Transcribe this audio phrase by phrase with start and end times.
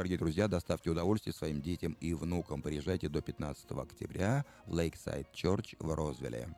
[0.00, 2.62] дорогие друзья, доставьте удовольствие своим детям и внукам.
[2.62, 6.48] Приезжайте до 15 октября в Lakeside Church в Розвилле.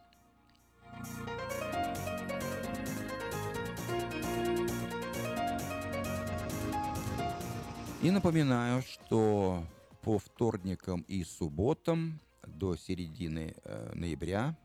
[8.01, 9.65] И напоминаю, что
[10.03, 14.57] по вторникам и субботам до середины э, ноября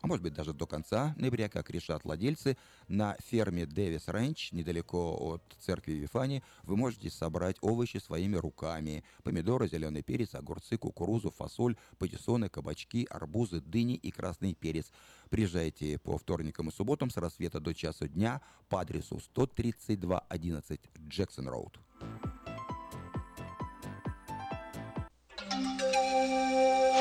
[0.00, 2.56] а может быть даже до конца ноября, как решат владельцы,
[2.88, 9.04] на ферме Davis Ranch, недалеко от церкви Вифани, вы можете собрать овощи своими руками.
[9.22, 14.92] Помидоры, зеленый перец, огурцы, кукурузу, фасоль, патиссоны, кабачки, арбузы, дыни и красный перец.
[15.30, 21.78] Приезжайте по вторникам и субботам с рассвета до часу дня по адресу 13211 Джексон Роуд.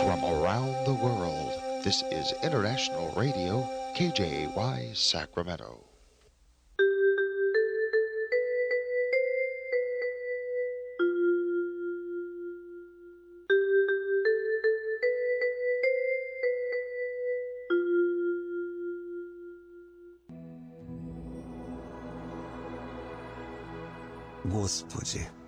[0.05, 1.54] From around the world.
[1.84, 5.84] This is International Radio, KJY Sacramento.
[24.48, 25.26] Господи,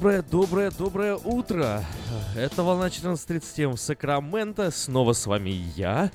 [0.00, 1.84] Доброе, доброе, доброе утро!
[2.34, 4.70] Это волна 14.37 в Сакраменто.
[4.70, 6.10] Снова с вами я,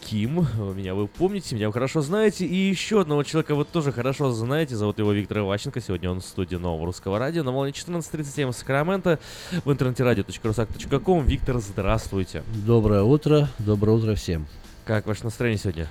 [0.00, 0.44] Ким.
[0.74, 2.44] Меня вы помните, меня вы хорошо знаете.
[2.44, 4.74] И еще одного человека вы тоже хорошо знаете.
[4.74, 5.80] Зовут его Виктор Иващенко.
[5.80, 9.20] Сегодня он в студии Нового Русского Радио на волне 14.37 в Сакраменто
[9.64, 11.24] в интернете радио.русак.ком.
[11.24, 12.42] Виктор, здравствуйте.
[12.66, 14.48] Доброе утро, доброе утро всем.
[14.84, 15.86] Как ваше настроение сегодня?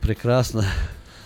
[0.00, 0.64] Прекрасно.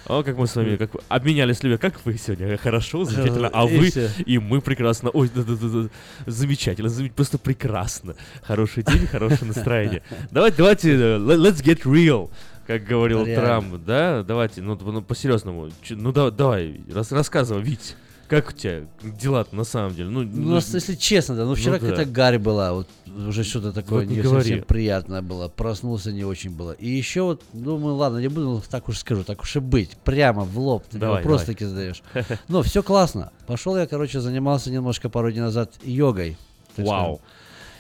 [0.09, 1.77] О, как мы с вами как обменялись любви.
[1.77, 2.57] Как вы сегодня?
[2.57, 3.49] Хорошо, замечательно.
[3.53, 3.89] А вы
[4.25, 5.11] и мы прекрасно.
[5.11, 5.89] Ой, да, да, да, да.
[6.27, 8.15] замечательно, просто прекрасно.
[8.43, 10.03] Хороший день, хорошее настроение.
[10.31, 12.31] Давайте, давайте, э, le- let's get real,
[12.67, 13.43] как говорил Реально.
[13.47, 14.23] Трамп, да?
[14.23, 15.69] Давайте, ну, ну, по-серьезному.
[15.91, 17.95] Ну, да- давай, рас- рассказывай, Вить.
[18.29, 20.11] Как у тебя дела на самом деле?
[20.11, 21.87] Ну, Ну, нас, если честно, да, ну вчера ну да.
[21.87, 26.25] какая-то гарь была, вот уже что-то такое Вот не не совсем приятное было, проснулся не
[26.25, 26.73] очень было.
[26.73, 29.97] И еще вот, думаю, ладно, не буду, ну, так уж скажу, так уж и быть,
[30.05, 31.55] прямо в лоб, ты мне Давай, вопрос давай.
[31.55, 32.03] таки задаешь.
[32.49, 33.33] Ну, все классно.
[33.47, 36.37] Пошел я, короче, занимался немножко пару дней назад йогой.
[36.77, 37.23] Вау.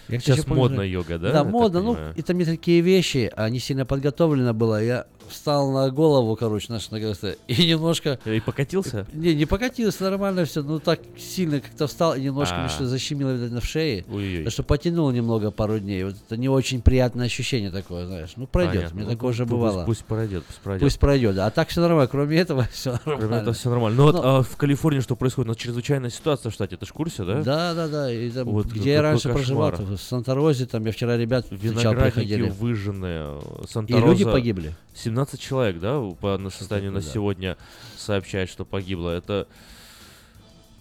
[0.08, 1.32] Я, Сейчас помню, модная йога, да?
[1.32, 1.82] Да, модно.
[1.82, 4.82] Ну, и там не такие вещи, а не сильно подготовлено было.
[4.82, 8.19] Я встал на голову, короче, наш наконец-то, и немножко...
[8.25, 9.06] И покатился?
[9.12, 12.60] Не, не покатилось, нормально все, ну так сильно как-то встал и немножко А.
[12.60, 14.04] мне что-то защемило, видать, в шее.
[14.10, 14.44] Ой-ой.
[14.44, 16.04] Так что потянул немного пару дней.
[16.04, 18.30] Вот это не очень приятное ощущение такое, знаешь.
[18.36, 18.75] Ну, пройдет.
[18.75, 18.96] Понятно.
[18.96, 19.84] Мне Ну, такое уже пусть- бывало.
[19.84, 20.82] Пусть пройдет, пусть пройдет.
[20.82, 21.38] Пусть пройдет.
[21.38, 22.08] А так все нормально.
[22.08, 23.42] Кроме этого, все Кроме нормально.
[23.42, 23.96] этого все нормально.
[23.98, 25.48] Ну вот Ну- а в Калифорнии что происходит?
[25.48, 27.42] Нас чрезвычайная ситуация в штате, ты ж в курсе, да?
[27.42, 28.12] Да, да, да.
[28.12, 29.36] И там, Вот где я раньше кошмар.
[29.36, 32.48] проживал, то в Санта-Розе, там я вчера ребят встречал, приходили.
[32.50, 33.38] выжженные.
[33.64, 34.06] И Санта-Роза.
[34.06, 34.74] люди погибли.
[34.94, 37.06] 17 человек, да, по состоянию на да.
[37.06, 37.56] сегодня
[37.97, 39.11] сообщает, что погибло.
[39.11, 39.47] Это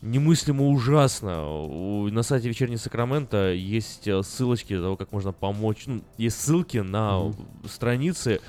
[0.01, 1.44] немыслимо ужасно.
[2.12, 5.84] На сайте Вечерний Сакраменто есть э, ссылочки для того, как можно помочь.
[5.88, 7.36] Ну, есть ссылки на Мгм.
[7.68, 8.39] страницы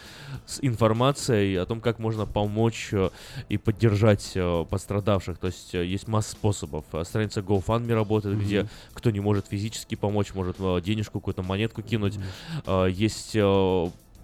[0.46, 3.08] с информацией о том, как можно помочь э,
[3.48, 5.38] и поддержать э, пострадавших.
[5.38, 6.84] То есть есть масса способов.
[7.04, 8.44] Страница GoFundMe работает, Мгм.
[8.44, 12.18] где кто не может физически помочь, может денежку, какую-то монетку кинуть.
[12.66, 13.34] А, Есть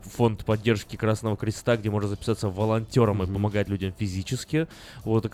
[0.05, 3.35] фонд поддержки Красного Креста, где можно записаться волонтером и Мгм.
[3.35, 4.67] помогать людям физически.
[5.05, 5.25] Вот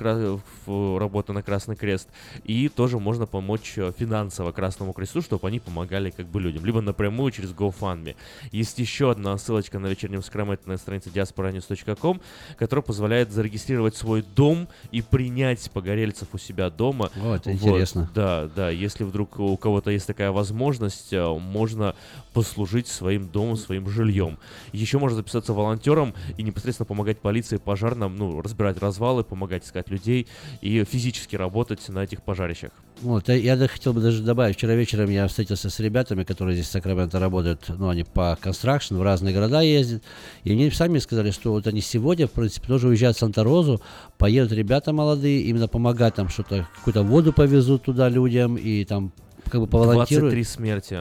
[0.66, 2.08] работа на Красный Крест.
[2.44, 6.64] И тоже можно помочь э, финансово Красному Кресту, чтобы они помогали как бы людям.
[6.64, 8.16] Либо напрямую через GoFundMe.
[8.52, 12.20] Есть еще одна ссылочка на вечернем Скраменте на странице diasporanews.com,
[12.58, 17.10] которая позволяет зарегистрировать свой дом и принять погорельцев у себя дома.
[17.22, 18.10] О, это Вот, интересно.
[18.14, 18.70] Да, да.
[18.70, 21.94] Если вдруг у кого-то есть такая возможность, э, можно
[22.32, 24.38] послужить своим домом, своим жильем.
[24.72, 30.26] Еще можно записаться волонтером и непосредственно помогать полиции, пожарным, ну, разбирать развалы, помогать искать людей
[30.60, 32.70] и физически работать на этих пожарищах.
[33.02, 36.68] Вот, я, я хотел бы даже добавить, вчера вечером я встретился с ребятами, которые здесь
[36.68, 40.02] в Сакраменто работают, ну, они по констракшн, в разные города ездят,
[40.44, 43.80] и они сами сказали, что вот они сегодня, в принципе, тоже уезжают в Санта-Розу,
[44.18, 49.12] поедут ребята молодые, именно помогать там что-то, какую-то воду повезут туда людям, и там
[49.50, 50.34] как бы поволонтируют.
[50.34, 50.98] 23 смерти.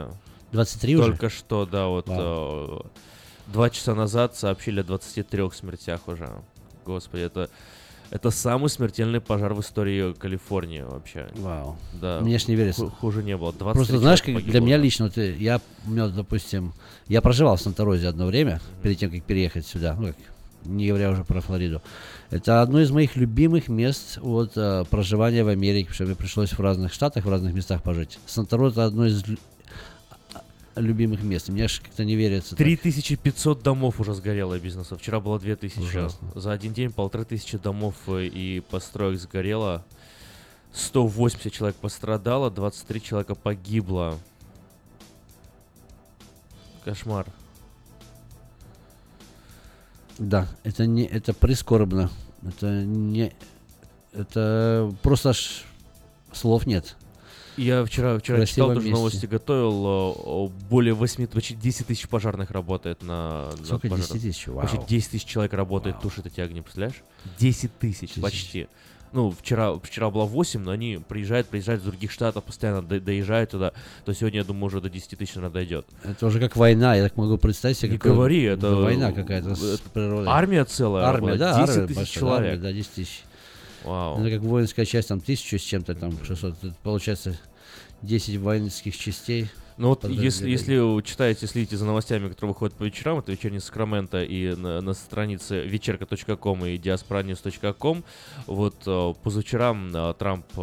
[0.51, 1.05] 23 уже?
[1.07, 2.79] Только что, да, вот э,
[3.51, 6.29] два часа назад сообщили о 23 смертях уже.
[6.85, 7.49] Господи, это,
[8.09, 11.27] это самый смертельный пожар в истории Калифорнии вообще.
[11.35, 11.77] Вау.
[11.93, 12.19] Да.
[12.21, 12.85] Мне ж не верится.
[12.85, 13.51] Ху- Хуже не было.
[13.53, 16.73] 23 Просто знаешь, как для меня лично, вот, э, я, у меня, допустим,
[17.07, 20.15] я проживал в Санта-Розе одно время, перед тем, как переехать сюда, ну, как,
[20.65, 21.81] не говоря уже про Флориду.
[22.31, 26.51] Это одно из моих любимых мест вот, э, проживания в Америке, потому что мне пришлось
[26.53, 28.19] в разных штатах, в разных местах пожить.
[28.25, 29.23] Санта-Роза одно из
[30.79, 31.49] любимых мест.
[31.49, 32.51] Мне аж как-то не верится.
[32.51, 32.57] так.
[32.59, 34.99] 3500 домов уже сгорело бизнесов.
[34.99, 35.79] Вчера было 2000.
[35.79, 36.31] Ужасно.
[36.35, 39.85] За один день полторы тысячи домов э, и построек сгорело.
[40.73, 44.17] 180 человек пострадало, 23 человека погибло.
[46.85, 47.25] Кошмар.
[50.17, 52.09] Да, это не, это прискорбно.
[52.43, 53.33] Это не,
[54.11, 55.65] это просто аж
[56.31, 56.95] слов нет.
[57.59, 58.91] Я вчера, вчера красивом читал тоже месте.
[58.93, 60.47] новости, готовил.
[60.47, 63.89] э, Более 8, почти 10 тысяч пожарных работает на, на Сколько?
[63.89, 64.11] пожарах.
[64.13, 64.47] 10 тысяч?
[64.47, 64.61] Вау.
[64.61, 66.03] Почти 10 тысяч человек работает, Вау.
[66.03, 66.95] тушит эти огни, представляешь?
[67.37, 68.67] 10 тысяч, 10 почти.
[69.11, 73.49] Ну, вчера, вчера было 8, но они приезжают, приезжают из других штатов, постоянно до- доезжают
[73.49, 73.73] туда.
[74.05, 75.87] То сегодня, я думаю, уже до 10 тысяч, наверное, дойдет.
[76.03, 77.93] Это уже как война, я так могу представить себе.
[77.93, 80.27] Не говори, это- война какая-то с природой.
[80.27, 82.39] Армия целая Армия, работает, да, 10 армия, тысяч человек.
[82.51, 83.23] армия, да, 10 тысяч.
[83.83, 84.19] Вау.
[84.21, 86.55] Это как воинская часть, там тысячу с чем-то, там 600.
[86.63, 87.39] Это получается
[88.01, 89.49] 10 воинских частей.
[89.77, 93.59] Ну вот если, если вы читаете, следите за новостями, которые выходят по вечерам, это вечерний
[93.61, 98.03] Сакраменто и на, на странице вечерка.ком и diasporanews.com,
[98.47, 100.61] вот э, позавчерам э, Трамп э,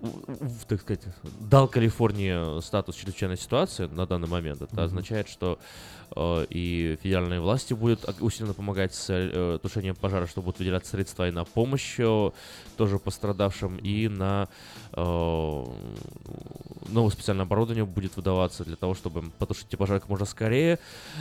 [0.00, 1.02] в- так сказать,
[1.40, 4.60] дал Калифорнии статус чрезвычайной ситуации на данный момент.
[4.60, 4.84] Это Мгм.
[4.84, 5.58] означает, что
[6.16, 11.32] и федеральные власти будут усиленно помогать с э, тушением пожара, что будут выделять средства и
[11.32, 12.30] на помощь э,
[12.76, 14.48] тоже пострадавшим, и на
[14.92, 15.64] э,
[16.88, 20.78] новое специальное оборудование будет выдаваться для того, чтобы потушить эти пожары как можно скорее.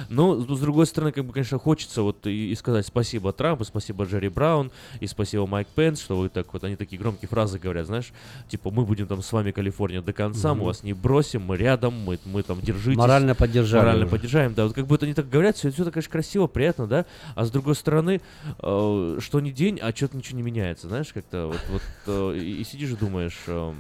[0.10, 4.06] Но, с другой стороны, как бы, конечно, хочется вот и, и сказать спасибо Трампу, спасибо
[4.06, 7.88] Джерри Браун и спасибо Майк Пенс, что вы так вот, они такие громкие фразы говорят,
[7.88, 8.14] знаешь,
[8.48, 11.94] типа, мы будем там с вами, Калифорния, до конца, мы вас не бросим, мы рядом,
[11.94, 12.98] мы, мы там держитесь.
[12.98, 13.82] Морально поддержали.
[13.82, 14.12] Морально уже.
[14.12, 14.66] поддержаем, да.
[14.66, 17.06] Вот как будто они так говорят, все, это, конечно, красиво, приятно, да.
[17.36, 18.22] А с другой стороны,
[18.60, 22.64] э, что не день, а что-то ничего не меняется, знаешь, как-то вот, вот э, и,
[22.64, 23.74] сидишь и думаешь, э,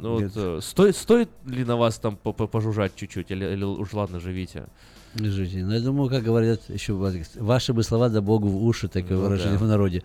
[0.00, 0.32] ну вот, Нет.
[0.36, 4.20] э, стоит, стоит ли на вас там по- по- пожужжать чуть-чуть, или, или уж ладно,
[4.20, 4.66] живите.
[5.14, 5.64] Лежите.
[5.64, 9.24] Но я думаю, как говорят еще ваши бы слова да Богу в уши, такое Ну
[9.24, 9.64] выражение да.
[9.64, 10.04] в народе.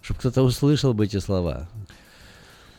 [0.00, 1.68] Чтобы кто-то услышал бы эти слова.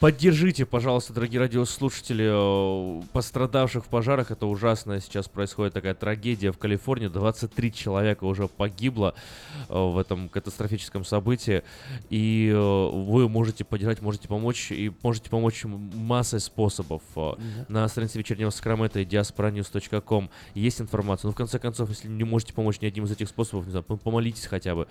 [0.02, 4.30] Поддержите, пожалуйста, дорогие радиослушатели, э, пострадавших в пожарах.
[4.30, 5.00] Это ужасно.
[5.00, 7.08] Сейчас происходит такая трагедия в Калифорнии.
[7.08, 9.16] 23 человека уже погибло
[9.70, 11.64] э, в этом катастрофическом событии.
[12.10, 14.70] И э, вы можете поддержать, можете помочь.
[14.72, 17.02] И можете помочь массой способов.
[17.16, 17.34] Э,
[17.70, 21.30] На странице вечернего Сакрамента и diasporanews.com есть информация.
[21.30, 23.86] Ну, в конце концов, если не можете помочь ни одним из этих способов, не знаю,
[23.88, 24.88] пом- помолитесь хотя бы.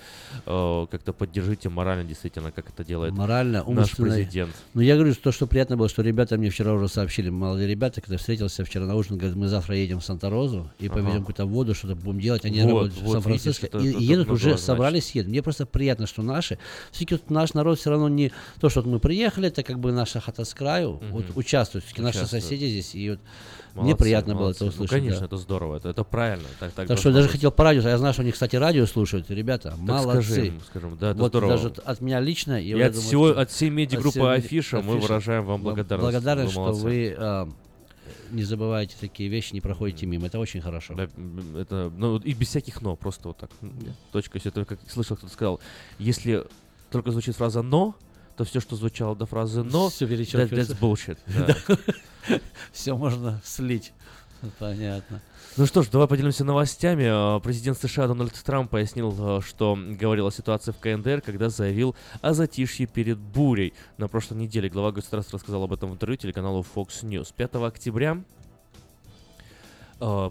[0.46, 4.54] Как-то поддержите морально, действительно, как это делает Морально, наш президент.
[4.73, 8.00] Но я говорю, то, что приятно было, что ребята мне вчера уже сообщили, молодые ребята,
[8.00, 10.94] когда встретился вчера на ужин, говорят, мы завтра едем в Санта-Розу и Ага.
[10.94, 12.44] повезем какую-то воду, что-то будем делать.
[12.44, 13.66] Они Вот, работают в вот Сан-Франциско.
[13.66, 14.64] видишь, это- И, и едут уже, значит.
[14.64, 15.30] собрались, едут.
[15.30, 16.58] Мне просто приятно, что наши.
[16.92, 19.92] Все-таки вот наш народ все равно не то, что вот мы приехали, это как бы
[19.92, 21.38] наша хата с краю, вот Мгм.
[21.38, 21.84] участвуют.
[21.84, 22.94] Все-таки наши соседи здесь.
[22.94, 23.20] И вот
[23.75, 24.64] мне Молодцы, приятно было молодцы.
[24.64, 24.93] это услышать.
[24.93, 25.26] Ну, конечно, да.
[25.26, 26.47] это здорово, это, это правильно.
[26.61, 28.87] Так, так, Так что я даже хотел по радио, я знаю, что они, кстати, радио
[28.87, 29.28] слушают.
[29.31, 30.33] Ребята, Так молодцы.
[30.33, 31.52] Скажем, скажем, да, это вот здорово.
[31.57, 32.61] даже от меня лично.
[32.61, 35.02] и я от, думаю, всего, от всей медиагруппы всей меди- Афиша мы Афиша.
[35.09, 36.04] выражаем вам благодарность.
[36.04, 37.49] благодарность, что вы а,
[38.31, 40.26] не забываете такие вещи, не проходите мимо.
[40.26, 40.95] Это очень хорошо.
[40.95, 41.09] Да,
[41.59, 43.50] это, ну, и без всяких «но», просто вот так.
[43.61, 43.73] м,
[44.12, 44.38] Точка.
[44.38, 45.61] Если как слышал, кто-то сказал,
[45.99, 46.45] если
[46.90, 47.95] только звучит фраза «но»,
[48.37, 51.19] то все, что звучало до фразы «но», Все that, that's bullshit.
[51.26, 51.57] Да.
[52.73, 53.93] Все можно слить.
[54.59, 55.21] Понятно.
[55.57, 57.37] Ну что ж, давай поделимся новостями.
[57.37, 61.95] Э, Президент США Дональд Трамп пояснил, э, что говорил о ситуации в КНДР, когда заявил
[62.21, 63.73] о затишье перед бурей.
[63.97, 67.33] На прошлой неделе глава государства рассказал об этом в интервью телеканалу Fox News.
[67.35, 68.23] 5 октября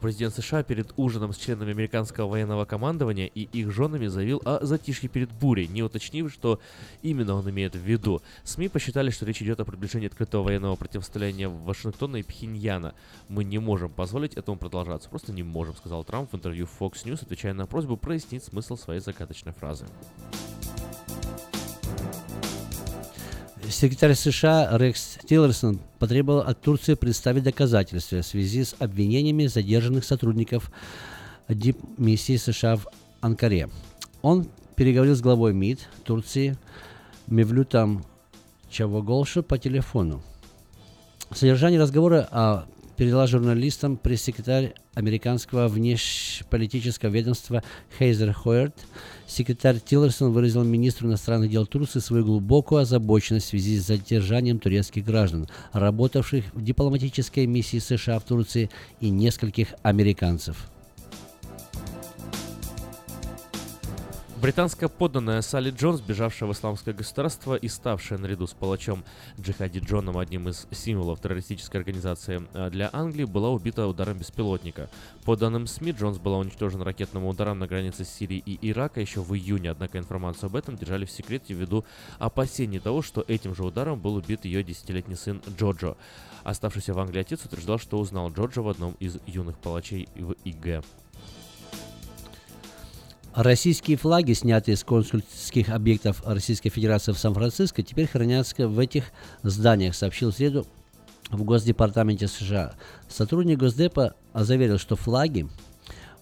[0.02, 5.10] президент США перед ужином с членами американского военного командования и их женами заявил о затишье
[5.10, 6.60] перед бурей, не уточнив, что
[7.02, 8.22] именно он имеет в виду.
[8.44, 12.94] СМИ посчитали, что речь идет о приближении открытого военного противостояния Вашингтона и Пхеньяна.
[13.30, 15.10] Мы не можем позволить этому продолжаться.
[15.10, 19.00] Просто не можем, сказал Трамп в интервью Fox News, отвечая на просьбу прояснить смысл своей
[19.00, 19.86] загадочной фразы.
[23.74, 30.72] Секретарь США Рекс Тиллерсон потребовал от Турции представить доказательства в связи с обвинениями задержанных сотрудников
[31.50, 32.88] дипмиссии США в
[33.20, 33.70] Анкаре.
[34.22, 36.56] Он переговорил с главой МИД Турции
[37.26, 38.06] Мевлютом
[38.70, 40.22] Чавоголшу по телефону.
[41.32, 42.66] Содержание разговора а,
[42.96, 47.64] передала журналистам пресс-секретарь американского внешнеполитического ведомства
[47.98, 48.76] Хейзер Хойерт.
[49.28, 55.04] Секретарь Тиллерсон выразил министру иностранных дел Турции свою глубокую озабоченность в связи с задержанием турецких
[55.04, 58.70] граждан, работавших в дипломатической миссии США в Турции
[59.00, 60.70] и нескольких американцев.
[64.44, 69.06] Британская подданная Салли Джонс, бежавшая в исламское государство и ставшая наряду с палачом
[69.40, 74.90] Джихади Джоном одним из символов террористической организации э, для Англии, была убита ударом беспилотника.
[75.24, 79.34] По данным СМИ, Джонс была уничтожена ракетным ударом на границе Сирии и Ирака еще в
[79.34, 81.86] июне, однако информацию об этом держали в секрете ввиду
[82.20, 85.96] опасений того, что этим же ударом был убит ее десятилетний сын Джоджо.
[86.44, 90.84] Оставшийся в Англии отец утверждал, что узнал Джоджо в одном из юных палачей в ИГ.
[93.36, 99.06] Российские флаги, снятые с консульских объектов Российской Федерации в Сан-Франциско, теперь хранятся в этих
[99.42, 100.68] зданиях, сообщил в среду
[101.32, 102.74] в Госдепартаменте США.
[103.10, 105.48] Сотрудник Госдепа заверил, что флаги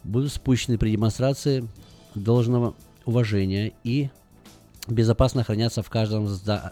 [0.05, 1.67] будут спущены при демонстрации
[2.15, 2.75] должного
[3.05, 4.09] уважения и
[4.87, 6.71] безопасно хранятся в каждом, зда-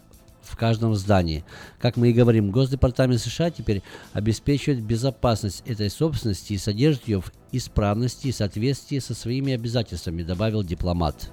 [0.50, 1.44] в каждом здании.
[1.80, 7.32] Как мы и говорим, Госдепартамент США теперь обеспечивает безопасность этой собственности и содержит ее в
[7.52, 11.30] исправности и соответствии со своими обязательствами, добавил дипломат.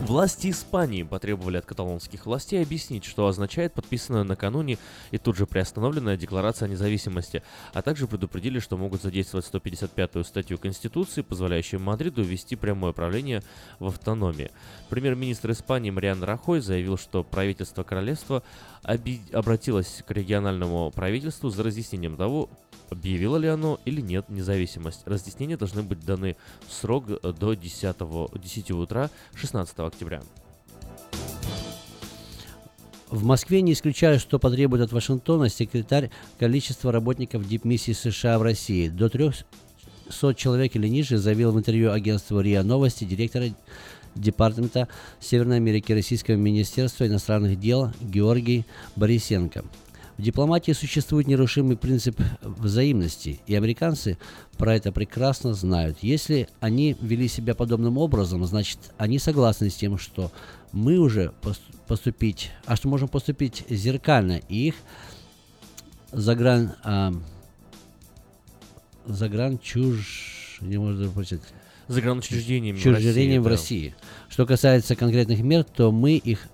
[0.00, 4.78] Власти Испании потребовали от каталонских властей объяснить, что означает подписанная накануне
[5.10, 7.42] и тут же приостановленная декларация о независимости,
[7.74, 13.42] а также предупредили, что могут задействовать 155-ю статью Конституции, позволяющую Мадриду ввести прямое правление
[13.80, 14.50] в автономии.
[14.88, 18.42] Премьер-министр Испании Мариан Рахой заявил, что правительство королевства
[18.84, 22.48] оби- обратилось к региональному правительству за разъяснением того,
[22.90, 25.02] объявило ли оно или нет независимость.
[25.06, 27.96] Разъяснения должны быть даны в срок э, до 10,
[28.34, 30.22] 10 утра 16 октября.
[33.10, 38.88] В Москве не исключают, что потребует от Вашингтона секретарь количество работников дипмиссии США в России.
[38.88, 39.44] До 300
[40.34, 43.46] человек или ниже заявил в интервью агентству РИА Новости директора
[44.14, 44.88] Департамента
[45.20, 48.66] Северной Америки Российского Министерства иностранных дел Георгий
[48.96, 49.64] Борисенко.
[50.18, 54.18] В дипломатии существует нерушимый принцип взаимности, и американцы
[54.56, 55.98] про это прекрасно знают.
[56.02, 60.32] Если они вели себя подобным образом, значит, они согласны с тем, что
[60.72, 61.32] мы уже
[61.86, 64.74] поступить, а что можем поступить зеркально, и их
[66.10, 67.14] загран, а,
[69.06, 71.46] загран чуж, не можно прочитать.
[72.72, 72.76] В
[73.36, 73.38] России.
[73.38, 73.94] в России.
[74.28, 76.48] Что касается конкретных мер, то мы их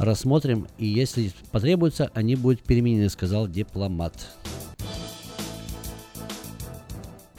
[0.00, 4.14] рассмотрим, и если потребуется, они будут переменены, сказал дипломат.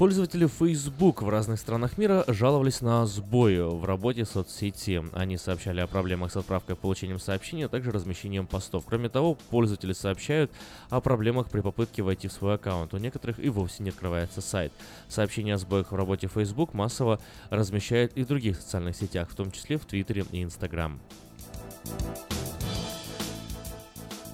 [0.01, 4.99] Пользователи Facebook в разных странах мира жаловались на сбои в работе соцсети.
[5.13, 8.83] Они сообщали о проблемах с отправкой и получением сообщений, а также размещением постов.
[8.87, 10.49] Кроме того, пользователи сообщают
[10.89, 12.95] о проблемах при попытке войти в свой аккаунт.
[12.95, 14.73] У некоторых и вовсе не открывается сайт.
[15.07, 17.19] Сообщения о сбоях в работе Facebook массово
[17.51, 20.99] размещают и в других социальных сетях, в том числе в Твиттере и Инстаграм.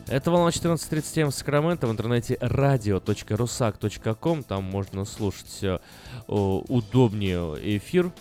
[0.10, 4.44] Это волна 14.37 в Сакраменто в интернете radio.rusak.com.
[4.44, 5.80] Там можно слушать э,
[6.28, 8.14] удобнее эфир.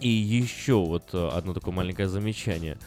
[0.00, 2.78] И еще вот э, одно такое маленькое замечание.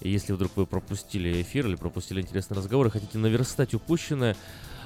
[0.00, 4.34] Если вдруг вы пропустили эфир или пропустили интересный разговор и хотите наверстать упущенное,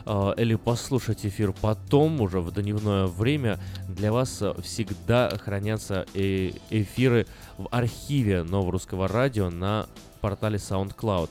[0.04, 7.28] э, или послушать эфир потом, уже в дневное время, для вас всегда хранятся эфиры
[7.58, 9.86] в архиве Нового Русского Радио на
[10.20, 11.30] портале SoundCloud.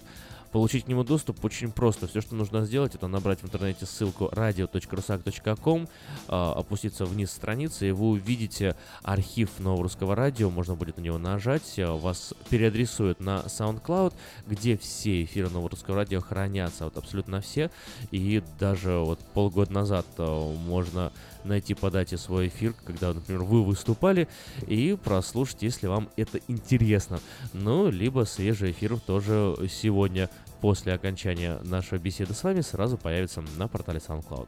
[0.52, 2.08] Получить к нему доступ очень просто.
[2.08, 5.88] Все, что нужно сделать, это набрать в интернете ссылку radio.rusak.com,
[6.28, 10.50] а, опуститься вниз страницы, и вы увидите архив нового русского радио.
[10.50, 14.14] Можно будет на него нажать, а, вас переадресуют на SoundCloud,
[14.48, 17.70] где все эфиры нового русского радио хранятся, вот абсолютно все.
[18.12, 21.12] И даже вот полгода назад а, можно
[21.48, 24.28] найти по дате свой эфир, когда, например, вы выступали,
[24.68, 27.20] и прослушать, если вам это интересно.
[27.54, 30.30] Ну, либо свежий эфир тоже сегодня
[30.62, 34.48] после окончания нашей беседы с вами сразу появится на портале SoundCloud.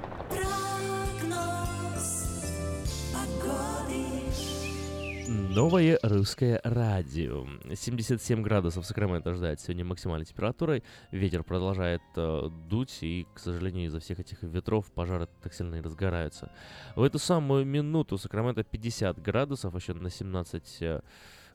[5.53, 7.45] Новое русское радио.
[7.75, 10.81] 77 градусов Сакраменто ждать сегодня максимальной температурой.
[11.11, 15.81] Ветер продолжает э, дуть, и, к сожалению, из-за всех этих ветров пожары так сильно и
[15.81, 16.53] разгораются.
[16.95, 21.01] В эту самую минуту Сакраменто 50 градусов, еще на 17 э,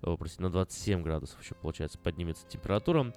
[0.02, 3.14] простите, на 27 градусов еще, получается, поднимется температура.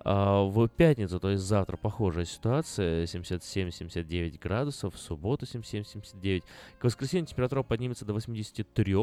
[0.00, 6.42] А в пятницу, то есть завтра, похожая ситуация, 77-79 градусов, в субботу 77-79.
[6.78, 8.94] К воскресенью температура поднимется до 83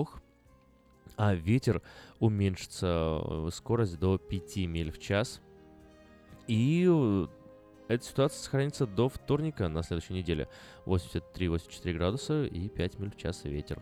[1.17, 1.81] а ветер
[2.19, 5.41] уменьшится э, скорость до 5 миль в час.
[6.47, 7.27] И э,
[7.87, 10.47] эта ситуация сохранится до вторника на следующей неделе.
[10.85, 13.81] 83-84 градуса и 5 миль в час ветер.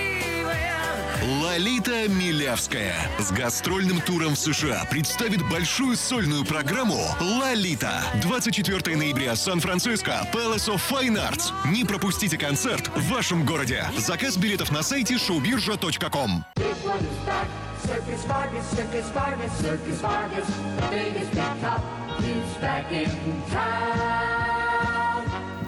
[1.21, 8.01] Лолита Милявская с гастрольным туром в США представит большую сольную программу «Лолита».
[8.23, 11.51] 24 ноября, Сан-Франциско, Palace of Fine Arts.
[11.67, 13.85] Не пропустите концерт в вашем городе.
[13.97, 16.43] Заказ билетов на сайте showbirja.com.
[17.83, 20.47] Circus Vargas, Circus Vargas, Circus Vargas.
[20.77, 21.81] The biggest big.
[22.19, 23.09] He's back in
[23.51, 24.50] town.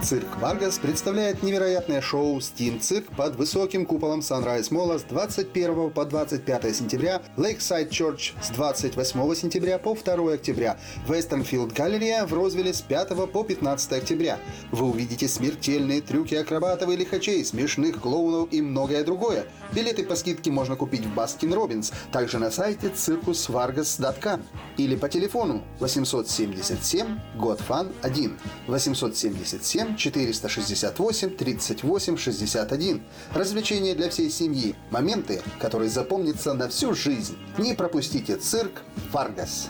[0.03, 5.91] Цирк Варгас представляет невероятное шоу «Steam Цирк» под высоким куполом Sunrise Mall а с 21
[5.91, 12.73] по 25 сентября, Lakeside Church с 28 сентября по 2 октября, Westfield Galleria в Розвилле
[12.73, 14.39] с 5 по 15 октября.
[14.71, 19.45] Вы увидите смертельные трюки акробатов и лихачей, смешных клоунов и многое другое.
[19.75, 24.41] Билеты по скидке можно купить в Baskin Robbins, также на сайте circusvargas.com
[24.77, 33.03] или по телефону 877 GOT FUN 1 877 468 38 61.
[33.33, 34.75] Развлечения для всей семьи.
[34.91, 37.37] Моменты, которые запомнятся на всю жизнь.
[37.57, 39.69] Не пропустите цирк Варгас.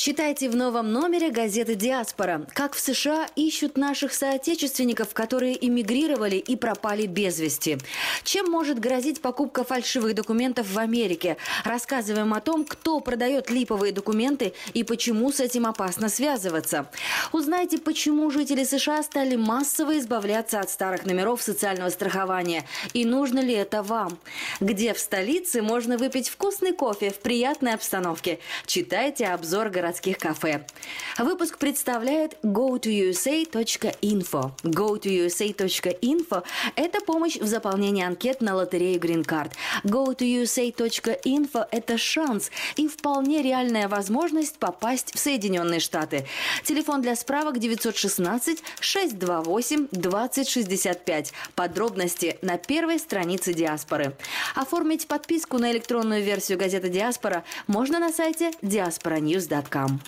[0.00, 2.46] Читайте в новом номере газеты «Диаспора».
[2.54, 7.76] Как в США ищут наших соотечественников, которые эмигрировали и пропали без вести.
[8.24, 11.36] Чем может грозить покупка фальшивых документов в Америке?
[11.66, 16.90] Рассказываем о том, кто продает липовые документы и почему с этим опасно связываться.
[17.32, 22.64] Узнайте, почему жители США стали массово избавляться от старых номеров социального страхования.
[22.94, 24.18] И нужно ли это вам?
[24.60, 28.38] Где в столице можно выпить вкусный кофе в приятной обстановке?
[28.64, 30.64] Читайте обзор городских кафе.
[31.18, 34.52] Выпуск представляет go2usa.info.
[34.62, 36.44] go2usa.info–
[36.76, 39.50] это помощь в заполнении анкет на лотерею Green Card.
[39.84, 46.24] go2usa.info– это шанс и вполне реальная возможность попасть в Соединенные Штаты.
[46.62, 51.32] Телефон для справок 916 628 2065.
[51.56, 54.14] Подробности на первой странице Диаспоры.
[54.54, 60.00] Оформить подписку на электронную версию газеты Диаспора можно на сайте diasporanews.com щекам.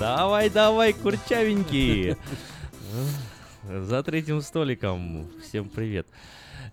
[0.00, 2.16] Давай, давай, курчавенький.
[3.68, 5.28] За третьим столиком.
[5.42, 6.06] Всем привет.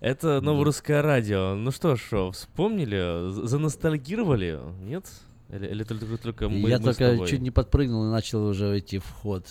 [0.00, 1.54] Это Новорусское радио.
[1.54, 3.46] Ну что ж, вспомнили?
[3.46, 4.58] Заностальгировали?
[4.80, 5.04] Нет?
[5.50, 8.98] Или, или только, только мы, Я мы только чуть не подпрыгнул и начал уже идти
[8.98, 9.44] в ход.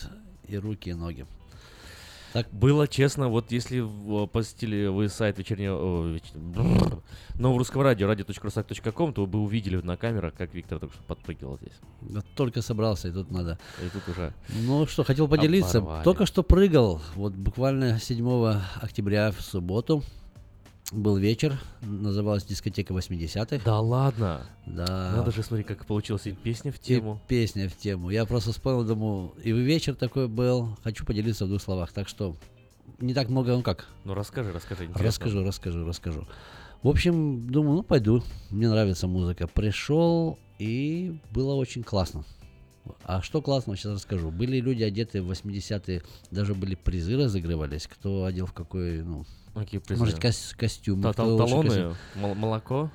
[0.48, 1.28] И руки, и ноги.
[2.38, 6.06] Так было честно, вот если в- посетили вы сайт вечернего...
[6.08, 7.02] веч- бррр,
[7.34, 11.74] Новорусского радио, radio.rusak.com, то вы бы увидели на камерах, как Виктор только что подпрыгивал здесь.
[12.02, 13.58] Вот только собрался, и тут надо.
[13.84, 14.36] И тут уже...
[14.54, 15.80] Ну что, хотел поделиться.
[15.80, 16.04] Оборвали.
[16.04, 17.02] Только что прыгал.
[17.16, 18.46] Вот буквально 7
[18.84, 20.04] октября в субботу
[20.92, 21.60] был вечер.
[21.82, 23.62] Называлась дискотека 80-х.
[23.66, 24.42] Да ладно?
[24.66, 25.14] Да.
[25.16, 27.22] Надо же, смотри, как получилась и песня в И тему.
[27.28, 28.10] песня в тему.
[28.10, 30.78] Я просто вспомнил, думаю, и вечер такой был.
[30.84, 31.92] Хочу поделиться в двух словах.
[31.92, 32.36] Так что
[33.00, 33.88] не так много, ну как?
[34.06, 34.84] Ну расскажи, расскажи.
[34.86, 35.06] интересно.
[35.08, 36.28] Расскажу, расскажу, расскажу.
[36.84, 38.24] В общем, думаю, ну пойду.
[38.50, 39.48] Мне нравится музыка.
[39.48, 42.24] Пришел, и было очень классно.
[43.04, 44.32] А что классно, сейчас расскажу.
[44.32, 49.26] Были люди одеты в 80-е, даже были призы разыгрывались, кто одел в какой, ну,
[49.60, 50.00] Какие призы?
[50.00, 51.02] может, кос- костюм.
[51.02, 52.90] Та- та- талоны, мол- молоко.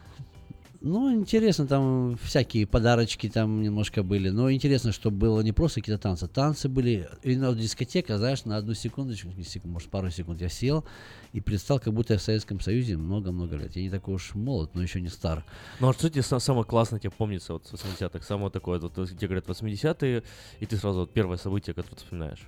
[0.85, 4.31] Ну, интересно, там всякие подарочки там немножко были.
[4.31, 6.27] Но интересно, что было не просто какие-то танцы.
[6.27, 10.85] Танцы были, именно дискотека, знаешь, на одну секундочку, не секунду, может, пару секунд я сел
[11.33, 13.77] и предстал, как будто я в Советском Союзе много-много лет.
[13.77, 15.45] Я не такой уж молод, но еще не стар.
[15.79, 18.27] Ну а что тебе са- самое классное тебе помнится вот с 80-х?
[18.27, 20.25] Самое такое, вот, где говорят 80-е,
[20.59, 22.41] и ты сразу вот первое событие, которое ты вспоминаешь.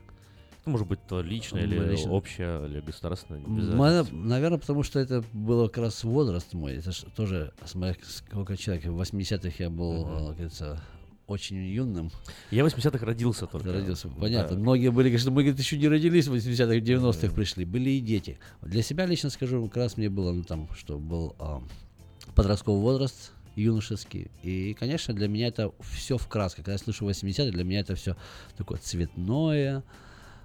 [0.65, 2.11] Это может быть то личное, или лично.
[2.11, 3.39] общее, или государственное.
[3.47, 6.77] Моя- наверное, потому что это было как раз возраст мой.
[6.77, 8.87] Это ж тоже, смотря сколько человек.
[8.87, 10.81] В 80-х я был, э, как говорится,
[11.27, 12.11] очень юным.
[12.51, 13.75] Я в 80-х родился только.
[13.75, 14.57] Родился, понятно.
[14.57, 14.63] Да.
[14.63, 17.67] Многие были, конечно, мы, говорит, еще не родились в 80-х, 90-х пришли.
[17.67, 18.39] Были и дети.
[18.63, 21.63] Для себя лично скажу, как раз мне было, ну там, что был а,
[22.35, 24.31] подростковый возраст, юношеский.
[24.43, 26.65] И, конечно, для меня это все в красках.
[26.65, 28.17] Когда я слышу 80-е, для меня это все
[28.57, 29.83] такое цветное,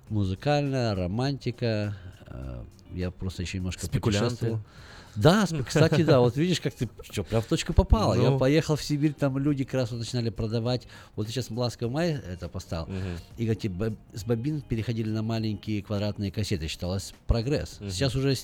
[0.10, 1.95] музыкальная романтика.
[2.28, 4.26] э, Я просто еще немножко Спекулянты.
[4.30, 4.60] путешествовал.
[5.15, 8.15] Да, кстати, да, вот видишь, как ты что, прям в точку попал.
[8.15, 8.38] Я Ну.
[8.39, 10.88] поехал в Сибирь, там люди как раз вот начинали продавать.
[11.15, 12.88] Вот сейчас Ласковый май это поставил.
[13.38, 16.67] И эти боб- с бобин переходили на маленькие квадратные кассеты.
[16.67, 17.78] Считалось прогресс.
[17.80, 17.89] Мгм.
[17.91, 18.36] Сейчас уже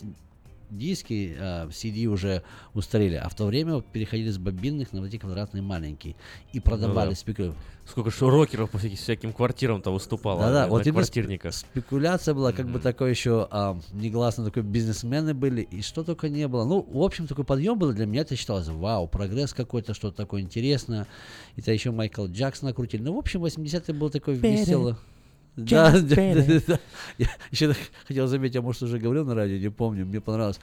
[0.70, 5.18] диски, а, CD уже устарели, а в то время переходили с бобинных на вот эти
[5.18, 6.16] квадратные маленькие.
[6.54, 7.18] И продавали Ну да.
[7.18, 7.54] спикеры.
[7.88, 11.54] Сколько ж рокеров по всяким, всяким квартирам-то выступало Да-да, на, вот квартирниках.
[11.54, 16.48] спекуляция была, как бы такой еще а, негласно такой бизнесмены были, и что только не
[16.48, 16.66] было.
[16.66, 20.42] Ну, в общем, такой подъем был для меня, это считалось, вау, прогресс какой-то, что-то такое
[20.42, 21.06] интересное.
[21.58, 23.04] Это еще Майкл Джексон накрутили.
[23.04, 24.52] Ну, в общем, 80-е было такое Better.
[24.58, 24.98] весело.
[25.56, 26.16] Да, да,
[26.68, 26.80] да.
[27.18, 30.60] Я еще так хотел заметить, я, может, уже говорил на радио, не помню, мне понравилось.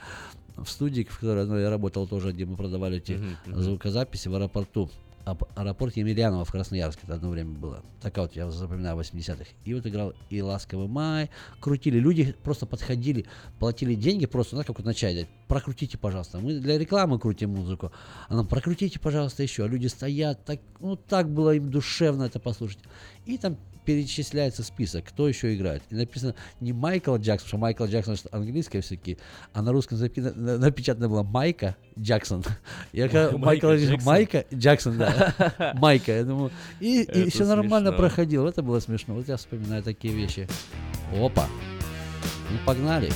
[0.57, 4.91] В студии, в которой ну, я работал тоже, где мы продавали эти звукозаписи в аэропорту.
[5.25, 7.81] Аэропорт Емельянова в Красноярске, это одно время было.
[8.01, 9.45] Такая вот, я запоминаю, 80-х.
[9.65, 11.99] И вот играл и «Ласковый май», крутили.
[11.99, 13.27] Люди просто подходили,
[13.61, 15.29] платили деньги просто, знаешь, как вот на чай дать.
[15.47, 16.41] Прокрутите, пожалуйста.
[16.41, 17.93] Мы для рекламы крутим музыку.
[18.29, 19.65] А нам прокрутите, пожалуйста, еще.
[19.65, 22.81] А люди стоят, так, ну так было им душевно это послушать.
[23.25, 25.83] И там перечисляется список, кто еще играет.
[25.91, 29.19] И написано не Майкл Джексон, потому что Майкл Джексон это английское все-таки,
[29.53, 32.45] а на русском запи- на- напечатано было Майка Джексон.
[32.93, 34.05] Я когда Майка Майкл Джексон.
[34.05, 35.75] Майка Джексон, да.
[35.79, 36.51] Майка, я думаю.
[36.81, 38.49] И, и все нормально проходило.
[38.49, 39.15] Это было смешно.
[39.15, 40.49] Вот я вспоминаю такие вещи.
[41.15, 41.47] Опа.
[42.51, 43.11] Ну, погнали.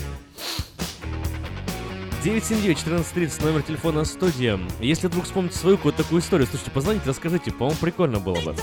[2.24, 4.59] 979-1430, номер телефона студия.
[4.81, 8.55] Если вдруг вспомните свою какую-то такую историю, слушайте, позвоните, расскажите, по-моему, прикольно было бы.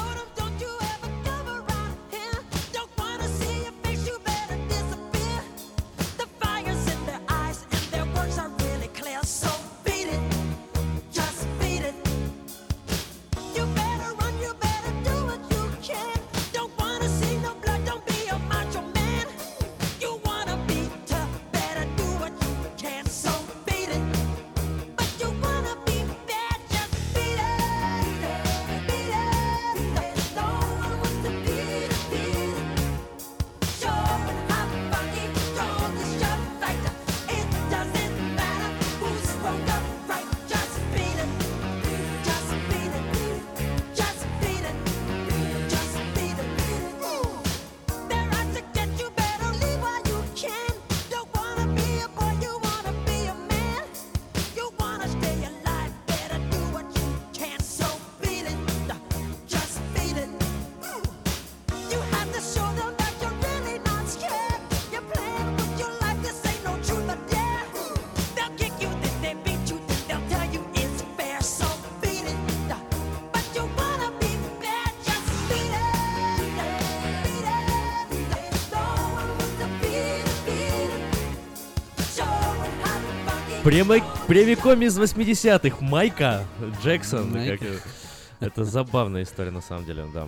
[83.73, 83.95] Прямо,
[84.27, 85.77] прямиком из 80-х.
[85.83, 86.45] Майка
[86.83, 87.31] Джексон.
[87.31, 87.57] Майка.
[87.57, 90.27] как это- забавная история, на самом деле, да.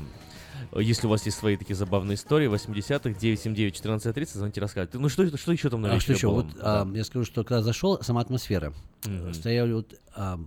[0.75, 4.97] Если у вас есть свои такие забавные истории, 80-х, 979-1430, звоните, рассказывайте.
[4.97, 6.27] Ну что, что еще там на А что еще?
[6.27, 6.41] было?
[6.41, 8.73] Вот а, я скажу, что когда зашел, сама атмосфера.
[9.05, 9.31] Мгм.
[9.35, 10.39] Стояли вот а,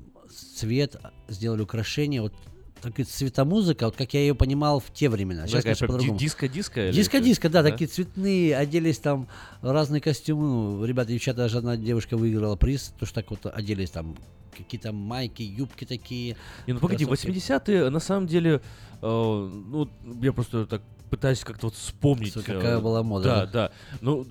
[0.57, 0.97] цвет,
[1.29, 2.35] сделали украшения, вот
[2.81, 5.47] такая цветомузыка, вот как я ее понимал в те времена.
[5.47, 6.19] Сейчас, конечно, по-другому.
[6.19, 7.71] диско-диско Диско-диско, да, да?
[7.71, 9.29] такие цветные, оделись там
[9.63, 10.47] разные костюмы.
[10.79, 14.17] Ну, ребята, девчата, даже одна девушка выиграла приз, то что так вот оделись там
[14.57, 16.37] какие-то майки, юбки такие.
[16.67, 17.37] Не, ну погоди, кроссовки.
[17.37, 18.61] 80-е, на самом деле,
[19.01, 19.89] э, ну,
[20.21, 22.31] я просто так пытаюсь как-то вот вспомнить.
[22.31, 23.53] Что, какая э, была мода, Да, да?
[23.53, 23.73] да.
[24.01, 24.27] Ну,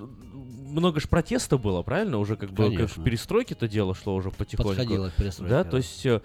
[0.67, 2.17] много же протеста было, правильно?
[2.17, 3.03] Уже как бы как в Конечно.
[3.03, 4.69] перестройке-то дело шло уже потихоньку.
[4.69, 5.69] Подходило к перестройке, Да, да.
[5.69, 6.21] то есть э,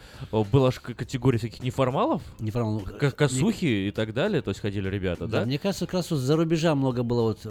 [0.50, 5.26] была же категория всяких неформалов, Неформал- ко- косухи и так далее, то есть ходили ребята,
[5.26, 5.46] Да, да?
[5.46, 7.46] мне кажется, как раз вот за рубежа много было вот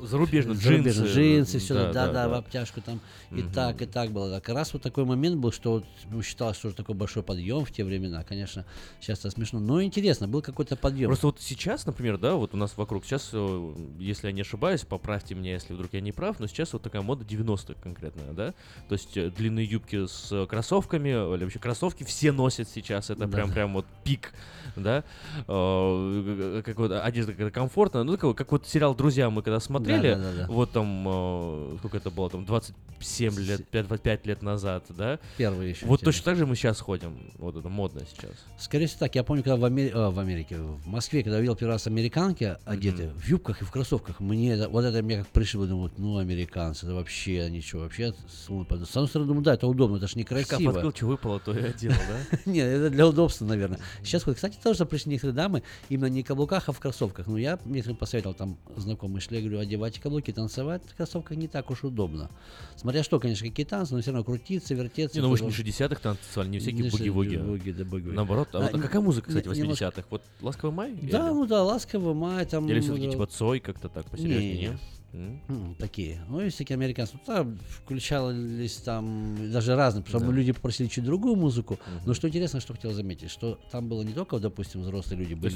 [0.00, 3.50] э, Зарубежных зарубежных джинсы, джинсы, все, да, да, да, да, в обтяжку там и Мгм.
[3.52, 4.30] так, и так было.
[4.40, 7.70] Так, раз вот такой момент был, что вот, ну, считалось, что такой большой подъем в
[7.70, 8.64] те времена, конечно,
[9.00, 11.08] сейчас это смешно, но интересно, был какой-то подъем.
[11.08, 14.82] Просто вот сейчас, например, да, вот у нас вокруг, сейчас, э, если я не ошибаюсь,
[14.84, 18.54] поправьте меня, если вдруг я не прав, но сейчас вот такая мода 90-х конкретная, да?
[18.88, 23.26] То есть э, длинные юбки с э, кроссовками, или вообще кроссовки все носят сейчас, это
[23.26, 23.28] Да.
[23.36, 24.32] прям прям вот пик,
[24.76, 25.04] да?
[25.46, 30.46] Э, Как вот одежда комфортная, ну, как вот сериал «Друзья» мы когда смотрели, Да-да-да-да.
[30.48, 35.18] вот там, э, сколько это было, там 27 лет, 5, 5 лет назад, да?
[35.36, 38.32] Первый еще Вот точно так же мы сейчас ходим, вот это модно сейчас.
[38.58, 41.54] Скорее всего так, я помню, когда в, Амери- а, в Америке, в Москве, когда видел
[41.56, 45.28] первый раз американки одеты в юбках и в кроссовках, мне это- вот это мне как
[45.28, 49.96] пришло, думаю, ну, американцы, это вообще ничего, вообще, с одной стороны, думаю, да, это удобно,
[49.96, 50.70] это же Шкаф некрасиво.
[50.72, 52.38] открыл, что выпало, то и одел, да?
[52.46, 53.78] Нет, это для удобства, наверное.
[54.02, 57.26] Сейчас, кстати, тоже пришли некоторые дамы именно не в каблуках, а в кроссовках.
[57.26, 61.46] Ну, я некоторым посоветовал, там, знакомые шли, я говорю, одевайте каблуки, танцевать в кроссовках не
[61.48, 62.28] так уж удобно.
[62.76, 65.16] Смотря что, конечно, какие танцы, но все равно крутиться, вертеться.
[65.18, 65.62] Не, ну вы же не тоже.
[65.62, 67.36] 60-х танцевали, не всякие буги-вуги.
[67.36, 68.14] буги, да, буги-вуги.
[68.14, 70.04] Наоборот, а, А, а какая музыка, кстати, не- немножко- 80-х?
[70.10, 70.98] Вот «Ласковый май»?
[71.02, 72.68] Да, ну да, ласково, май, там...
[72.68, 74.78] Или все-таки э, типа Цой как-то так посерьезнее, не?
[75.14, 76.20] М, Такие.
[76.28, 77.14] Ну, и всякие американцы.
[77.14, 80.36] Ну, Там включались там даже разные, потому что Да.
[80.36, 81.78] люди попросили чуть другую музыку.
[82.04, 85.48] Но что интересно, что хотел заметить, что там было не только, допустим, взрослые люди были.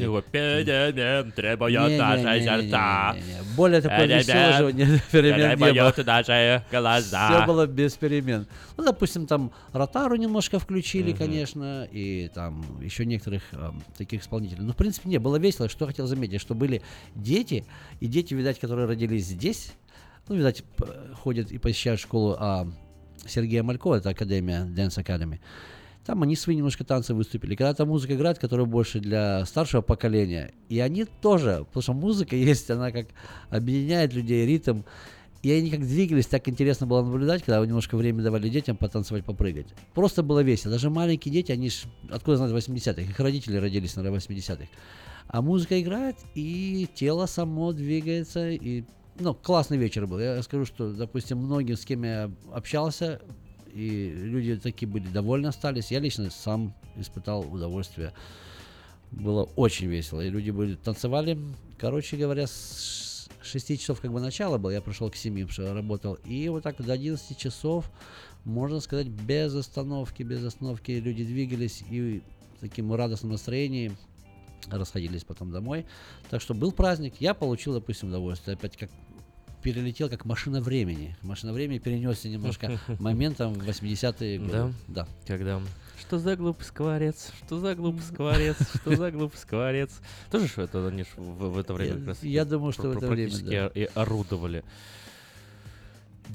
[3.56, 3.98] Более такое
[5.12, 5.82] перемен наши
[6.70, 7.28] глаза.
[7.30, 8.46] Все было без перемен.
[8.78, 14.62] Ну, допустим, там Ротару немножко включили, конечно, и там еще некоторых эм, таких исполнителей.
[14.62, 15.68] Ну, в принципе, не, было весело.
[15.68, 16.80] Что хотел заметить, что были
[17.14, 17.66] дети,
[18.00, 19.41] и дети, видать, которые родились здесь,
[20.28, 20.62] ну, видать,
[21.22, 22.66] ходят и посещают школу а,
[23.26, 25.40] Сергея Малькова, это Академия, Dance Academy.
[26.04, 27.54] Там они свои немножко танцы выступили.
[27.54, 32.34] Когда там музыка играет, которая больше для старшего поколения, и они тоже, потому что музыка
[32.50, 33.06] есть, она как
[33.50, 34.82] объединяет людей, ритм.
[35.42, 39.66] И они как двигались, так интересно было наблюдать, когда немножко время давали детям потанцевать, попрыгать.
[39.92, 40.72] Просто было весело.
[40.72, 44.68] Даже маленькие дети, они ж, откуда знают 80-х, их родители родились, наверное, в 80-х.
[45.26, 48.84] А музыка играет, и тело само двигается, и
[49.22, 50.18] ну, классный вечер был.
[50.18, 53.20] Я скажу, что, допустим, многие, с кем я общался,
[53.72, 55.90] и люди такие были довольны остались.
[55.90, 58.12] Я лично сам испытал удовольствие.
[59.10, 60.20] Было очень весело.
[60.20, 61.38] И люди были танцевали.
[61.78, 65.74] Короче говоря, с 6 часов как бы начало было, я пришел к 7, потому что
[65.74, 66.14] работал.
[66.24, 67.90] И вот так до 11 часов,
[68.44, 72.22] можно сказать, без остановки, без остановки люди двигались и
[72.56, 73.92] в таким радостном настроении
[74.68, 75.86] расходились потом домой.
[76.30, 78.54] Так что был праздник, я получил, допустим, удовольствие.
[78.54, 78.90] Опять как
[79.62, 81.16] перелетел как машина времени.
[81.22, 84.52] Машина времени перенесся немножко моментом в 80-е годы.
[84.52, 84.72] Да?
[84.88, 85.08] Да.
[85.26, 85.60] Когда
[86.00, 89.90] что за глупый скворец, что за глупый скворец, что за глупый скворец.
[90.30, 92.96] Тоже что это они в, в это время Я- как раз я думаю, что в
[92.96, 93.66] это время, практически да.
[93.68, 94.64] и орудовали.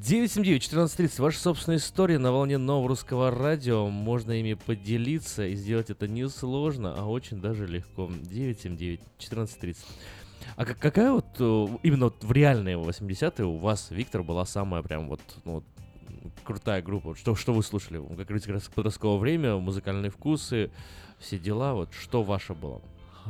[0.04, 1.22] 979-1430.
[1.22, 3.88] Ваши собственные истории на волне нового русского радио.
[3.90, 8.08] Можно ими поделиться и сделать это несложно, а очень даже легко.
[8.08, 9.78] 979-1430.
[10.56, 14.82] А как- какая вот э, именно вот в реальные 80-е у вас, Виктор, была самая
[14.82, 15.64] прям вот, ну,
[16.44, 17.16] крутая группа?
[17.16, 17.98] Что, что вы слушали?
[17.98, 20.72] Говорится, как раз подростковое время, музыкальные вкусы,
[21.20, 21.74] все дела.
[21.74, 22.82] Вот что ваше было?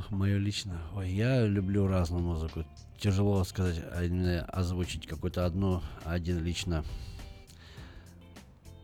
[0.10, 0.82] Мое лично.
[0.96, 2.66] Ой, я люблю разную музыку.
[3.00, 6.84] Тяжело сказать, а озвучить какую-то одну, один лично.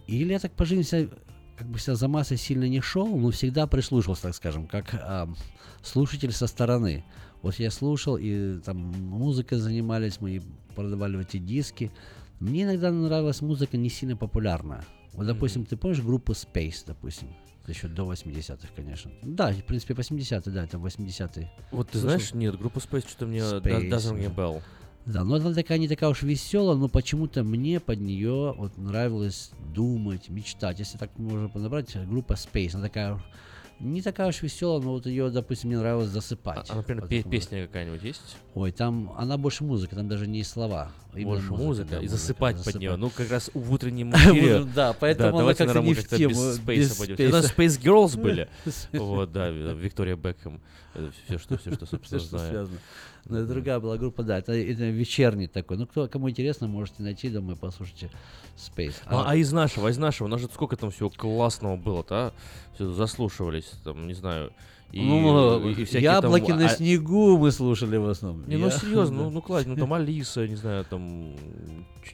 [0.07, 1.09] Или я так по жизни
[1.57, 5.30] как бы себя за массой сильно не шел, но всегда прислушивался, так скажем, как а,
[5.82, 7.05] слушатель со стороны.
[7.44, 10.41] Вот я слушал, и там музыкой занимались, мы
[10.76, 11.91] продавали эти диски.
[12.39, 14.84] Мне иногда нравилась музыка не сильно популярная.
[15.12, 17.28] Вот, допустим, ты помнишь группу Space, допустим?
[17.68, 19.12] Еще до 80-х, конечно.
[19.22, 21.52] Да, в принципе, 80-е, да, это 80-е.
[21.72, 22.10] Вот ты Слушал?
[22.10, 24.36] знаешь, нет, группа Space что-то мне Space, doesn't ring a да.
[24.36, 24.62] bell.
[25.06, 29.52] Да, но она такая не такая уж веселая, но почему-то мне под нее вот нравилось
[29.74, 30.80] думать, мечтать.
[30.80, 33.22] Если так можно подобрать, группа Space, она такая
[33.80, 36.69] не такая уж веселая, но вот ее, допустим, мне нравилось засыпать.
[36.69, 38.21] А, например, Вот пе- песня какая-нибудь есть?
[38.53, 40.91] Ой, там она больше музыка, там даже не слова.
[41.13, 42.82] именно Больше музыка, да, и музыка, засыпать под засыпать.
[42.82, 42.95] нее.
[42.95, 44.63] Ну, как раз в утреннем эфире.
[44.76, 46.39] Да, поэтому она как-то не в тему.
[46.39, 46.59] У нас.
[46.59, 48.47] Space Girls были.
[48.93, 50.61] Вот, да, Виктория Бекхэм.
[51.26, 52.49] Все, что, все, что, собственно, знаю.
[52.49, 52.78] связано.
[53.26, 55.78] Но это другая была группа, да, это, это вечерний такой.
[55.78, 58.11] Ну, кто, кому интересно, можете найти, думаю, послушайте
[58.57, 58.95] Space.
[59.05, 62.34] А, а из нашего, из нашего, у нас же сколько там всего классного было-то, а?
[62.76, 64.51] Все заслушивались, там, не знаю.
[64.91, 68.47] И, ну, и всякие там, яблоки на а- снегу мы слушали в основном.
[68.47, 69.30] Не, ну Я- серьезно, ну, да.
[69.34, 71.36] ну классно, ну там Алиса, не знаю, там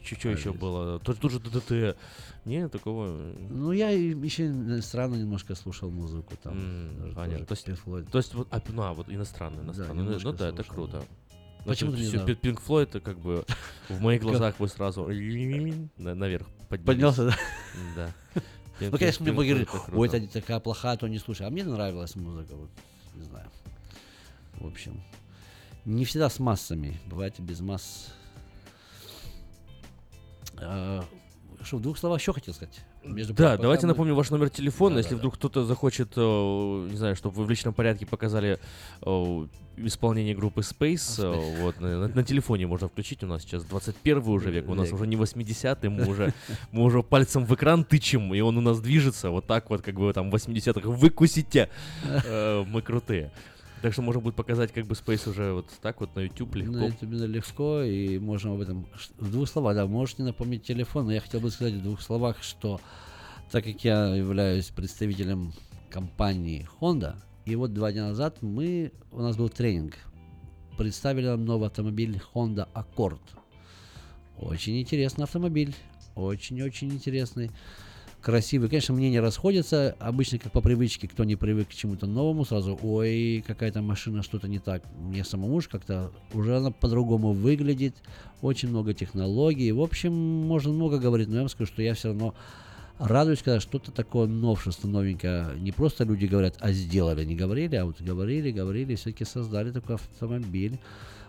[0.02, 1.96] что еще было, тут, тут же ДДТ.
[2.46, 3.06] Не, такого.
[3.50, 6.54] Ну, я еще странно немножко слушал музыку там.
[6.98, 7.44] Даже понятно.
[7.44, 7.66] То есть,
[8.10, 9.96] то есть вот, а, ну, а, вот иностранный, иностранный.
[9.96, 10.92] Ну, немножко ну да, это круто.
[11.00, 11.04] да.
[11.58, 12.34] Ну, Почему ты не есть всё, знал?
[12.34, 13.44] Пи- Pink Floyd, это как бы
[13.90, 15.06] в моих глазах вы сразу
[15.98, 16.86] на- наверх поднялись.
[16.86, 17.36] Поднялся, да?
[18.34, 18.42] Да.
[18.80, 21.46] Ну, конечно, мне Floyd это ой, это такая плохая, то не слушай.
[21.46, 22.70] А мне нравилась музыка, вот,
[23.14, 23.50] не знаю.
[24.54, 25.02] В общем,
[25.84, 28.08] не всегда с массами, бывает и без масс.
[30.56, 31.04] А,
[31.62, 32.80] Что, в двух словах еще хотел сказать?
[33.04, 36.12] Между Да, пока давайте мы- напомню ваш номер телефона, Да, если да, вдруг кто-то захочет,
[36.16, 36.20] э,
[36.90, 38.58] не знаю, чтобы вы в личном порядке показали
[39.02, 39.46] э,
[39.78, 44.28] исполнение группы Space, э, вот, на, на- на телефоне можно включить, у нас сейчас 21
[44.28, 46.34] уже век, у нас уже не 80-й, мы уже,
[46.72, 49.94] мы уже пальцем в экран тычем, и он у нас движется, вот так вот, как
[49.94, 51.70] бы там в 80-х, выкусите,
[52.04, 53.32] э, мы крутые.
[53.82, 56.72] Так что можно будет показать как бы Space уже вот так вот на YouTube легко.
[56.72, 58.86] На YouTube легко, и можем об этом...
[59.18, 62.42] В двух словах, да, можете напомнить телефон, но я хотел бы сказать в двух словах,
[62.42, 62.80] что
[63.50, 65.52] так как я являюсь представителем
[65.90, 67.16] компании Honda,
[67.46, 69.94] и вот два дня назад мы, у нас был тренинг,
[70.76, 73.20] представили нам новый автомобиль Honda Accord.
[74.38, 75.74] Очень интересный автомобиль,
[76.14, 77.50] очень-очень интересный.
[78.22, 78.68] Красивый.
[78.68, 79.96] Конечно, мнения расходятся.
[79.98, 84.46] Обычно, как по привычке, кто не привык к чему-то новому, сразу, ой, какая-то машина, что-то
[84.46, 84.82] не так.
[84.98, 87.96] Мне самому же как-то уже она по-другому выглядит.
[88.42, 89.72] Очень много технологий.
[89.72, 92.34] В общем, можно много говорить, но я вам скажу, что я все равно
[92.98, 95.58] радуюсь, когда что-то такое новшество, новенькое.
[95.58, 97.24] Не просто люди говорят, а сделали.
[97.24, 100.78] Не говорили, а вот говорили, говорили, все-таки создали такой автомобиль.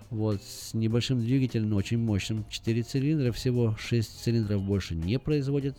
[0.10, 2.44] Вот, с небольшим двигателем, но очень мощным.
[2.50, 5.78] 4 цилиндра всего, 6 цилиндров больше не производит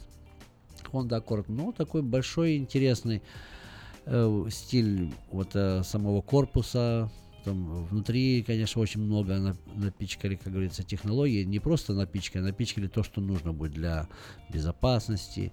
[0.90, 1.46] Honda Accord.
[1.48, 3.22] Ну, такой большой, интересный
[4.06, 7.10] э, стиль вот э, самого корпуса.
[7.44, 11.44] Там внутри, конечно, очень много на- напичкали, как говорится, технологий.
[11.44, 14.08] Не просто напичкали, напичкали то, что нужно будет для
[14.48, 15.52] безопасности.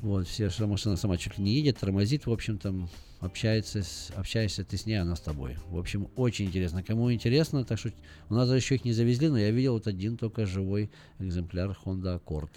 [0.00, 2.88] Вот, все, что машина сама чуть ли не едет, тормозит, в общем, там
[3.20, 5.56] общается, с, общаешься ты с ней, она с тобой.
[5.68, 6.82] В общем, очень интересно.
[6.82, 7.92] Кому интересно, так что
[8.28, 10.90] у нас еще их не завезли, но я видел вот один только живой
[11.20, 12.50] экземпляр Honda Accord.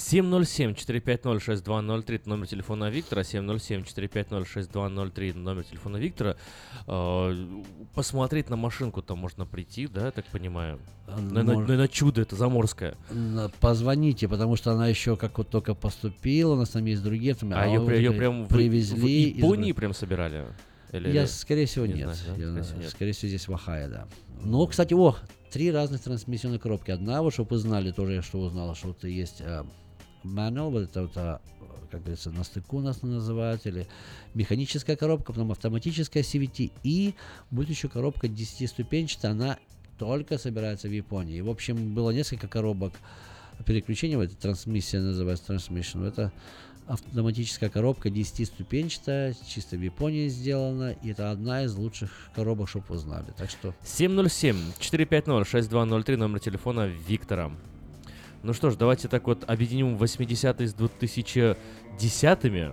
[0.00, 6.36] 707-450-6203 это номер телефона Виктора, 707-450-6203 номер телефона Виктора.
[6.86, 7.34] Э,
[7.94, 10.78] Посмотреть на машинку там можно прийти, да, я так понимаю?
[11.06, 12.94] На, на- на- на чудо это заморское.
[13.60, 17.62] Позвоните, потому что она еще как вот только поступила, у нас там есть другие автомобили.
[17.62, 19.00] А ее, вот ее это прям в- привезли.
[19.00, 20.44] в из Японии Бра- прям собирали?
[20.92, 22.14] Или- Я, или- скорее всего, не нет.
[22.14, 22.44] знаю, да?
[22.44, 22.90] Я, Скорее всего, нет.
[22.90, 24.06] скорее всего, здесь в Ohio, да.
[24.42, 25.14] Но, кстати, о,
[25.52, 26.90] три разных трансмиссионные коробки.
[26.90, 29.62] Одна, вот, чтобы вы знали, тоже я что узнал, что вот есть э,
[30.22, 31.40] вот это вот, а,
[31.90, 33.86] как говорится, на стыку у нас называют, или
[34.34, 37.14] механическая коробка, потом автоматическая CVT, и
[37.50, 39.58] будет еще коробка 10-ступенчатая, она
[39.98, 41.36] только собирается в Японии.
[41.36, 42.94] И, в общем, было несколько коробок
[43.66, 46.32] переключения, эта трансмиссия называется transmission, это
[46.86, 52.98] автоматическая коробка 10-ступенчатая, чисто в Японии сделана, и это одна из лучших коробок, чтобы вы
[52.98, 53.26] знали.
[53.36, 57.52] Так что 707-450-6203 номер телефона Виктора.
[58.42, 62.72] Ну что ж, давайте так вот объединим 80-е с 2010-ми.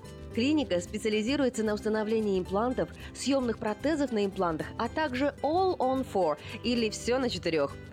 [0.33, 6.89] Клиника специализируется на установлении имплантов, съемных протезов на имплантах, а также All on Four или
[6.89, 7.75] все на четырех.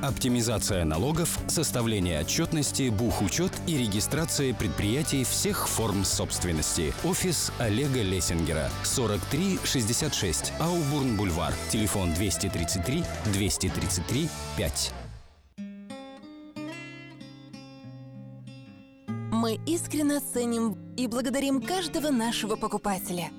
[0.00, 6.94] Оптимизация налогов, составление отчетности, бухучет и регистрация предприятий всех форм собственности.
[7.02, 8.70] Офис Олега Лессингера.
[8.84, 11.52] 4366 Аубурн Бульвар.
[11.70, 14.94] Телефон 233 233 5.
[19.32, 23.30] Мы искренне ценим и благодарим каждого нашего покупателя.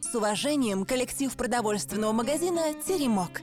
[0.00, 3.42] С уважением, коллектив продовольственного магазина «Теремок».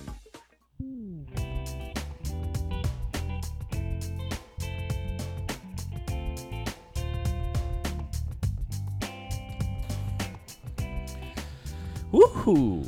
[12.11, 12.85] Уху!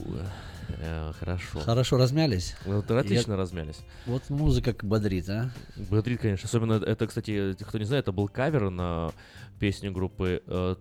[0.79, 1.59] Э, Хорошо.
[1.59, 2.55] Хорошо размялись?
[2.65, 3.79] Вот, отлично Я- размялись.
[4.05, 5.49] Вот музыка бодрит, а?
[5.89, 6.47] Бодрит, конечно.
[6.47, 9.11] Особенно это, кстати, кто не знает, это был кавер на
[9.59, 10.75] песню группы э,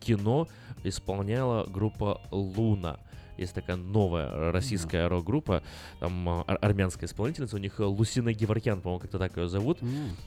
[0.00, 0.48] Кино.
[0.84, 2.98] Исполняла группа Луна.
[3.36, 5.62] Есть такая новая российская рок-группа,
[6.00, 9.78] там а, ар- армянская исполнительница, у них Лусина Геворкян, по-моему, как-то так ее зовут.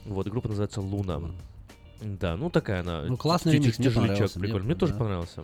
[0.06, 1.20] Вот, группа называется Луна.
[2.02, 3.02] Да, ну такая она.
[3.02, 4.66] Ну, классный ремикс, мне понравился, мне- прикольный.
[4.66, 5.42] Мне тоже понравился.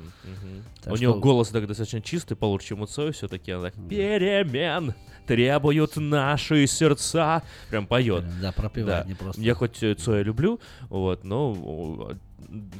[0.87, 4.95] У нее что- голос так достаточно чистый, получше, Цоя, все-таки она так перемен
[5.27, 7.43] требуют наши сердца.
[7.71, 8.25] Прям поет.
[8.41, 9.41] Да, пропевает не просто.
[9.41, 12.17] Я хоть э, Цоя люблю, вот, но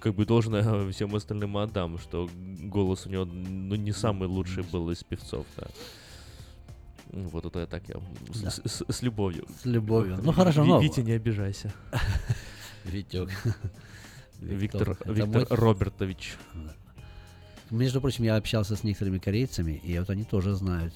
[0.01, 2.29] как бы должное всем остальным отдам, что
[2.63, 5.67] голос у него, ну, не самый лучший был из певцов, да.
[7.13, 7.97] Вот это я так я
[8.35, 8.51] с, Да.
[8.51, 9.47] с- с- с любовью.
[9.63, 10.19] С любовью.
[10.23, 11.73] Ну, хорошо, но- Витя, не обижайся.
[12.93, 13.31] Витек.
[14.41, 16.35] Виктор, Виктор мой- Робертович.
[17.71, 20.95] Между прочим, я общался с некоторыми корейцами, и вот они тоже знают.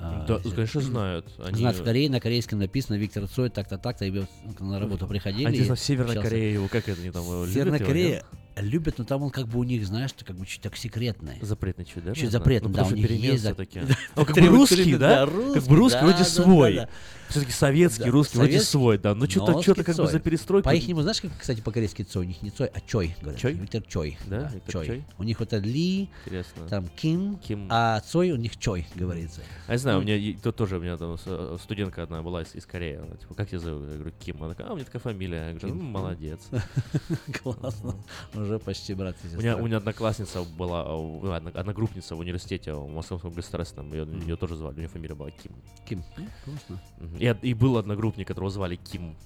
[0.00, 1.26] а, Да, эти- конечно, знают.
[1.44, 4.24] Они- Знают в Корее, на корейском написано Виктор Цой, так-то, так-то, и
[4.60, 5.44] на работу приходили.
[5.44, 6.30] А и интересно, в Северной общался.
[6.30, 8.24] Корее его, как это они там любят Северная Корея
[8.56, 11.38] любят, но там он как бы у них, знаешь, как бы чуть так секретное.
[11.42, 12.14] Запретный чуть, да?
[12.14, 13.44] Чуть запретный, Ну, да, у них есть.
[13.44, 13.54] да.
[14.16, 15.26] Ну, как бы русский, да?
[15.26, 16.86] Как бы русский вроде свой.
[17.28, 17.40] Да, да.
[17.40, 19.14] Все-таки советский, Да, русский вроде советский, свой, да.
[19.14, 20.64] Но что-то что-то как бы за перестройку.
[20.68, 22.24] По ихнему, знаешь, как, кстати, по-корейски Цой?
[22.24, 23.40] У них не Цой, а Чой, говорят.
[23.40, 23.52] Чой?
[23.54, 24.18] Виктор Чой.
[24.26, 25.04] Да, Виктор Чой?
[25.18, 26.66] У них вот это Ли, Интересно.
[26.68, 27.66] там Ким, Ким.
[27.70, 29.40] а Цой у них Чой, говорится.
[29.66, 32.42] А я знаю, Ну, у меня тут тоже у меня там э, студентка одна была
[32.42, 32.96] из, из Кореи.
[32.96, 33.88] Она, типа, как тебя зовут?
[33.88, 34.36] Я говорю, Ким.
[34.42, 35.48] Она такая, а, у меня такая фамилия.
[35.52, 36.40] Я говорю, ну, молодец.
[37.42, 37.94] Классно.
[38.34, 39.42] Уже почти брат и У сестра.
[39.42, 44.06] меня, у меня одноклассница была, э, ну, одно- одногруппница в университете в Московском государственном, ее,
[44.26, 45.52] ее тоже звали, у нее фамилия была Ким.
[45.88, 46.04] Ким.
[46.44, 46.80] Классно.
[47.18, 49.16] И, и был одногруппник, которого звали Ким.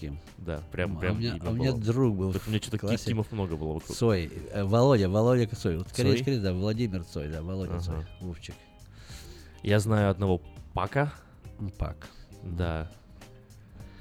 [0.00, 0.18] Ким.
[0.38, 2.32] Да, прям, А прям у меня, а у меня друг был.
[2.32, 3.06] Так у меня что-то классе.
[3.06, 3.96] Кимов много было вокруг.
[3.96, 4.30] Цой.
[4.52, 5.78] э, Володя, Володя Цой.
[5.78, 5.96] Вот Цой?
[5.96, 7.80] корейский, корей, да, Владимир Цой, да, Володя Ага.
[7.82, 8.06] Цой.
[8.20, 8.54] Вовчик.
[9.62, 10.40] Я знаю одного
[10.74, 11.12] Пака.
[11.58, 12.08] Ну, Пак.
[12.42, 12.90] Да.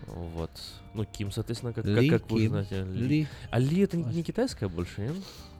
[0.07, 0.51] Вот.
[0.93, 2.83] Ну, Ким, соответственно, как, Ли, как, как вы Ким, знаете.
[2.83, 3.27] Ли.
[3.49, 5.15] А Ли это не, не китайская больше, нет?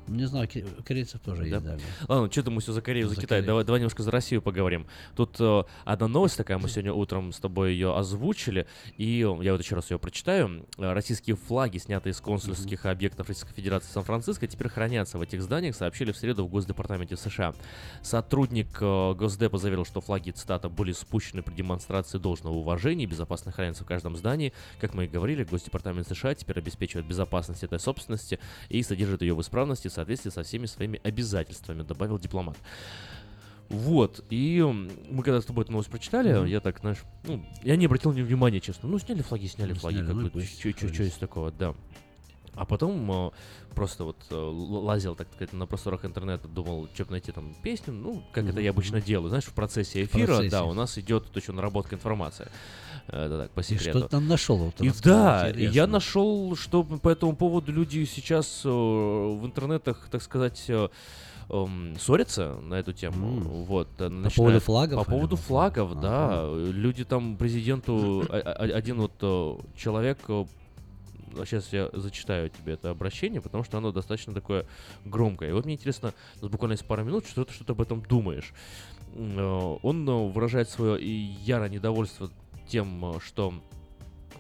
[0.08, 0.47] Не знаю,
[0.86, 1.58] корейцев тоже Да.
[1.58, 1.78] есть, да.
[2.08, 3.39] Ладно, что-то мы все за Корею, за, За Китай.
[3.39, 3.47] Корею.
[3.47, 4.88] Давай, давай немножко за Россию поговорим.
[5.16, 9.51] Тут э, одна новость такая, мы сегодня утром с тобой ее озвучили, и э, я
[9.53, 10.66] вот еще раз ее прочитаю.
[10.78, 15.76] Э, Российские флаги, снятые с консульских объектов Российской Федерации Сан-Франциско, теперь хранятся в этих зданиях,
[15.76, 17.53] сообщили в среду в Госдепартаменте США.
[18.01, 23.51] Сотрудник э, Госдепа заверил, что флаги, цитата, были спущены при демонстрации должного уважения и безопасно
[23.51, 24.53] хранятся в каждом здании.
[24.80, 28.39] Как мы и говорили, Госдепартамент США теперь обеспечивает безопасность этой собственности
[28.70, 32.58] и содержит ее в исправности соответствии со всеми своими обязательствами, добавил дипломат.
[33.70, 34.62] Вот, и
[35.10, 36.46] мы когда с тобой эту новость прочитали, Мгм.
[36.46, 38.88] я так, знаешь, ну, я не обратил ни внимания, честно.
[38.88, 41.74] Ну, сняли флаги, сняли Ну, флаги, сняли, как ну и бы, что из такого, да.
[42.56, 43.32] А потом э,
[43.74, 48.24] просто вот э, лазил, так сказать, на просторах интернета, думал, что найти там песню, ну,
[48.32, 50.49] как это я обычно делаю, знаешь, в процессе эфира, процессе.
[50.51, 52.47] да, у нас идет тут еще наработка информации.
[53.08, 53.99] Э, Да, так, по И секрету.
[53.99, 54.58] что ты там нашел?
[54.58, 60.22] Вот И да, и я нашел, что по этому поводу люди сейчас в интернетах, так
[60.22, 60.70] сказать,
[61.49, 63.41] эм, ссорятся на эту тему.
[63.66, 66.43] Вот, э, поводу флагов По поводу флагов, да.
[66.43, 66.72] Ага.
[66.72, 70.20] Люди там президенту, один вот человек,
[71.44, 74.66] сейчас я зачитаю тебе это обращение, потому что оно достаточно такое
[75.04, 75.50] громкое.
[75.50, 78.54] И вот мне интересно, буквально есть пара минут, что ты что-то об этом думаешь.
[79.16, 82.30] Э, Он э, выражает свое ярое недовольство
[82.68, 83.54] тем, э, что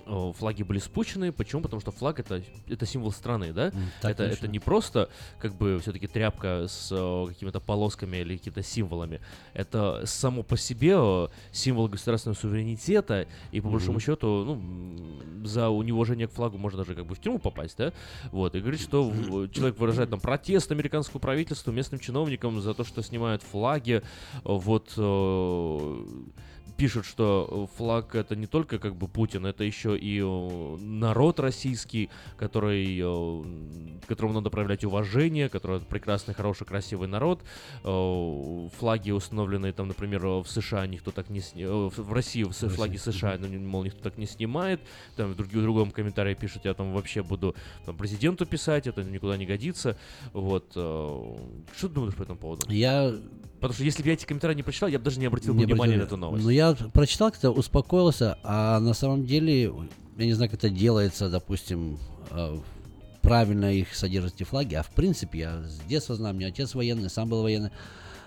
[0.05, 1.31] флаги были спущены.
[1.31, 1.61] Почему?
[1.61, 3.71] Потому что флаг это, это символ страны, да?
[4.01, 4.33] Так это, точно.
[4.45, 9.19] это не просто как бы все-таки тряпка с э, какими-то полосками или какими-то символами.
[9.53, 14.01] Это само по себе э, символ государственного суверенитета, и по большому Мгм.
[14.01, 17.91] счету, ну, за неуважение к флагу можно даже как бы в тюрьму попасть, да?
[18.31, 19.11] Вот, и говорит, что
[19.51, 24.01] человек выражает там протест американскому правительству, местным чиновникам за то, что снимают флаги.
[24.43, 24.93] Вот
[26.75, 31.39] э, пишут, что флаг это не только как бы Путин, это еще и э, народ
[31.39, 33.43] российский, который, э,
[34.07, 37.41] которому надо проявлять уважение, который прекрасный, хороший, красивый народ.
[37.83, 41.63] Э, Флаги, установленные там, например, в США, никто так не сни...
[41.63, 44.81] э, в России в флаги США, ну, мол, никто так не снимает.
[45.15, 47.55] Там в, друг- в другом комментарии пишут, я там вообще буду
[47.85, 49.97] там, президенту писать, это никуда не годится.
[50.33, 50.71] Вот.
[50.75, 51.35] э,
[51.77, 52.69] Что ты думаешь по этому поводу?
[52.71, 53.13] Я
[53.55, 55.63] Потому что если бы я эти комментарии не прочитал, я бы даже не обратил бы
[55.63, 56.43] внимания на эту новость.
[56.43, 59.63] Ну, я прочитал, как-то успокоился, а на самом деле,
[60.17, 61.99] я не знаю, как это делается, допустим,
[62.31, 62.57] э,
[63.21, 66.73] правильно их содержат эти флаги, а в принципе, я с детства знаю, у меня отец
[66.75, 67.71] военный, сам был военный,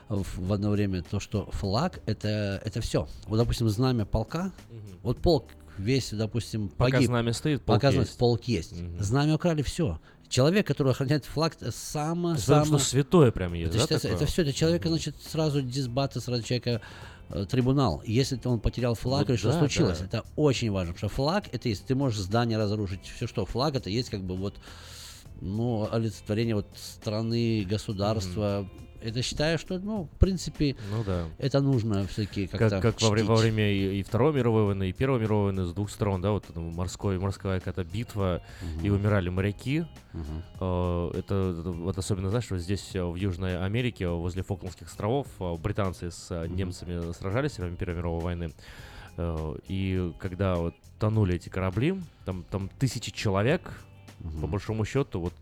[0.09, 3.07] в, в одно время, то, что флаг это, это все.
[3.27, 4.53] Вот, допустим, знамя полка,
[5.03, 5.45] вот полк
[5.77, 7.09] весь, допустим, Пока погиб.
[7.09, 8.17] знамя стоит, полк Пока есть.
[8.17, 8.75] полк есть.
[9.01, 10.01] Знамя украли все.
[10.29, 14.27] Человек, который охраняет флаг, это само, потому что святое прям есть, Это, да, считается- это
[14.27, 16.83] все, это человека, значит, сразу дисбата, сразу человека
[17.51, 18.03] трибунал.
[18.05, 20.05] Если он потерял флаг Вот или что да, случилось, да.
[20.05, 23.77] это очень важно, потому что флаг это есть, ты можешь здание разрушить, все что, флаг
[23.77, 24.55] это есть как бы вот,
[25.41, 28.69] ну, олицетворение вот страны, государства.
[29.01, 31.27] Это считаю, что, ну, в принципе, Ну да.
[31.39, 34.93] это нужно все-таки как-то Как, как во, во время и, и Второй мировой войны, и
[34.93, 38.43] Первой мировой войны с двух сторон, да, вот это морской, морская какая-то битва,
[38.83, 39.85] и умирали моряки.
[40.61, 45.55] Э, Это, вот особенно, знаешь, вот здесь э, в Южной Америке, возле Фокландских островов, э,
[45.57, 48.53] британцы с э, немцами сражались во время Первой мировой войны.
[49.67, 53.73] И когда вот тонули эти корабли, там, там тысячи человек,
[54.41, 55.33] по большому счету, вот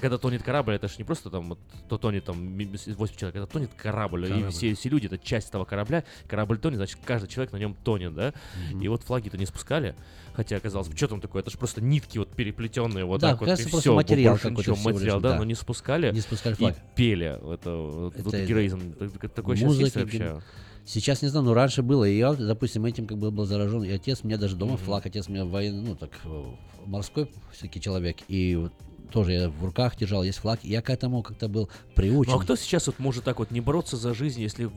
[0.00, 1.56] когда тонет корабль, это же не просто там,
[1.88, 4.50] то тонет там ми- с- 8 человек, это тонет корабль, и Корабль.
[4.50, 8.14] все, все люди, это часть этого корабля, корабль тонет, значит, каждый человек на нем тонет,
[8.14, 8.32] да?
[8.80, 9.94] И вот флаги-то не спускали,
[10.34, 13.40] хотя, казалось бы, что там такое, это же просто нитки вот переплетенные, вот Да, так
[13.40, 15.38] вот, и просто все, материал ничего, всего лишь, материал, да, да.
[15.38, 16.12] но не спускали.
[16.12, 16.76] Не спускали и флаг.
[16.96, 20.40] пели, это, вот, вот Это- героизм, Так- такое сейчас есть вообще?
[20.84, 22.02] Сейчас не знаю, но раньше было.
[22.04, 23.84] И я, допустим, этим как бы был заражен.
[23.84, 26.42] И отец у меня даже дома флаг, отец у меня военный, ну так, э,
[26.86, 28.16] морской все-таки человек.
[28.26, 28.72] И вот
[29.12, 30.60] тоже я в руках держал, есть флаг.
[30.62, 32.32] И я к этому как-то был приучен.
[32.32, 34.70] Ну а кто сейчас вот может так вот не бороться за жизнь, если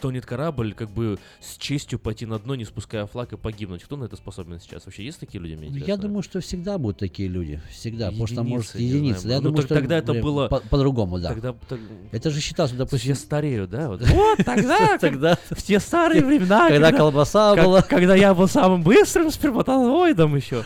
[0.00, 3.82] тонет корабль, как бы с честью пойти на дно, не спуская флаг и погибнуть?
[3.84, 4.84] Кто на это способен сейчас?
[4.84, 6.02] Вообще есть такие люди, мне Я интересно?
[6.02, 7.60] думаю, что всегда будут такие люди.
[7.70, 8.06] Всегда.
[8.08, 9.28] Потому что, может, Единицы, единицы.
[9.28, 11.28] Я Ну, думаю, что тогда это было- по- по-другому, да.
[11.30, 11.80] Тогда, так-
[12.12, 13.10] Это же считалось, допустим...
[13.10, 13.88] я старею, да?
[13.88, 17.80] Вот, Вот тогда, Тогда- в те старые времена, Когда колбаса была.
[17.82, 20.64] когда я был самым быстрым сперматозоидом еще.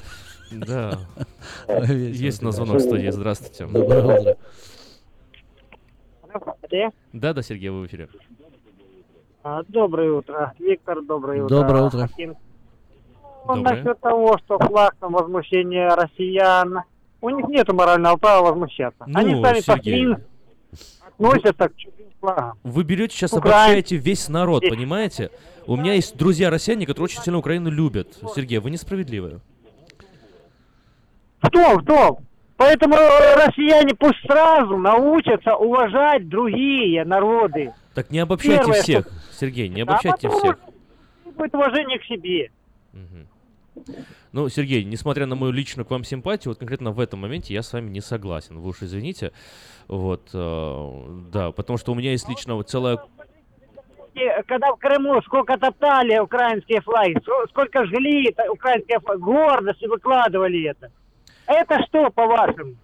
[0.51, 0.99] Да.
[1.89, 3.11] Есть у нас звонок в студии.
[3.11, 3.67] Здравствуйте.
[3.67, 4.37] Доброе утро.
[7.13, 8.09] Да, да, Сергей, вы в эфире.
[9.43, 11.57] А, Доброе утро, Виктор, доброе утро.
[11.57, 12.03] Доброе утро.
[12.05, 12.37] Аким.
[13.47, 13.77] Ну, Доброе.
[13.77, 16.81] насчет того, что флаг на возмущение россиян,
[17.23, 19.05] у них нет морального права возмущаться.
[19.07, 20.15] Ну, Они сами Сергей.
[20.15, 20.21] по
[21.31, 22.59] относятся к чужим флагам.
[22.63, 25.31] Вы берете сейчас, обобщаете весь народ, понимаете?
[25.67, 28.19] У меня есть друзья россияне, которые очень сильно Украину любят.
[28.35, 29.41] Сергей, вы несправедливы.
[31.41, 32.19] В том, в том.
[32.57, 37.73] Поэтому россияне пусть сразу научатся уважать другие народы.
[37.95, 40.59] Так не обобщайте Первое, всех, что- Сергей, не А обобщайте потом всех.
[41.37, 42.51] Будет уважение к себе.
[44.33, 47.63] Ну, Сергей, несмотря на мою личную к вам симпатию, вот конкретно в этом моменте я
[47.63, 48.59] с вами не согласен.
[48.59, 49.33] Вы уж извините.
[49.87, 52.99] Вот, э, да, потому что у меня есть лично вот целая...
[54.15, 60.65] И когда в Крыму сколько топтали украинские флаги, ск- сколько жгли украинские флаги, гордостью выкладывали
[60.69, 60.91] это.
[61.49, 62.75] Это что, по-вашему?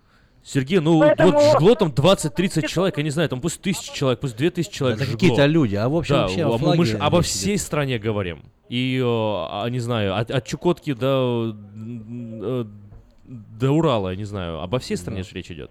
[0.42, 4.20] Сергей, ну Поэтому- вот жгло там 20-30 человек, я не знаю, там пусть тысяча человек,
[4.20, 5.14] пусть две тысячи человек Это жгло.
[5.18, 7.56] какие-то люди, а в общем да, вообще а о мы- флаге мы ж обо всей
[7.58, 8.42] стране говорим.
[8.68, 12.64] И, э, а, не знаю, от, от Чукотки до, э,
[13.24, 15.70] до Урала, я не знаю, обо всей стране же речь идет.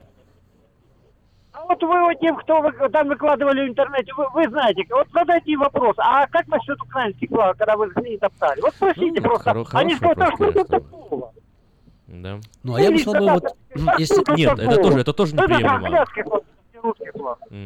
[1.52, 5.08] А вот вы вот тем, кто вы, там выкладывали в интернете, вы, вы знаете, вот
[5.14, 8.60] задайте вопрос, а как насчет украинских флагов, когда вы жгли и топтали?
[8.62, 9.52] Вот спросите Ну, просто.
[9.52, 10.64] хоро- Они вопрос, что конечно.
[10.66, 11.32] такого?
[12.22, 12.40] Да.
[12.62, 14.36] Ну, а я бы сказал, бы, вот, м, если...
[14.38, 16.06] Нет, это тоже, это тоже Это неприемлемо.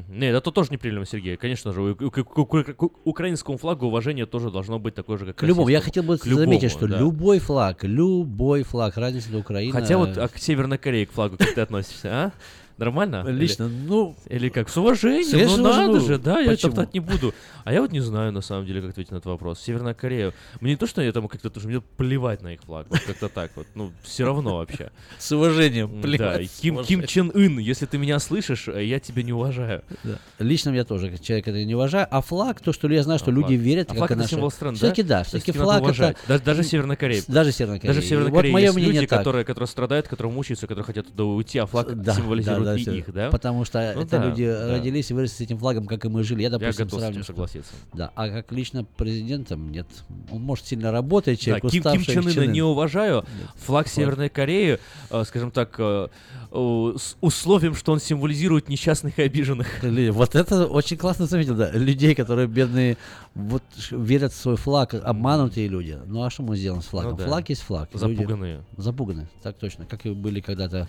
[0.10, 1.38] Нет, это тоже неприемлемо, Сергей.
[1.38, 5.68] Конечно же, к, украинскому флагу уважение тоже должно быть такое же, как К любому.
[5.70, 9.74] Я хотел бы заметить, что любой флаг, любой флаг, разница для Украины.
[9.74, 12.32] Хотя вот а к Северной Корее к флагу как ты относишься, а?
[12.78, 13.24] Нормально?
[13.28, 14.16] Лично, Или- ну...
[14.28, 14.70] Или как?
[14.70, 16.74] С уважением, ну надо ну, же, да, я почему?
[16.74, 17.34] топтать не буду.
[17.64, 19.60] А я вот не знаю, на самом деле, как ответить на этот вопрос.
[19.60, 20.34] Северная Корея.
[20.62, 22.88] Мне не то, что я там как-то тоже, мне плевать на их флаг.
[22.90, 23.68] Вот как-то так вот.
[23.76, 24.92] Ну, все равно вообще.
[25.18, 27.06] С уважением, плевать, Да, Ким, Ким.
[27.06, 29.84] Чен Ын, если ты меня слышишь, э, я тебя не уважаю.
[30.04, 30.20] Да.
[30.40, 32.08] Лично я тоже как человек это не уважаю.
[32.10, 33.60] А флаг, то, что я знаю, что А люди флаг?
[33.60, 34.78] верят, А как флаг это наши- символ страны, да?
[34.78, 36.16] Все-таки да, все-таки флаг это...
[36.28, 37.24] Даже- даже Северная Корея.
[37.28, 37.96] Даже Северная Корея.
[37.96, 39.20] Даже в Северной вот мое мнение люди, так.
[39.20, 42.80] которые, которые страдают, которые мучаются, которые хотят туда уйти, а флаг Да, символизирует да, да,
[42.80, 42.92] всё.
[42.94, 43.30] их, да?
[43.30, 44.74] Потому что Ну это да, люди да.
[44.74, 46.42] родились и выросли с этим флагом, как и мы жили.
[46.44, 47.74] Я, допустим, готов с этим сравниваю, что- согласиться.
[47.94, 49.88] Да, а как лично президентом нет.
[50.32, 53.26] Он может сильно работать, Да, человек Ким, Ким уставший, Чен Ына не уважаю.
[53.66, 56.08] Флаг Северной Кореи, э, скажем так, э,
[56.52, 59.68] э, с условием, что он символизирует несчастных и обиженных.
[60.12, 61.72] Вот это очень классно заметил, да.
[61.72, 62.98] Людей, которые бедные,
[63.36, 65.98] вот верят в свой флаг, обманутые люди.
[66.06, 67.12] Ну а что мы сделаем с флагом?
[67.12, 67.26] Ну да.
[67.26, 67.90] Флаг есть флаг.
[67.94, 68.64] Люди Запуганные.
[68.78, 69.86] Запуганы, так точно.
[69.86, 70.88] Как и были когда-то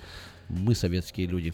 [0.49, 1.53] мы, советские люди.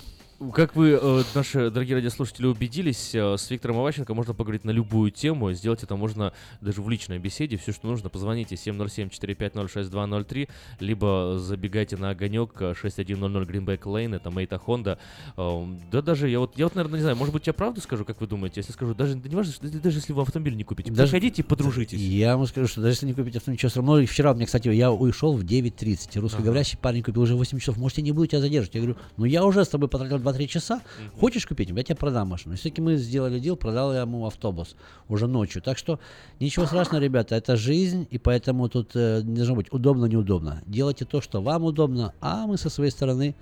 [0.53, 5.11] Как вы, э, наши дорогие радиослушатели, убедились, э, с Виктором Иващенко можно поговорить на любую
[5.11, 5.53] тему.
[5.53, 7.57] Сделать это можно даже в личной беседе.
[7.57, 10.49] Все, что нужно, позвоните 707-450-6203,
[10.81, 14.99] либо забегайте на огонек э, 6100 Greenback Lane, это Мейта Honda.
[15.37, 18.05] Э, Да даже, я вот, я вот, наверное, не знаю, может быть, я правду скажу,
[18.05, 18.61] как вы думаете?
[18.61, 21.43] Если скажу, даже, да не важно, что- даже если вы автомобиль не купите, Даже- приходите
[21.43, 22.01] и подружитесь.
[22.01, 24.01] Я вам скажу, что даже если не купить авто, ничего, все равно.
[24.01, 26.19] И вчера меня, кстати, я ушел в 9.30.
[26.21, 27.77] Русскоговорящий парень купил уже 8 часов.
[27.77, 28.75] Может, я не буду тебя задерживать.
[28.75, 30.83] Я говорю, ну я уже с тобой потратил 2-3 часа.
[31.19, 31.71] Хочешь купить?
[31.71, 32.57] Я тебе продам машину.
[32.57, 34.77] Все-таки мы сделали дел, продал я ему автобус
[35.09, 35.63] уже ночью.
[35.63, 35.99] Так что
[36.41, 40.63] ничего страшного, ребята, это жизнь, и поэтому тут э, не должно быть удобно, неудобно.
[40.67, 43.35] Делайте то, что вам удобно, а мы со своей стороны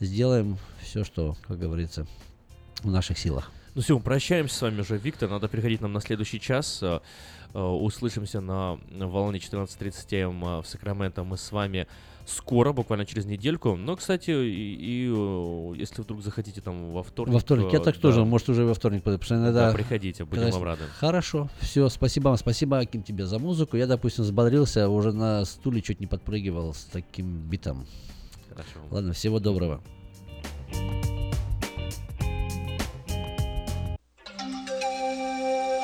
[0.00, 2.06] сделаем все, что, как говорится,
[2.82, 3.50] в наших силах.
[3.74, 5.28] Ну все, мы прощаемся с вами уже, Виктор.
[5.30, 6.80] Надо переходить нам на следующий час.
[6.82, 7.00] Э,
[7.54, 11.22] э, Услышимся на волне 14.30 М э, в Сакраменто.
[11.22, 11.86] Мы с вами
[12.28, 13.76] скоро, буквально через недельку.
[13.76, 17.34] Но, кстати, и, и если вдруг захотите там во вторник...
[17.34, 18.00] Во вторник, я так да.
[18.00, 19.68] тоже, может, уже во вторник потому что иногда...
[19.68, 20.56] Да, приходите, будем когда...
[20.58, 20.84] вам рады.
[20.98, 23.76] Хорошо, все, спасибо вам, спасибо, Аким, тебе за музыку.
[23.76, 27.86] Я, допустим, взбодрился, уже на стуле чуть не подпрыгивал с таким битом.
[28.50, 28.78] Хорошо.
[28.90, 29.80] Ладно, всего доброго.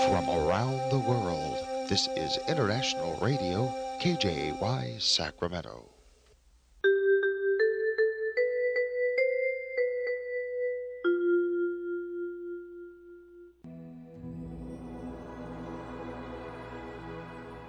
[0.06, 5.93] From around the world, this is International Radio, KJY Sacramento.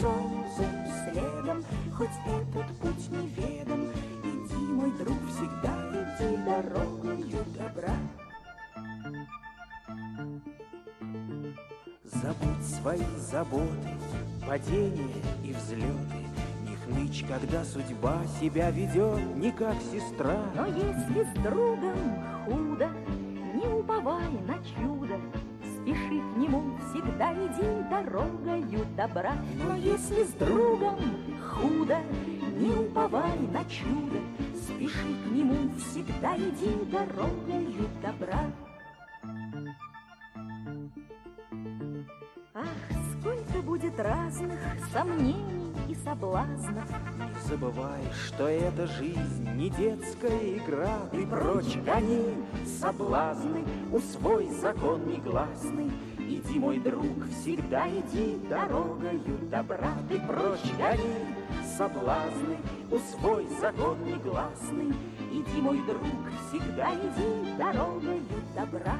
[0.00, 0.72] Солнцем
[1.04, 1.64] следом,
[1.96, 3.90] хоть этот путь неведом.
[4.24, 7.94] Иди, мой друг, всегда иди дорогою добра.
[12.04, 13.90] Забудь свои заботы,
[14.46, 16.26] падения и взлеты.
[16.62, 20.36] Не хнычь, когда судьба себя ведет не как сестра.
[20.54, 22.88] Но если с другом худо,
[23.54, 25.20] не уповай на чудо,
[26.46, 29.36] нему, всегда иди дорогою добра.
[29.66, 30.98] Но если с другом
[31.40, 31.98] худо,
[32.56, 34.18] не уповай на чудо,
[34.54, 38.50] Спеши к нему, всегда иди дорогою добра.
[42.54, 42.66] Ах,
[43.20, 44.58] сколько будет разных
[44.92, 46.90] сомнений и соблазнов.
[47.18, 50.98] Не забывай, что эта жизнь не детская игра.
[51.12, 52.34] Ты прочь гони
[52.80, 55.92] соблазны, усвой закон негласный.
[56.48, 57.04] Иди, мой друг,
[57.40, 59.20] всегда иди дорогою
[59.50, 59.92] добра.
[60.08, 61.26] Ты прочь гони
[61.76, 62.56] соблазны,
[62.90, 64.94] усвой закон негласный.
[65.32, 66.02] Иди, мой друг,
[66.48, 68.22] всегда иди дорогою
[68.54, 68.96] добра.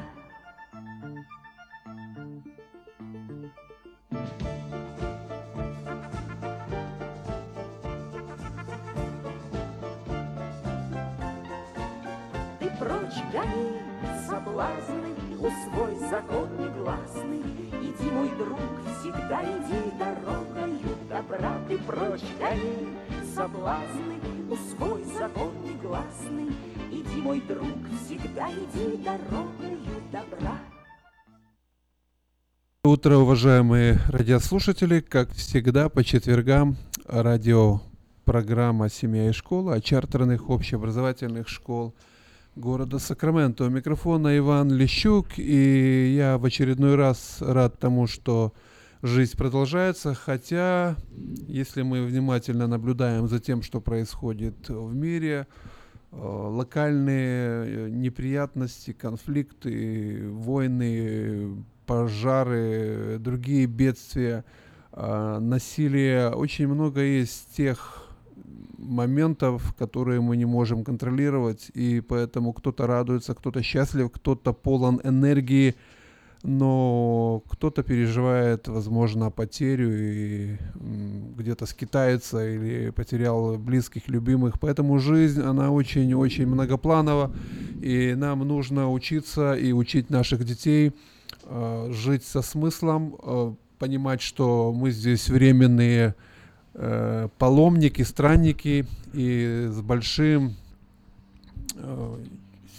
[12.59, 13.81] Ты прочь гони
[14.29, 17.41] соблазны, усвой закон негласный.
[17.81, 18.59] Иди, мой друг,
[18.99, 21.61] всегда иди дорогою добра.
[21.69, 22.89] Ты прочь гони
[23.35, 24.19] соблазны,
[24.51, 26.51] усвой закон негласный.
[26.91, 29.79] Иди, мой друг, всегда иди дорогою
[30.11, 30.59] добра.
[32.83, 35.01] Утро, уважаемые радиослушатели.
[35.01, 36.77] Как всегда, по четвергам
[37.07, 41.95] радиопрограмма «Семья и школа» о чартерных общеобразовательных школ
[42.57, 43.67] города Сакраменто.
[43.67, 48.55] У микрофона Иван Лещук, и я в очередной раз рад тому, что
[49.03, 50.97] жизнь продолжается, хотя,
[51.47, 55.47] если мы внимательно наблюдаем за тем, что происходит в мире,
[56.13, 64.47] э, локальные э, неприятности, конфликты, войны, пожары, другие бедствия,
[64.93, 68.07] э, насилие, очень много есть тех
[68.87, 75.75] моментов, которые мы не можем контролировать, и поэтому кто-то радуется, кто-то счастлив, кто-то полон энергии,
[76.43, 80.57] но кто-то переживает, возможно, потерю и
[81.37, 84.61] где-то скитается или потерял близких, любимых.
[84.61, 87.35] Поэтому жизнь, она очень-очень многопланова,
[87.83, 90.93] и нам нужно учиться и учить наших детей
[91.45, 96.15] э, жить со смыслом, э, понимать, что мы здесь временные
[96.77, 100.55] э, паломники, странники, и с большим
[101.75, 102.25] э,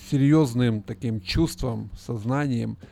[0.09, 2.77] серьезным таким чувством, сознанием–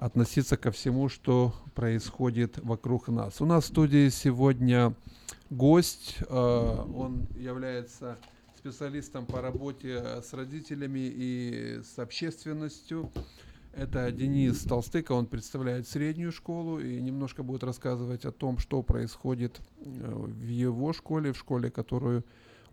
[0.00, 3.42] относиться ко всему, что происходит вокруг нас.
[3.42, 4.94] У нас в студии сегодня
[5.50, 8.16] гость, э, он является
[8.56, 13.10] специалистом по работе с родителями и с общественностью.
[13.72, 19.60] Это Денис Толстыка, он представляет среднюю школу и немножко будет рассказывать о том, что происходит
[19.78, 22.24] э, в его школе, в школе, которую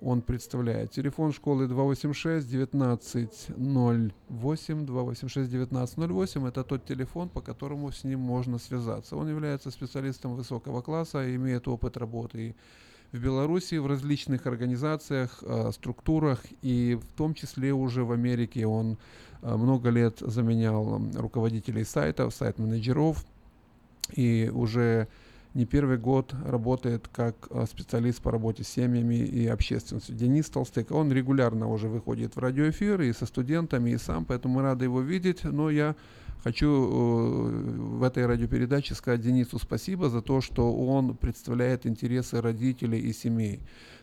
[0.02, 0.92] он представляет.
[0.92, 9.16] Телефон школы 286 1908 286 1908 это тот телефон, по которому с ним можно связаться.
[9.16, 12.56] Он является специалистом высокого класса и имеет опыт работы
[13.12, 18.98] в Беларуси в различных организациях, э, структурах и в том числе уже в Америке он
[19.42, 23.26] много лет заменял руководителей сайтов, сайт-менеджеров
[24.14, 25.08] и уже
[25.54, 30.16] не первый год работает как а, специалист по работе с семьями и общественностью.
[30.16, 34.62] Денис Толстык, он регулярно уже выходит в радиоэфир и со студентами, и сам, поэтому мы
[34.62, 35.96] рады его видеть, но я
[36.44, 37.50] хочу э,
[37.98, 43.62] в этой радиопередаче сказать Денису спасибо за то, что он представляет интересы родителей и семей.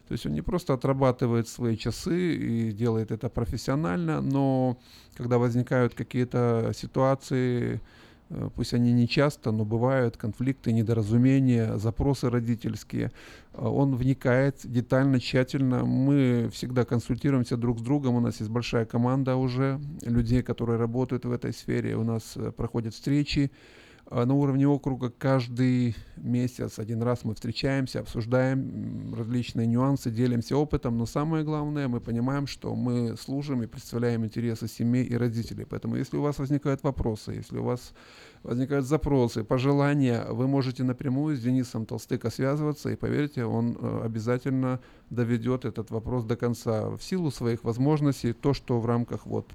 [0.09, 4.79] То есть он не просто отрабатывает свои часы и делает это профессионально, но
[5.17, 7.81] когда возникают какие-то ситуации,
[8.55, 13.13] пусть они не часто, но бывают конфликты, недоразумения, запросы родительские.
[13.53, 15.85] Э, он вникает детально, тщательно.
[15.85, 18.17] Мы всегда консультируемся друг с другом.
[18.17, 21.97] У нас есть большая команда уже людей, которые работают в этой сфере.
[21.97, 23.51] У нас э, проходят встречи
[24.11, 31.07] на уровне округа каждый месяц, один раз мы встречаемся, обсуждаем различные нюансы, делимся опытом, но
[31.07, 35.65] самое главное, мы понимаем, что мы служим и представляем интересы семей и родителей.
[35.65, 37.93] Поэтому если у вас возникают вопросы, если у вас
[38.43, 44.81] возникают запросы, пожелания, вы можете напрямую с Денисом Толстыко связываться, и поверьте, он э, обязательно
[45.09, 49.51] доведет этот вопрос до конца в силу своих возможностей, то, что в рамках вот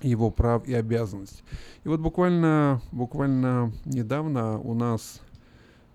[0.00, 1.42] его прав и обязанностей.
[1.84, 5.20] И вот буквально, буквально недавно у нас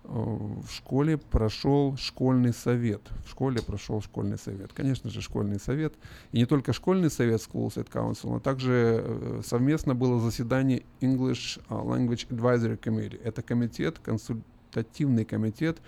[0.04, 3.02] э, в школе прошел школьный совет.
[3.26, 4.72] В школе прошел школьный совет.
[4.72, 5.94] Конечно же, школьный совет.
[6.32, 11.60] И не только школьный совет School State Council, но также э, совместно было заседание English
[11.68, 13.20] Language Advisory Committee.
[13.22, 15.78] Это комитет, консультативный комитет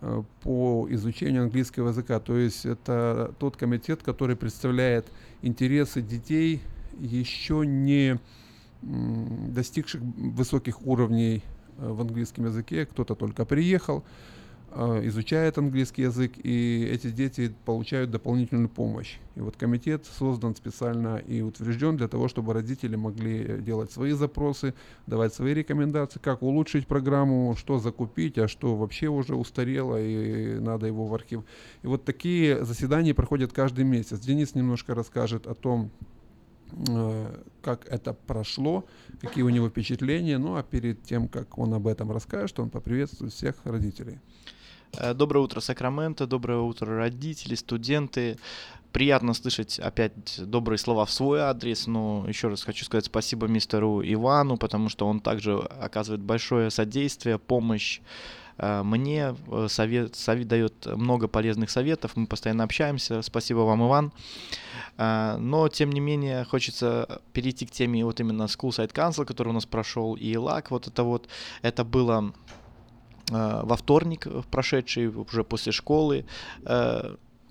[0.00, 2.20] э, по изучению английского языка.
[2.20, 5.06] То есть это тот комитет, который представляет
[5.42, 6.62] интересы детей
[6.98, 8.18] еще не
[8.82, 11.42] достигших высоких уровней
[11.78, 14.04] э, в английском языке, кто-то только приехал,
[14.70, 19.16] э, изучает английский язык, и эти дети получают дополнительную помощь.
[19.34, 24.74] И вот комитет создан специально и утвержден для того, чтобы родители могли делать свои запросы,
[25.08, 30.86] давать свои рекомендации, как улучшить программу, что закупить, а что вообще уже устарело и надо
[30.86, 31.42] его в архив.
[31.82, 34.20] И вот такие заседания проходят каждый месяц.
[34.20, 36.17] Денис немножко расскажет о том, Э,
[37.62, 38.84] как это прошло,
[39.20, 40.38] какие у него впечатления.
[40.38, 44.18] Ну а перед тем, как он об этом расскажет, он поприветствует всех родителей.
[44.96, 48.38] Э, доброе утро, Сакраменто, доброе утро, родители, студенты.
[48.92, 54.02] Приятно слышать опять добрые слова в свой адрес, но еще раз хочу сказать спасибо мистеру
[54.02, 60.86] Ивану, потому что он также оказывает большое содействие, помощь Э, мне э, совет, совет дает
[60.86, 63.22] много полезных советов, мы постоянно общаемся.
[63.22, 64.12] Спасибо вам, Иван.
[64.96, 69.48] Э, но, тем не менее, хочется перейти к теме вот именно School Side Council, который
[69.48, 70.70] у нас прошел, и ЛАК.
[70.70, 71.28] Вот это вот,
[71.62, 72.32] это было
[73.30, 76.24] во вторник прошедший, уже после школы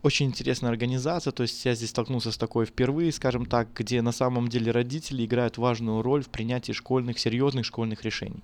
[0.07, 4.11] очень интересная организация, то есть я здесь столкнулся с такой впервые, скажем так, где на
[4.11, 8.43] самом деле родители играют важную роль в принятии школьных, серьезных школьных решений.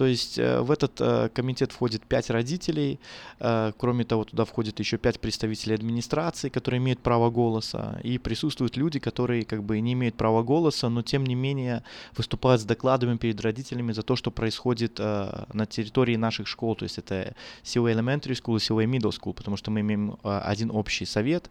[0.00, 2.98] То есть э, в этот э, комитет входит пять родителей,
[3.38, 8.78] э, кроме того, туда входит еще пять представителей администрации, которые имеют право голоса, и присутствуют
[8.78, 11.84] люди, которые как бы не имеют права голоса, но тем не менее
[12.16, 16.96] выступают с докладами перед родителями за то, что происходит на территории наших школ, то есть
[16.96, 21.50] это COA Elementary School и COA Middle School, потому что мы имеем один общий совет.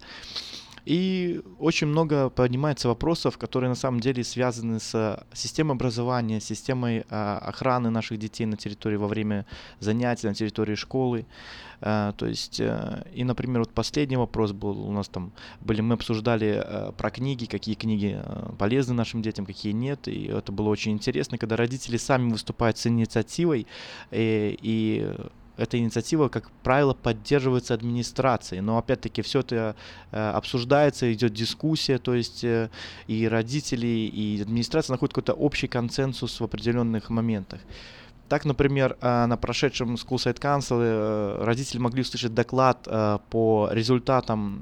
[0.89, 7.37] И очень много поднимается вопросов, которые на самом деле связаны с системой образования, системой а,
[7.37, 9.45] охраны наших детей на территории во время
[9.79, 11.27] занятий, на территории школы.
[11.79, 15.93] А, то есть, а, и, например, вот последний вопрос был у нас там, были, мы
[15.93, 20.69] обсуждали а, про книги, какие книги а, полезны нашим детям, какие нет, и это было
[20.69, 23.67] очень интересно, когда родители сами выступают с инициативой,
[24.09, 25.13] и, и
[25.59, 29.75] эта инициатива, как правило, поддерживается администрацией, но опять-таки все это
[30.11, 32.69] э, обсуждается, идет дискуссия, то есть э,
[33.07, 37.59] и родители, и администрация находят какой-то общий консенсус в определенных моментах.
[38.29, 43.69] Так, например, э, на прошедшем School Site Council э, родители могли услышать доклад э, по
[43.71, 44.61] результатам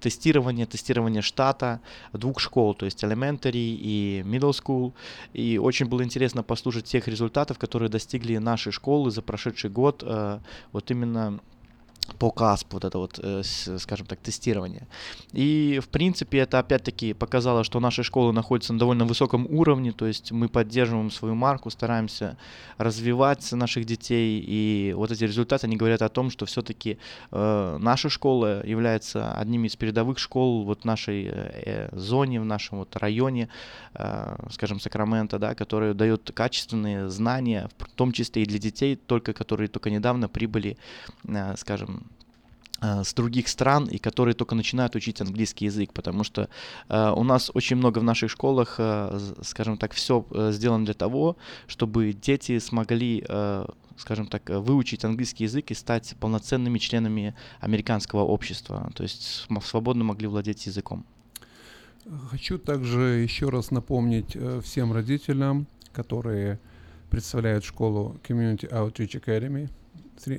[0.00, 1.80] тестирования, тестирования штата
[2.12, 4.92] двух школ, то есть Elementary и Middle School.
[5.32, 10.04] И очень было интересно послушать тех результатов, которые достигли наши школы за прошедший год,
[10.72, 11.40] вот именно
[12.14, 13.42] по КАСП, вот это вот, э,
[13.78, 14.86] скажем так, тестирование.
[15.32, 20.06] И, в принципе, это опять-таки показало, что наши школы находятся на довольно высоком уровне, то
[20.06, 22.36] есть мы поддерживаем свою марку, стараемся
[22.78, 26.98] развивать наших детей, и вот эти результаты, они говорят о том, что все-таки
[27.30, 32.78] э, наша школа является одним из передовых школ вот в нашей э, зоне, в нашем
[32.78, 33.48] вот районе,
[33.94, 39.32] э, скажем, Сакрамента, да, которые дают качественные знания, в том числе и для детей, только
[39.32, 40.76] которые только недавно прибыли,
[41.24, 41.99] э, скажем, Э,
[42.80, 46.48] с других стран и которые только начинают учить английский язык, потому что
[46.88, 50.94] э, у нас очень много в наших школах, э, скажем так, все э, сделано для
[50.94, 51.36] того,
[51.66, 53.66] чтобы дети смогли, э,
[53.96, 60.26] скажем так, выучить английский язык и стать полноценными членами американского общества, то есть свободно могли
[60.26, 61.04] владеть языком.
[62.30, 66.58] Хочу также еще раз напомнить э, всем родителям, которые
[67.10, 69.68] представляют школу Community Outreach Academy,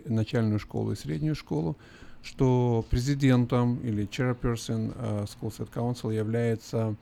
[0.05, 1.77] начальную школу и среднюю школу,
[2.23, 6.95] что президентом или chairperson uh, School Set Council является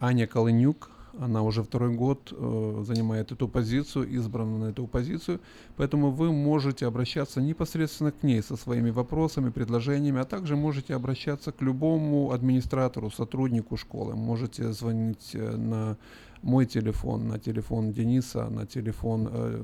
[0.00, 0.90] Аня Колынюк.
[1.18, 5.40] Она уже второй год uh, занимает эту позицию, избрана на эту позицию,
[5.76, 11.52] поэтому вы можете обращаться непосредственно к ней со своими вопросами, предложениями, а также можете обращаться
[11.52, 14.14] к любому администратору, сотруднику школы.
[14.14, 15.96] Можете звонить э, на
[16.42, 19.62] мой телефон, на телефон Дениса, на телефон э,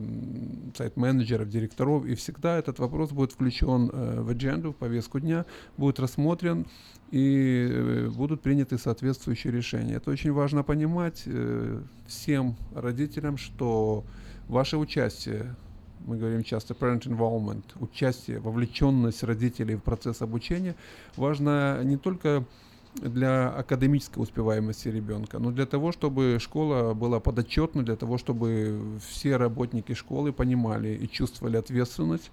[0.77, 5.45] сайт-менеджеров, директоров, и всегда этот вопрос будет включен э, в адженду, в повестку дня,
[5.77, 6.67] будет рассмотрен
[7.11, 9.95] и э, будут приняты соответствующие решения.
[9.95, 14.05] Это очень важно понимать э, всем родителям, что
[14.49, 15.55] ваше участие
[16.07, 20.75] мы говорим часто parent involvement, участие, вовлеченность родителей в процесс обучения,
[21.17, 22.45] важно не только
[22.95, 29.37] для академической успеваемости ребенка, но для того, чтобы школа была подотчетна, для того, чтобы все
[29.37, 32.31] работники школы понимали и чувствовали ответственность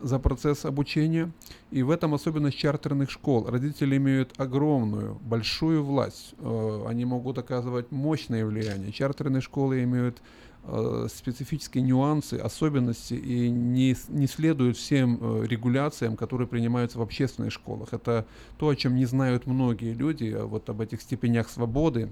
[0.00, 1.30] за процесс обучения.
[1.70, 3.48] И в этом особенность чартерных школ.
[3.48, 6.34] Родители имеют огромную, большую власть.
[6.38, 8.92] Э, они могут оказывать мощное влияние.
[8.92, 10.20] Чартерные школы имеют
[10.66, 17.52] э, специфические нюансы, особенности и не, не следуют всем э, регуляциям, которые принимаются в общественных
[17.52, 17.92] школах.
[17.92, 18.26] Это
[18.58, 22.10] то, о чем не знают многие люди, а вот об этих степенях свободы,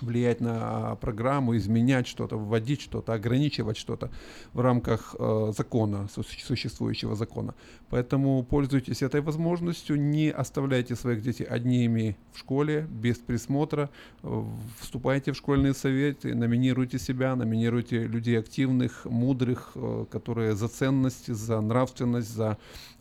[0.00, 4.10] влиять на программу, изменять что-то, вводить что-то, ограничивать что-то
[4.52, 7.54] в рамках э, закона, существующего закона.
[7.90, 13.90] Поэтому пользуйтесь этой возможностью, не оставляйте своих детей одними в школе, без присмотра,
[14.22, 14.44] э,
[14.80, 21.60] вступайте в школьные советы, номинируйте себя, номинируйте людей активных, мудрых, э, которые за ценность, за
[21.60, 22.56] нравственность, за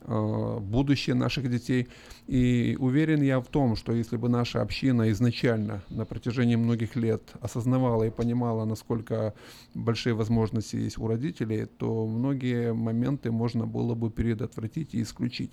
[0.08, 1.88] будущее наших детей.
[2.28, 7.22] И уверен я в том, что если бы наша община изначально на протяжении многих лет
[7.42, 9.34] осознавала и понимала, насколько
[9.74, 15.52] большие возможности есть у родителей, то многие моменты можно было бы предотвратить и исключить.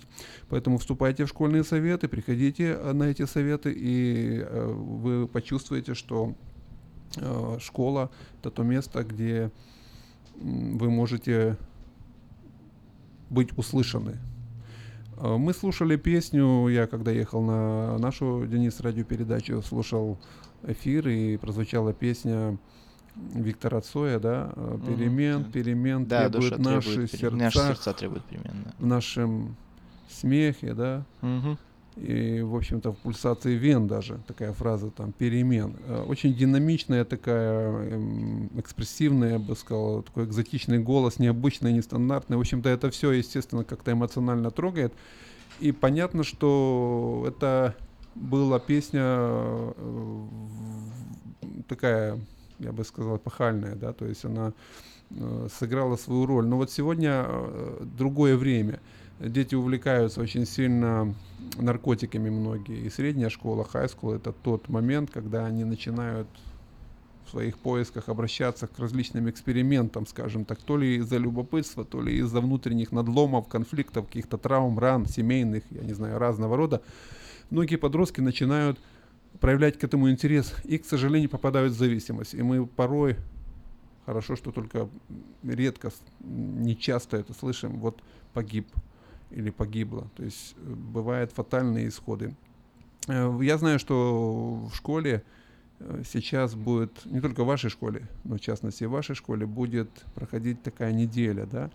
[0.49, 6.35] Поэтому вступайте в школьные советы, приходите э, на эти советы, и э, вы почувствуете, что
[7.17, 8.09] э, школа
[8.39, 9.51] это то место, где
[10.35, 11.57] вы можете
[13.29, 14.28] быть услышаны, Э,
[15.21, 20.17] мы слушали песню, я когда ехал на нашу Денис радиопередачу, слушал
[20.63, 22.57] эфир и прозвучала песня
[23.15, 25.51] Виктора Цоя, да, э, перемен, угу.
[25.51, 28.73] перемен да, требует наши требует, сердца, наши сердца требуют перемен, да.
[28.77, 29.55] в нашем
[30.09, 31.57] смехе, да, угу.
[31.95, 35.75] И, в общем-то, в пульсации вен даже, такая фраза там, перемен.
[35.87, 42.37] Э, очень динамичная такая, эм, экспрессивная, я бы сказал, такой экзотичный голос, необычный, нестандартный.
[42.37, 44.93] В общем-то, это все, естественно, как-то эмоционально трогает.
[45.59, 47.75] И понятно, что это
[48.15, 50.25] была песня э,
[51.67, 52.19] такая,
[52.59, 54.53] я бы сказал, эпохальная, да, то есть она
[55.11, 56.45] э, сыграла свою роль.
[56.45, 57.25] Но вот сегодня
[57.81, 58.79] другое время–
[59.19, 61.13] дети увлекаются очень сильно
[61.57, 62.85] наркотиками многие.
[62.85, 66.27] И средняя школа, high school это тот момент, когда они начинают
[67.25, 72.17] в своих поисках обращаться к различным экспериментам, скажем так, то ли из-за любопытства, то ли
[72.17, 76.81] из-за внутренних надломов, конфликтов, каких-то травм, ран, семейных, я не знаю, разного рода.
[77.51, 78.79] Многие подростки начинают
[79.39, 82.33] проявлять к этому интерес и, к сожалению, попадают в зависимость.
[82.33, 83.15] И мы порой,
[84.07, 84.89] хорошо, что только
[85.43, 88.01] редко, не часто это слышим, вот
[88.33, 88.67] погиб
[89.31, 90.09] или погибла.
[90.15, 92.35] То есть э, бывают фатальные исходы.
[93.07, 95.23] Э, я знаю, что в школе
[95.79, 99.89] э, сейчас будет, не только в вашей школе, но в частности в вашей школе, будет
[100.15, 101.69] проходить такая неделя, да?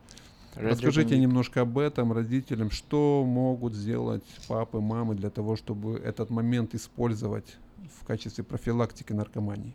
[0.56, 6.76] Расскажите немножко об этом родителям, что могут сделать папы, мамы для того, чтобы этот момент
[6.76, 7.56] использовать
[8.00, 9.74] в качестве профилактики наркомании.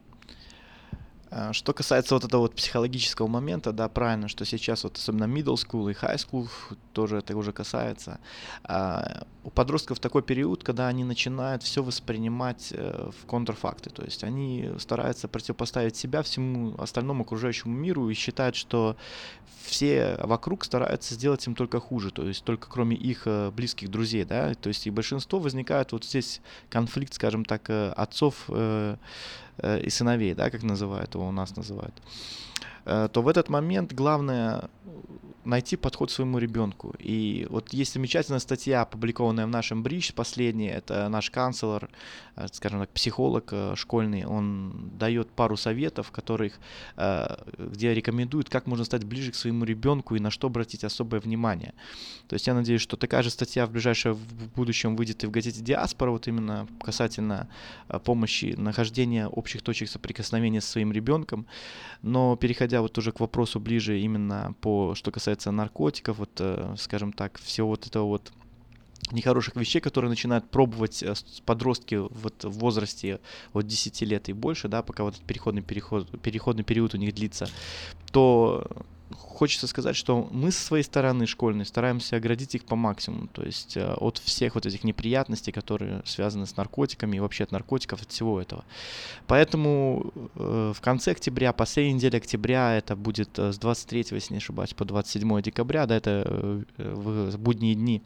[1.32, 5.56] А, что касается вот этого вот психологического момента, да, правильно, что сейчас вот особенно middle
[5.56, 6.50] school и high school
[6.94, 8.20] тоже это уже касается.
[8.64, 14.24] А, у подростков такой период, когда они начинают все воспринимать э, в контрфакты, то есть
[14.24, 18.98] они стараются противопоставить себя всему остальному окружающему миру и считают, что
[19.64, 24.26] все вокруг стараются сделать им только хуже, то есть только кроме их э, близких друзей,
[24.26, 28.98] да, то есть и большинство возникает вот здесь конфликт, скажем так, э, отцов Э,
[29.86, 31.94] и сыновей, да, как называют его, у нас называют,
[32.79, 34.70] э, то в этот момент главное
[35.46, 36.94] найти подход своему ребенку.
[37.00, 41.90] И вот есть замечательная статья, опубликованная в нашем Бридж, последняя, это наш канцлер,
[42.36, 46.60] э, скажем так, психолог школьный, он дает пару советов, которых,
[47.58, 51.74] где рекомендует, как можно стать ближе к своему ребенку и на что обратить особое внимание.
[52.28, 55.32] То есть я надеюсь, что такая же статья в ближайшем в будущем выйдет и в
[55.32, 57.48] газете «Диаспора», вот именно касательно
[58.04, 61.48] помощи, нахождения общих точек соприкосновения со своим ребенком.
[62.02, 67.14] Но переходя вот уже к вопросу ближе именно по, что касается наркотиков, вот, э, скажем
[67.14, 68.32] так, всего вот этого вот
[69.12, 71.14] нехороших вещей, которые начинают пробовать э,
[71.46, 73.20] подростки вот в возрасте
[73.54, 77.14] от 10 лет и больше, да, пока вот этот переходный, переход, переходный период у них
[77.14, 77.50] длится,
[78.12, 78.68] то
[79.18, 83.78] хочется сказать, что мы со своей стороны школьной стараемся оградить их по максимуму, то есть
[83.78, 88.12] э, от всех вот этих неприятностей, которые связаны с наркотиками и вообще от наркотиков, от
[88.12, 88.64] всего этого.
[89.28, 94.38] Поэтому э, в конце октября, последней неделе октября, это будет э, с 23, если не
[94.38, 98.02] ошибаюсь, по 27 декабря, да, это в будние дни,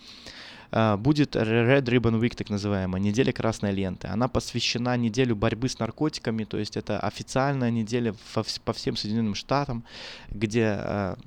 [0.97, 4.07] будет Red Ribbon Week, так называемая, неделя красной ленты.
[4.07, 8.15] Она посвящена неделю борьбы с наркотиками, то есть это официальная неделя
[8.65, 9.83] по всем Соединенным Штатам,
[10.29, 11.17] где а,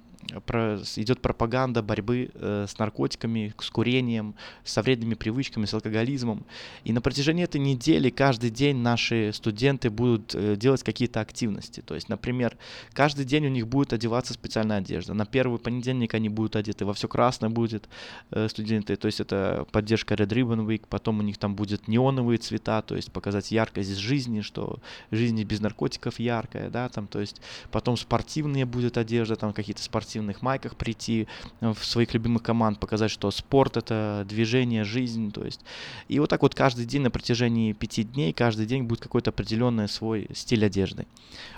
[0.45, 4.35] про, идет пропаганда борьбы э, с наркотиками, с курением,
[4.65, 6.45] со вредными привычками, с алкоголизмом.
[6.85, 11.81] И на протяжении этой недели каждый день наши студенты будут э, делать какие-то активности.
[11.81, 12.57] То есть, например,
[12.93, 15.15] каждый день у них будет одеваться специальная одежда.
[15.15, 17.89] На первый понедельник они будут одеты во все красное будет
[18.31, 18.97] э, студенты.
[18.97, 20.83] То есть это поддержка Red Ribbon Week.
[20.89, 24.79] Потом у них там будет неоновые цвета, то есть показать яркость жизни, что
[25.11, 27.41] жизнь без наркотиков яркая, да, там, то есть
[27.71, 31.27] потом спортивные будет одежда, там какие-то спортивные спортивных майках прийти,
[31.61, 35.61] э, в своих любимых команд, показать, что спорт это движение, жизнь, то есть.
[36.09, 39.89] И вот так вот каждый день на протяжении пяти дней, каждый день будет какой-то определенный
[39.89, 41.07] свой стиль одежды.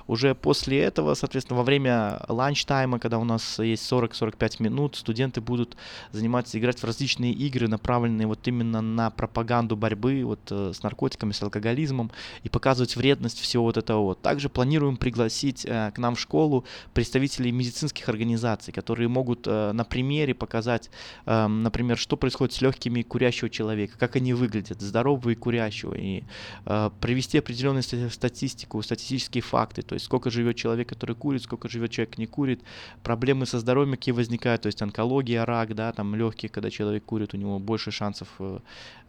[0.09, 5.77] Уже после этого, соответственно, во время ланч-тайма, когда у нас есть 40-45 минут, студенты будут
[6.13, 11.33] заниматься, играть в различные игры, направленные вот именно на пропаганду борьбы вот э, с наркотиками,
[11.33, 12.11] с алкоголизмом
[12.43, 14.15] и показывать вредность всего вот этого.
[14.15, 16.65] Также планируем пригласить э, к нам в школу
[16.95, 20.91] представителей медицинских организаций, организаций, которые могут э, на примере показать,
[21.27, 26.23] э, например, что происходит с легкими курящего человека, как они выглядят, здорового и курящего, и
[26.67, 31.91] э, привести определенную статистику, статистические факты, то есть сколько живет человек, который курит, сколько живет
[31.91, 32.61] человек, не курит,
[33.03, 37.35] проблемы со здоровьем, какие возникают, то есть онкология, рак, да, там легкие, когда человек курит,
[37.35, 38.59] у него больше шансов э,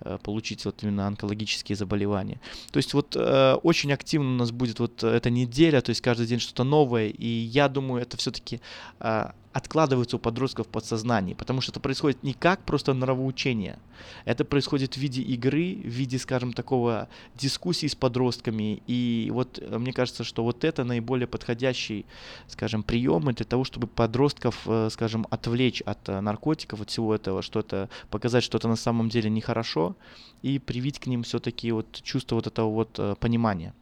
[0.01, 2.39] э, получить вот именно онкологические заболевания.
[2.71, 6.27] То есть вот э, очень активно у нас будет вот эта неделя, то есть каждый
[6.27, 8.59] день что-то новое, и я думаю, это все-таки
[8.99, 9.28] э,
[9.59, 13.77] откладываются у подростков в подсознании, потому что это происходит не как просто нравоучение,
[14.25, 19.77] это происходит в виде игры, в виде, скажем, такого дискуссии с подростками, и вот э,
[19.77, 22.05] мне кажется, что вот это наиболее подходящий,
[22.47, 27.41] скажем, приемы для того, чтобы подростков, э, скажем, отвлечь от э, наркотиков, от всего этого,
[27.41, 29.95] что-то, показать, что это на самом деле нехорошо,
[30.41, 33.73] и привить к ним все-таки вот чувство вот этого вот понимания.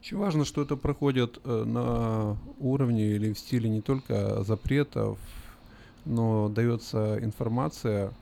[0.00, 5.18] Очень важно, что это проходит э, на уровне или в стиле не только запретов,
[6.04, 8.12] но дается информация.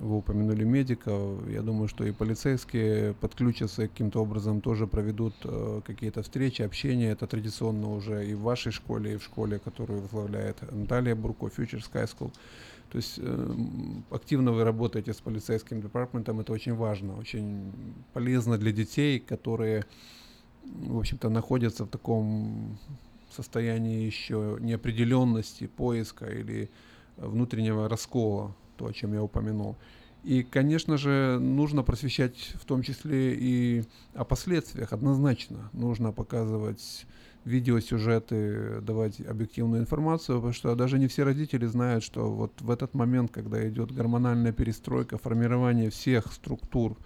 [0.00, 1.48] Вы упомянули медиков.
[1.48, 7.12] Я думаю, что и полицейские подключатся каким-то образом, тоже проведут э, какие-то встречи, общения.
[7.12, 11.82] Это традиционно уже и в вашей школе, и в школе, которую возглавляет Наталья Бурко, Future
[11.82, 12.32] Sky School.
[12.90, 13.54] То есть э,
[14.10, 17.72] активно вы работаете с полицейским департаментом, это очень важно, очень
[18.12, 19.86] полезно для детей, которые
[20.74, 22.78] в общем-то, находятся в таком
[23.30, 26.70] состоянии еще неопределенности, поиска или
[27.16, 29.76] внутреннего раскола, то, о чем я упомянул.
[30.24, 33.84] И, конечно же, нужно просвещать в том числе и
[34.14, 35.70] о последствиях, однозначно.
[35.72, 37.06] Нужно показывать
[37.44, 42.92] видеосюжеты, давать объективную информацию, потому что даже не все родители знают, что вот в этот
[42.94, 46.96] момент, когда идет гормональная перестройка, формирование всех структур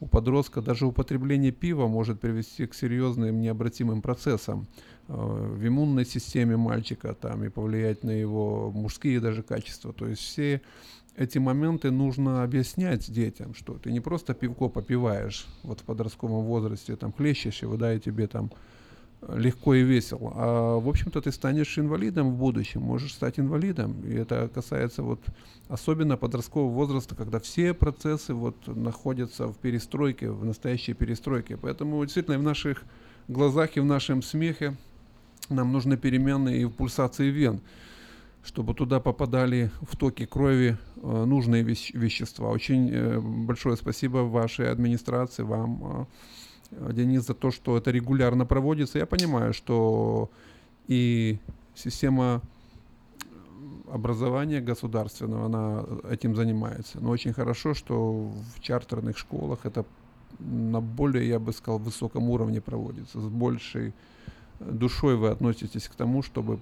[0.00, 4.66] у подростка даже употребление пива может привести к серьезным необратимым процессам
[5.08, 9.92] э, в иммунной системе мальчика там, и повлиять на его мужские даже качества.
[9.92, 10.62] То есть все
[11.16, 16.96] эти моменты нужно объяснять детям, что ты не просто пивко попиваешь вот в подростковом возрасте,
[16.96, 18.50] там хлещешь его, да, и тебе там
[19.28, 20.32] легко и весело.
[20.34, 24.00] А в общем-то ты станешь инвалидом в будущем, можешь стать инвалидом.
[24.02, 25.20] И это касается вот
[25.68, 31.56] особенно подросткового возраста, когда все процессы вот находятся в перестройке, в настоящей перестройке.
[31.56, 32.82] Поэтому действительно в наших
[33.28, 34.76] глазах и в нашем смехе
[35.48, 37.60] нам нужны перемены и в пульсации вен,
[38.42, 42.48] чтобы туда попадали в токи крови э, нужные вещ- вещества.
[42.48, 46.04] Очень э, большое спасибо вашей администрации, вам Э,
[46.70, 48.98] Денис, за то, что это регулярно проводится.
[48.98, 50.30] Я понимаю, что
[50.86, 51.38] и
[51.74, 52.42] система
[53.90, 57.00] образования государственного, она этим занимается.
[57.00, 59.84] Но очень хорошо, что в чартерных школах это
[60.38, 63.20] на более, я бы сказал, высоком уровне проводится.
[63.20, 63.92] С большей
[64.60, 66.60] душой вы относитесь к тому, чтобы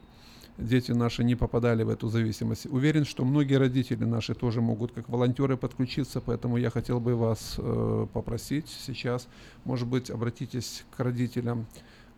[0.58, 2.66] дети наши не попадали в эту зависимость.
[2.66, 7.54] Уверен, что многие родители наши тоже могут как волонтеры подключиться, поэтому я хотел бы вас
[7.58, 9.28] э, попросить сейчас,
[9.64, 11.66] может быть, обратитесь к родителям,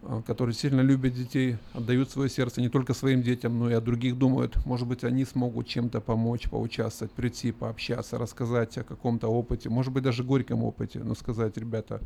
[0.03, 3.81] э, которые сильно любят детей, отдают свое сердце не только своим детям, но и о
[3.81, 4.65] других думают.
[4.65, 10.03] Может быть, они смогут чем-то помочь, поучаствовать, прийти, пообщаться, рассказать о каком-то опыте, может быть,
[10.03, 12.01] даже горьком опыте, но сказать, ребята,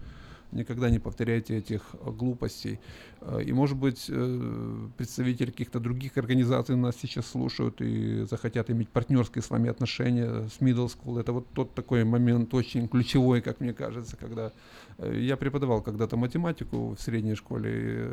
[0.55, 2.79] никогда не повторяйте этих э, глупостей.
[3.21, 8.89] Э, и, может быть, э, представители каких-то других организаций нас сейчас слушают и захотят иметь
[8.89, 11.21] партнерские с вами отношения с middle school.
[11.21, 14.53] Это вот тот такой момент очень ключевой, как мне кажется, когда
[14.99, 18.09] я преподавал когда-то математику в средней школе,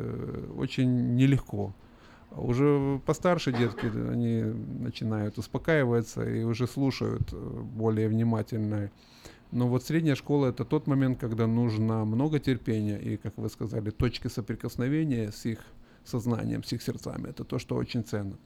[0.56, 1.74] очень нелегко.
[2.30, 4.42] Уже постарше детки, они
[4.80, 8.90] начинают успокаиваться и уже слушают более внимательно
[9.52, 13.90] но вот средняя школа это тот момент, когда нужно много терпения и, как вы сказали,
[13.90, 15.60] точки соприкосновения с их
[16.04, 17.28] сознанием, с их сердцами.
[17.28, 18.36] Это то, что очень ценно.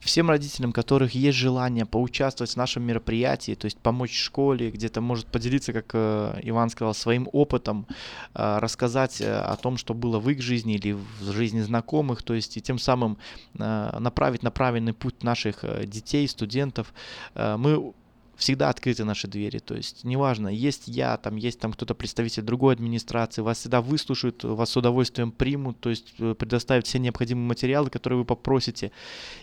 [0.00, 5.26] Всем родителям, которых есть желание поучаствовать в нашем мероприятии, то есть помочь школе, где-то может
[5.28, 7.86] поделиться, как э, Иван сказал, своим опытом,
[8.34, 12.34] э, рассказать э, о том, что было в их жизни или в жизни знакомых, то
[12.34, 13.16] есть и тем самым
[13.54, 16.92] направить на правильный путь наших детей, студентов.
[17.34, 17.94] Мы
[18.36, 19.58] всегда открыты наши двери.
[19.58, 24.44] То есть неважно, есть я, там есть там кто-то представитель другой администрации, вас всегда выслушают,
[24.44, 28.90] вас с удовольствием примут, то есть э, предоставят все необходимые материалы, которые вы попросите.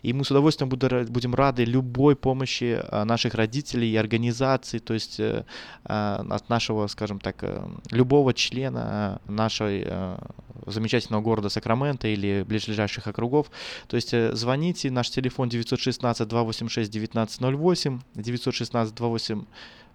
[0.01, 5.19] И мы с удовольствием будем рады любой помощи а, наших родителей и организаций, то есть
[5.19, 5.43] э,
[5.83, 9.87] от нашего, скажем так, э, любого члена нашей
[10.65, 13.51] замечательного города Сакраменто или ближайших округов.
[13.87, 19.45] То есть звоните, наш телефон 916 286 1908, 916 1528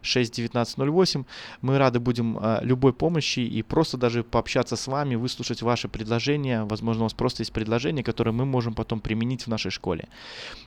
[0.06, 1.24] 61908.
[1.60, 6.64] Мы рады будем э, любой помощи и просто даже пообщаться с вами, выслушать ваши предложения.
[6.64, 10.08] Возможно, у вас просто есть предложения, которые мы можем потом применить в нашей школе.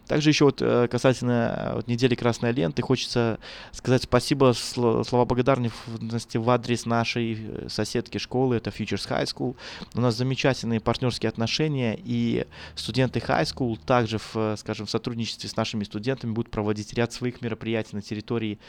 [0.07, 3.39] Также еще вот э, касательно э, вот, недели красной ленты, хочется
[3.71, 9.55] сказать спасибо, слова благодарности в адрес нашей э, соседки школы, это Futures High School.
[9.93, 12.45] У нас замечательные партнерские отношения, и
[12.75, 17.41] студенты High School также, в, скажем, в сотрудничестве с нашими студентами будут проводить ряд своих
[17.41, 18.59] мероприятий на территории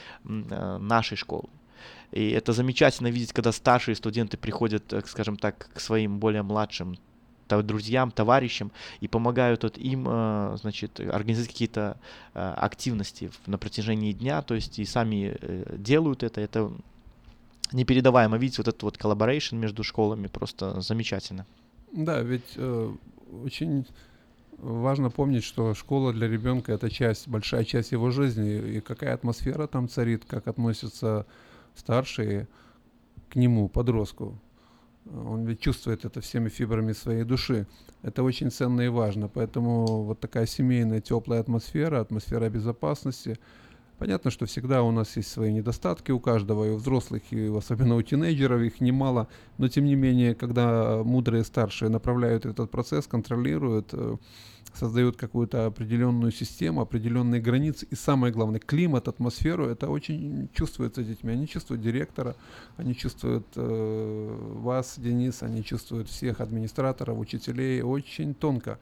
[0.78, 1.48] нашей школы.
[2.12, 6.96] И это замечательно видеть, когда старшие студенты приходят, э, скажем так, к своим более младшим
[7.48, 8.70] друзьям, товарищам
[9.00, 11.96] и помогают вот им, э, значит, организовать какие-то
[12.34, 16.70] э, активности на протяжении дня, то есть и сами э, делают это, это
[17.72, 18.36] непередаваемо.
[18.36, 21.46] Видите, вот этот вот collaboration между школами просто замечательно.
[21.92, 22.92] Да, ведь э,
[23.44, 23.86] очень
[24.60, 29.66] важно помнить, что школа для ребенка это часть, большая часть его жизни, и какая атмосфера
[29.66, 31.26] там царит, как относятся
[31.74, 32.48] старшие
[33.28, 34.38] к нему, подростку.
[35.06, 37.66] Он ведь чувствует это всеми фибрами своей души.
[38.02, 39.28] Это очень ценно и важно.
[39.28, 43.38] Поэтому вот такая семейная теплая атмосфера, атмосфера безопасности.
[44.00, 47.96] Понятно, что всегда у нас есть свои недостатки у каждого, и у взрослых, и особенно
[47.96, 49.28] у тинейджеров их немало.
[49.58, 54.16] Но тем не менее, когда мудрые старшие направляют этот процесс, контролируют, э,
[54.72, 61.32] создают какую-то определенную систему, определенные границы, и самое главное, климат, атмосферу, это очень чувствуется детьми.
[61.32, 62.36] Они чувствуют директора,
[62.78, 68.78] они чувствуют э, вас, Денис, они чувствуют всех администраторов, учителей очень тонко.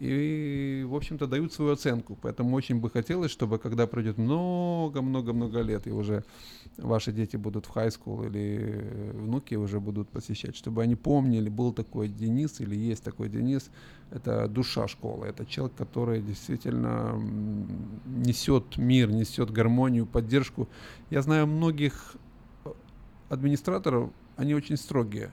[0.00, 2.16] И, в общем-то, дают свою оценку.
[2.22, 6.24] Поэтому очень бы хотелось, чтобы когда пройдет много-много-много лет, и уже
[6.78, 12.08] ваши дети будут в school или внуки уже будут посещать, чтобы они помнили, был такой
[12.08, 13.70] Денис или есть такой Денис,
[14.10, 17.20] это душа школы, это человек, который действительно
[18.06, 20.66] несет мир, несет гармонию, поддержку.
[21.10, 22.16] Я знаю многих
[22.64, 22.70] э,
[23.28, 25.30] администраторов, они очень строгие,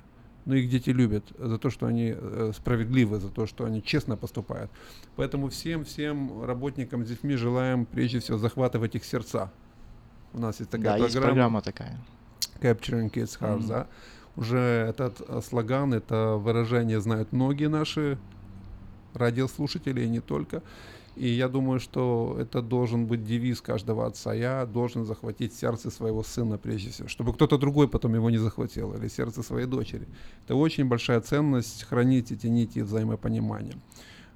[0.48, 4.16] но их дети любят за то, что они э, справедливы, за то, что они честно
[4.16, 4.72] поступают.
[5.18, 9.52] Поэтому всем, всем работникам с детьми желаем прежде всего захватывать их сердца.
[10.34, 12.00] У нас есть такая Да, есть программа такая.
[12.62, 13.68] Capturing Kids Hearts, Мгм.
[13.68, 13.88] да.
[14.38, 18.18] Уже этот э, слоган, это выражение знают многие наши
[19.14, 20.64] радиослушатели, и не только.
[21.18, 24.34] И я думаю, что это должен быть девиз каждого отца.
[24.34, 28.94] Я должен захватить сердце своего сына прежде всего, чтобы кто-то другой потом его не захватил,
[28.94, 30.08] или сердце своей дочери.
[30.46, 33.76] Это очень большая ценность хранить эти нити взаимопонимания.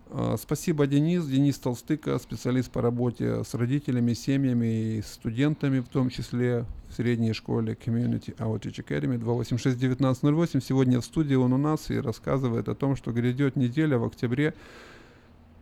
[0.09, 1.25] А, Спасибо, Денис.
[1.25, 7.33] Денис Толстыка, специалист по работе с родителями, семьями и студентами, в том числе в средней
[7.33, 10.61] школе Community Outreach Academy 286-1908.
[10.61, 14.53] Сегодня в студии он у нас и рассказывает о том, что грядет неделя в октябре,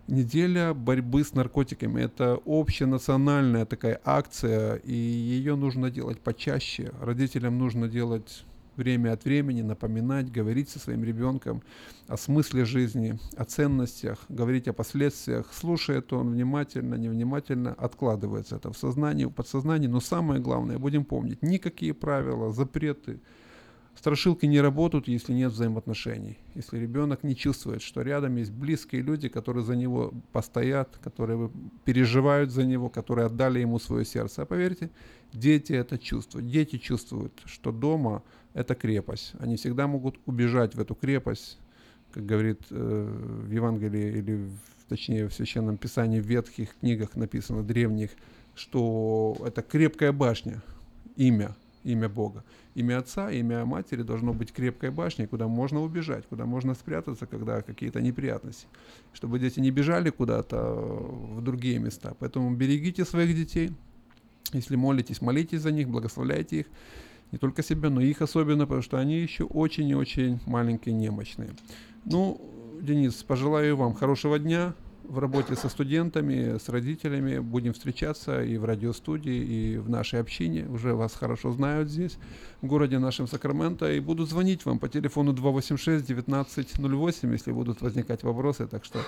[0.10, 6.92] Неделя борьбы с наркотиками– это общенациональная такая акция, и ее нужно делать почаще.
[7.00, 8.44] Родителям нужно делать
[8.76, 11.62] время от времени, напоминать, говорить со своим ребенком
[12.08, 15.54] о смысле жизни, о ценностях, говорить о последствиях.
[15.54, 19.86] Слушает он внимательно, невнимательно, откладывается это в сознании, в подсознании.
[19.88, 23.20] Но самое главное, будем помнить, никакие правила, запреты,
[23.96, 26.38] Страшилки не работают, если нет взаимоотношений.
[26.56, 31.52] Если ребенок не чувствует, что рядом есть близкие люди, которые за него постоят, которые
[31.84, 34.44] переживают за него, которые отдали ему свое сердце.
[34.44, 34.90] А поверьте,
[35.34, 36.48] дети это чувствуют.
[36.48, 39.34] Дети чувствуют, что дома это крепость.
[39.40, 41.60] Они всегда могут убежать в эту крепость,
[42.14, 47.64] как говорит э, в Евангелии или в, точнее в Священном Писании, в ветхих книгах написано,
[47.64, 48.12] древних,
[48.56, 50.62] что это крепкая башня,
[51.16, 51.56] имя,
[51.92, 52.44] имя Бога.
[52.76, 57.62] Имя Отца, имя Матери должно быть крепкой башней, куда можно убежать, куда можно спрятаться, когда
[57.62, 58.68] какие-то неприятности.
[59.14, 62.14] Чтобы дети не бежали куда-то в другие места.
[62.20, 63.72] Поэтому берегите своих детей.
[64.54, 66.66] Если молитесь, молитесь за них, благословляйте их.
[67.32, 71.52] Не только себя, но их особенно, потому что они еще очень и очень маленькие, немощные.
[72.06, 72.42] Ну,
[72.82, 74.74] Денис, пожелаю вам хорошего дня
[75.10, 77.40] в работе со студентами, с родителями.
[77.40, 80.68] Будем встречаться и в радиостудии, и в нашей общине.
[80.70, 82.18] Уже вас хорошо знают здесь,
[82.62, 83.92] в городе нашем Сакраменто.
[83.92, 88.68] И буду звонить вам по телефону 286-1908, если будут возникать вопросы.
[88.68, 89.00] Так что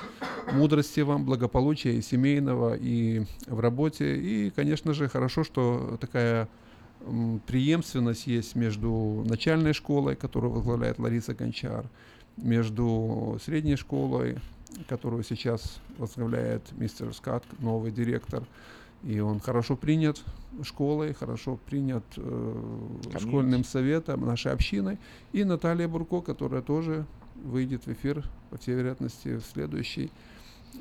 [0.52, 4.18] мудрости вам, благополучия и семейного, и в работе.
[4.18, 6.50] И, конечно же, хорошо, что такая
[7.48, 11.86] преемственность есть между начальной школой, которую возглавляет Лариса Гончар,
[12.38, 14.38] между средней школой,
[14.88, 18.44] которую сейчас возглавляет мистер Скат, новый директор.
[19.04, 20.22] И он хорошо принят
[20.64, 25.00] школой, хорошо принят э, школьным советом, нашей общиной.
[25.34, 27.06] И Наталья Бурко, которая тоже
[27.44, 30.12] выйдет в эфир, по всей вероятности, в следующий,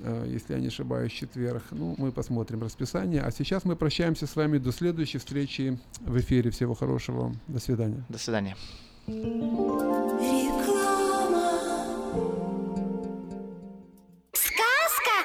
[0.02, 1.62] э, если я не ошибаюсь, четверг.
[1.70, 3.22] Ну, мы посмотрим расписание.
[3.22, 6.50] А сейчас мы прощаемся с вами до следующей встречи в эфире.
[6.50, 7.34] Всего хорошего.
[7.48, 8.04] До свидания.
[8.10, 8.56] До свидания.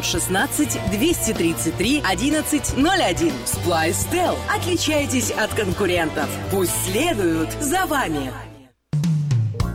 [0.00, 3.32] 916 233 1101.
[3.44, 4.36] Splystel.
[4.54, 6.28] Отличайтесь от конкурентов.
[6.50, 8.49] Пусть следуют за вами.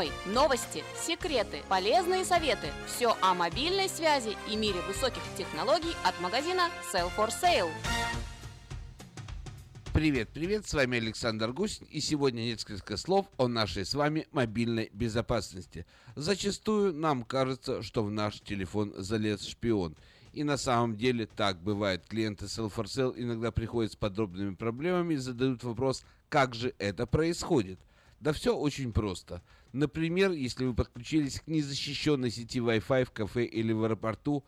[0.00, 0.10] Связной.
[0.26, 2.68] Новости, секреты, полезные советы.
[2.86, 7.70] Все о мобильной связи и мире высоких технологий от магазина Sell for Sale.
[9.92, 14.88] Привет, привет, с вами Александр Гусин, и сегодня несколько слов о нашей с вами мобильной
[14.92, 15.84] безопасности.
[16.14, 19.96] Зачастую нам кажется, что в наш телефон залез шпион.
[20.32, 22.06] И на самом деле так бывает.
[22.06, 27.06] Клиенты Sell for Sale иногда приходят с подобными проблемами и задают вопрос, как же это
[27.06, 27.80] происходит.
[28.20, 29.42] Да все очень просто.
[29.72, 34.44] Например, если вы подключились к незащищенной сети Wi-Fi в кафе или в аэропорту,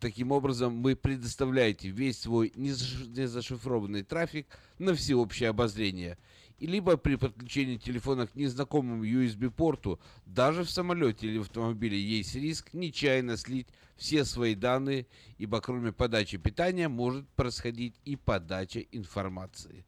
[0.00, 4.46] таким образом вы предоставляете весь свой незашифрованный трафик
[4.78, 6.16] на всеобщее обозрение.
[6.58, 12.34] И либо при подключении телефона к незнакомому USB-порту, даже в самолете или в автомобиле есть
[12.34, 13.66] риск нечаянно слить
[13.96, 19.84] все свои данные, ибо кроме подачи питания может происходить и подача информации.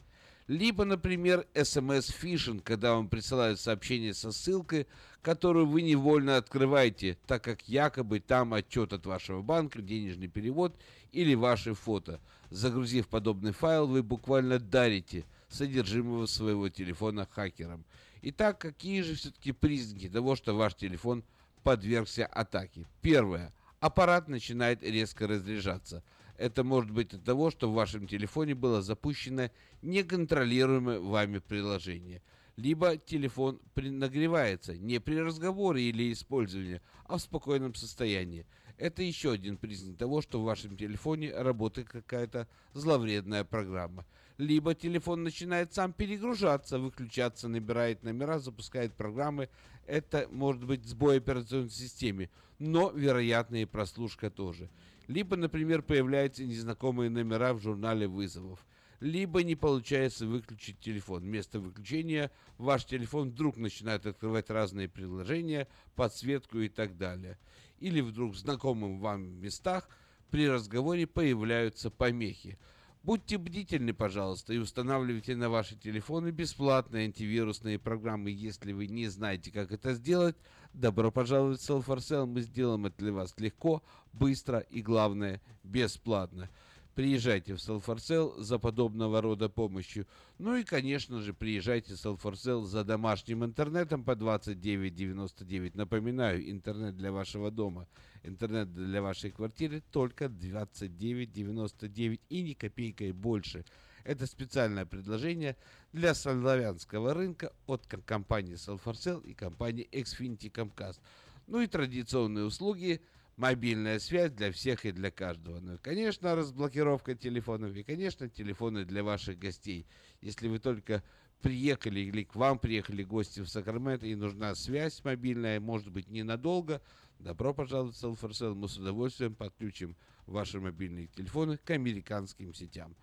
[0.48, 4.86] Либо, например, SMS-фишинг, когда вам присылают сообщение со ссылкой,
[5.20, 10.76] которую вы невольно открываете, так как якобы там отчет от вашего банка, денежный перевод
[11.10, 12.20] или ваши фото.
[12.50, 17.84] Загрузив подобный файл, вы буквально дарите содержимого своего телефона хакерам.
[18.22, 21.24] Итак, какие же все-таки признаки того, что ваш телефон
[21.64, 22.86] подвергся атаке?
[23.02, 23.52] Первое.
[23.80, 26.04] Аппарат начинает резко разряжаться–
[26.38, 29.50] это может быть от того, что в вашем телефоне было запущено
[29.82, 32.22] неконтролируемое вами приложение.
[32.56, 38.46] Либо телефон нагревается не при разговоре или использовании, а в спокойном состоянии.
[38.78, 44.06] Это еще один признак того, что в вашем телефоне работает какая-то зловредная программа.
[44.38, 49.48] Либо телефон начинает сам перегружаться, выключаться, набирает номера, запускает программы.
[49.86, 54.68] Это может быть сбой операционной системы, но вероятно и прослушка тоже.
[55.08, 58.66] Либо, например, появляются незнакомые номера в журнале вызовов.
[59.00, 61.22] Либо не получается выключить телефон.
[61.22, 67.38] Вместо выключения ваш телефон вдруг начинает открывать разные приложения, подсветку и так далее.
[67.78, 69.88] Или вдруг в знакомых вам местах
[70.30, 72.58] при разговоре появляются помехи.
[73.06, 78.32] Будьте бдительны, пожалуйста, и устанавливайте на ваши телефоны бесплатные антивирусные программы.
[78.32, 80.34] Если вы не знаете, как это сделать,
[80.72, 82.26] добро пожаловать в Self4Sale.
[82.26, 83.84] Мы сделаем это для вас легко,
[84.18, 86.48] быстро и, главное, бесплатно.
[86.94, 90.06] Приезжайте в Self4Sale за подобного рода помощью.
[90.38, 95.72] Ну и, конечно же, приезжайте в Self4Sale за домашним интернетом по 29.99.
[95.74, 97.86] Напоминаю, интернет для вашего дома,
[98.22, 103.66] интернет для вашей квартиры только 29.99 и ни копейкой больше.
[104.04, 105.58] Это специальное предложение
[105.92, 111.00] для славянского рынка от компании Self4Sale и компании Xfinity Comcast.
[111.46, 113.02] Ну и традиционные услуги–
[113.36, 115.60] мобильная связь для всех и для каждого.
[115.60, 119.86] Ну и, конечно, разблокировка телефонов и, конечно, телефоны для ваших гостей.
[120.20, 121.02] Если вы только
[121.42, 126.80] приехали или к вам приехали гости в Сакраменто и нужна связь мобильная, может быть, ненадолго,
[127.18, 128.54] добро пожаловать в Селфорсел.
[128.54, 129.96] Мы с удовольствием подключим
[130.26, 132.96] ваши мобильные телефоны к американским сетям.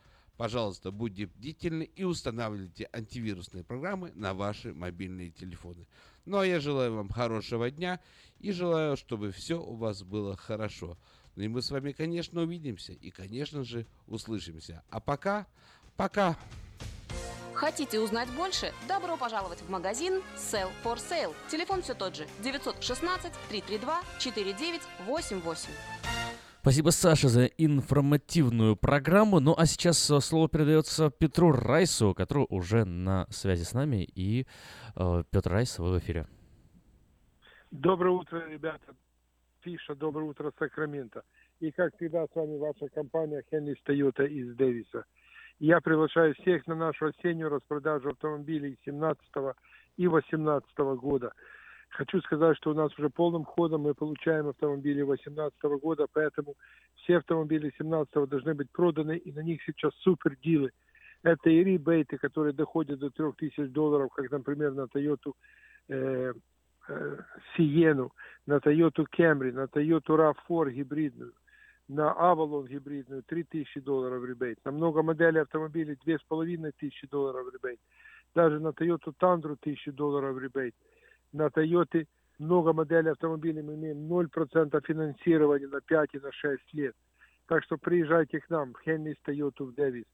[0.43, 5.87] Пожалуйста, будьте бдительны и устанавливайте антивирусные программы на ваши мобильные телефоны.
[6.25, 8.01] Ну а я желаю вам хорошего дня
[8.39, 10.97] и желаю, чтобы все у вас было хорошо.
[11.37, 14.83] Ну и мы с вами, конечно, увидимся и, конечно же, услышимся.
[14.89, 15.47] А пока,
[15.95, 16.37] пока!
[17.53, 18.73] Хотите узнать больше?
[18.85, 21.33] Добро пожаловать в магазин Sell for Sale.
[21.49, 25.69] Телефон все тот же 916 332 4988.
[26.63, 29.41] Спасибо, Саша, за информативную программу.
[29.41, 34.07] Ну а сейчас э, слово передается Петру Райсу, который уже на связи с нами.
[34.15, 34.47] И
[34.95, 36.25] э, Петр Райс, вы в эфире.
[37.69, 38.95] Доброе утро, ребята.
[39.59, 41.23] Фиша, доброе утро, Сакраменто.
[41.59, 45.03] И как всегда с вами ваша компания Хенли Тойота из Дэвиса.
[45.59, 49.21] Я приглашаю всех на нашу осеннюю распродажу автомобилей 17
[49.97, 51.33] и 18 года.
[51.93, 56.55] Хочу сказать, что у нас уже полным ходом мы получаем автомобили 2018 года, поэтому
[56.95, 60.71] все автомобили 2017 должны быть проданы, и на них сейчас супер дилы.
[61.21, 65.33] Это и ребейты, которые доходят до 3000 долларов, как, например, на Toyota
[65.89, 66.33] э,
[66.87, 67.17] э,
[67.55, 68.09] Sienna,
[68.47, 71.33] на Toyota Camry, на Toyota RAV4 гибридную,
[71.87, 74.57] на Avalon гибридную 3000 долларов ребейт.
[74.65, 77.79] На много моделей автомобилей 2500 долларов ребейт.
[78.33, 80.73] Даже на Toyota Tundra 1000 долларов ребейт
[81.33, 82.07] на Toyota
[82.39, 86.95] много моделей автомобилей мы имеем 0% финансирования на 5 и на 6 лет.
[87.47, 90.05] Так что приезжайте к нам в Хеннис Toyota в Дэвис.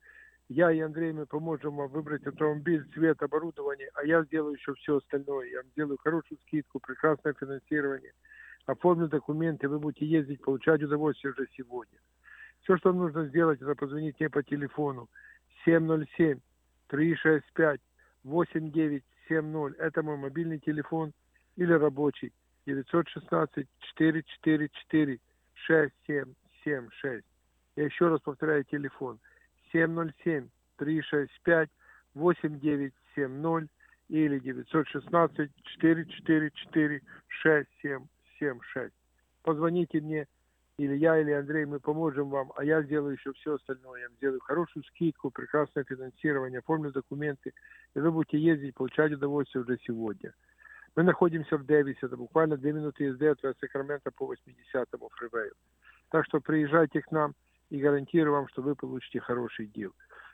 [0.50, 4.98] Я и Андрей, мы поможем вам выбрать автомобиль, цвет, оборудование, а я сделаю еще все
[4.98, 5.48] остальное.
[5.48, 8.14] Я вам сделаю хорошую скидку, прекрасное финансирование,
[8.66, 12.00] оформлю документы, вы будете ездить, получать удовольствие уже сегодня.
[12.62, 15.08] Все, что нужно сделать, это позвонить мне по телефону
[15.66, 16.40] 707
[16.88, 17.80] 365
[18.24, 19.04] 8970.
[19.30, 21.14] Это мой мобильный телефон
[21.56, 22.34] или рабочий
[22.66, 25.20] 916 444
[25.54, 27.26] 6776.
[27.76, 29.20] Я еще раз повторяю телефон
[29.72, 31.70] 707 365
[32.16, 33.70] 8970
[34.10, 38.94] или 916 444 6776.
[39.44, 40.28] Позвоните мне,
[40.80, 44.00] или я, или Андрей, мы поможем вам, а я сделаю еще все остальное.
[44.00, 47.52] Я сделаю хорошую скидку, прекрасное финансирование, оформлю документы,
[47.96, 50.34] и вы будете ездить, получать удовольствие уже сегодня.
[50.96, 55.52] Мы находимся в Дэвисе, это буквально две минуты езды от Сакрамента по 80-му фривею.
[56.12, 57.36] Так что приезжайте к нам
[57.70, 59.92] и гарантирую вам, что вы получите хороший дел.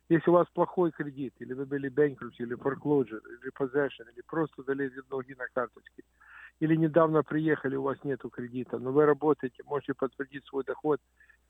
[0.10, 4.62] Если у вас плохой кредит, или вы были bankruptcy, или foreclosure, или possession, или просто
[4.62, 6.04] залезли ноги на карточке,
[6.60, 11.00] или недавно приехали, у вас нет кредита, но вы работаете, можете подтвердить свой доход,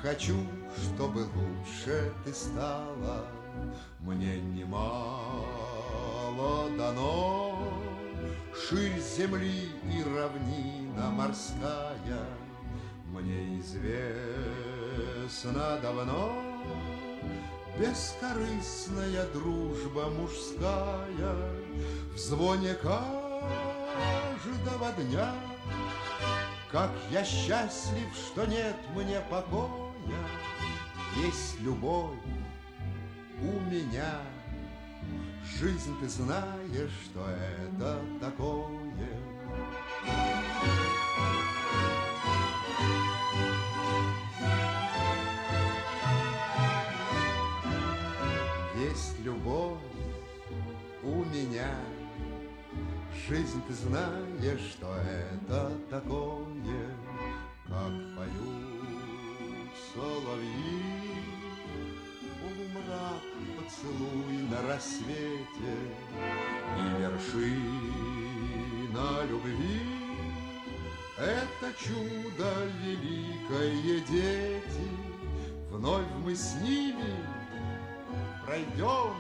[0.02, 0.36] хочу,
[0.78, 3.26] чтобы лучше ты стала.
[4.00, 5.40] Мне немало
[6.78, 7.74] дано,
[8.56, 12.26] ширь земли и равнина морская.
[13.06, 14.70] Мне известно
[15.82, 16.44] давно.
[17.78, 21.36] Бескорыстная дружба мужская.
[22.14, 23.12] В звоне каждого
[24.98, 25.34] дня.
[26.72, 29.89] Как я счастлив, что нет мне покоя
[31.16, 32.18] Есть любовь
[33.42, 34.22] у меня.
[35.60, 38.70] Жизнь, ты знаешь, что это такое.
[48.76, 49.78] Есть любовь
[51.04, 51.76] у меня,
[53.28, 56.96] Жизнь, ты знаешь, что это такое,
[57.68, 58.79] Как поют
[60.00, 60.80] соловьи.
[63.58, 65.76] Поцелуй на рассвете
[66.78, 68.48] И вершина
[69.30, 69.82] любви.
[71.18, 72.50] Это чудо
[72.82, 74.88] великое, дети
[75.70, 77.14] Вновь мы с ними
[78.46, 79.16] пройдем.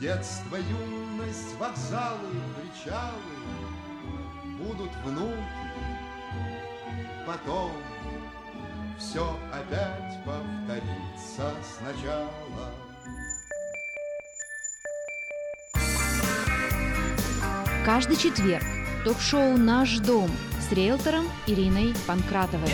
[0.00, 3.36] Детство, юность, вокзалы, причалы
[4.58, 5.68] Будут внуки,
[7.26, 7.72] потом
[8.98, 12.74] Все опять повторится сначала
[17.84, 18.64] Каждый четверг
[19.04, 20.28] ток-шоу «Наш дом»
[20.60, 22.70] с риэлтором Ириной Панкратовой.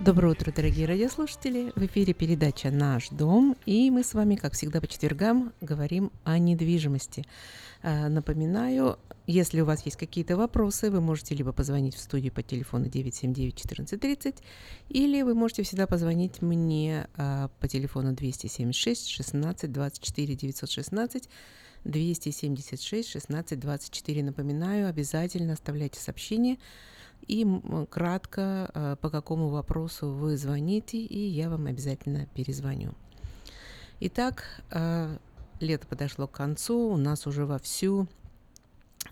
[0.00, 1.72] Доброе утро, дорогие радиослушатели!
[1.76, 6.36] В эфире передача «Наш дом», и мы с вами, как всегда, по четвергам говорим о
[6.38, 7.24] недвижимости.
[7.84, 12.42] А, напоминаю, если у вас есть какие-то вопросы, вы можете либо позвонить в студию по
[12.42, 14.42] телефону 979-1430,
[14.88, 21.28] или вы можете всегда позвонить мне а, по телефону 276 16 24 916
[21.84, 24.22] 276 16 24.
[24.22, 26.58] Напоминаю, обязательно оставляйте сообщение
[27.26, 27.46] и
[27.90, 32.94] кратко, а, по какому вопросу вы звоните, и я вам обязательно перезвоню.
[34.00, 35.16] Итак, а,
[35.60, 38.08] лето подошло к концу, у нас уже вовсю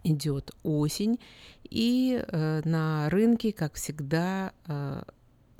[0.04, 1.18] идет осень,
[1.70, 5.02] и э, на рынке, как всегда, э,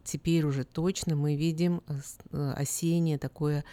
[0.03, 3.65] теперь уже точно мы видим э, осеннее такое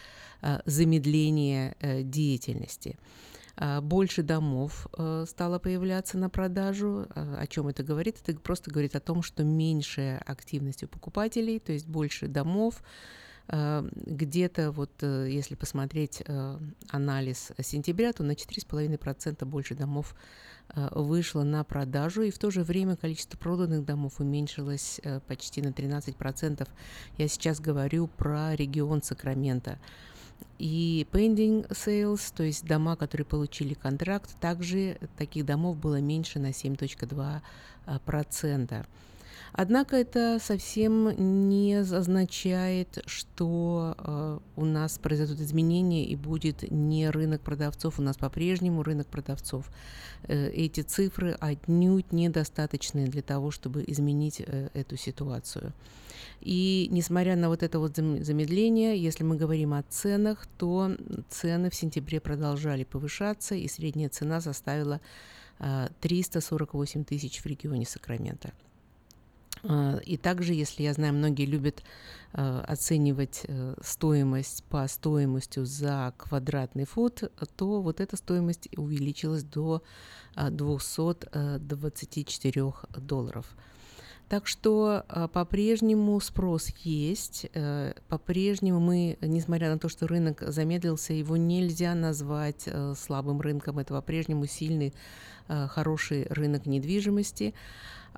[0.65, 2.99] замедление деятельности.
[3.81, 4.85] Больше домов
[5.26, 7.07] стало появляться на продажу.
[7.15, 8.18] О чем это говорит?
[8.23, 12.84] Это просто говорит о том, что меньшая активность у покупателей, то есть больше домов,
[13.48, 16.22] где-то вот, если посмотреть
[16.91, 22.64] анализ сентября, то на 4,5% больше домов Э, вышла на продажу, и в то же
[22.64, 26.68] время количество проданных домов уменьшилось э, почти на 13%.
[27.18, 29.80] Я сейчас говорю про регион Сакрамента.
[30.60, 36.52] И pending sales, то есть дома, которые получили контракт, также таких домов было меньше на
[36.52, 38.85] 7.2%.
[39.59, 47.41] Однако это совсем не означает, что э, у нас произойдут изменения и будет не рынок
[47.41, 47.97] продавцов.
[47.97, 49.65] У нас по-прежнему рынок продавцов.
[50.27, 55.73] Э, эти цифры отнюдь недостаточны для того, чтобы изменить э, эту ситуацию.
[56.39, 60.91] И несмотря на вот это вот замедление, если мы говорим о ценах, то
[61.31, 65.01] цены в сентябре продолжали повышаться, и средняя цена составила
[66.01, 68.53] 348 тысяч в регионе Сакрамента.
[69.63, 71.84] А, и также, если я знаю, многие любят
[72.34, 77.23] а, оценивать э, стоимость по стоимостью за квадратный фут,
[77.55, 79.81] то вот эта стоимость увеличилась до
[80.35, 83.55] 224 э, долларов.
[84.30, 91.38] Так что по-прежнему спрос есть, э, по-прежнему мы, несмотря на то, что рынок замедлился, его
[91.38, 92.68] нельзя назвать
[92.98, 94.94] слабым рынком, это по-прежнему сильный,
[95.48, 97.54] хороший рынок недвижимости.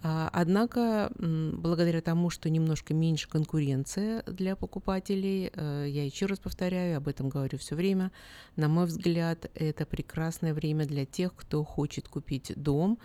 [0.01, 6.97] А, однако, благодаря тому, что немножко меньше конкуренция для покупателей, э, я еще раз повторяю,
[6.97, 8.11] об этом говорю все время,
[8.55, 12.97] на мой взгляд, это прекрасное время для тех, кто хочет купить дом,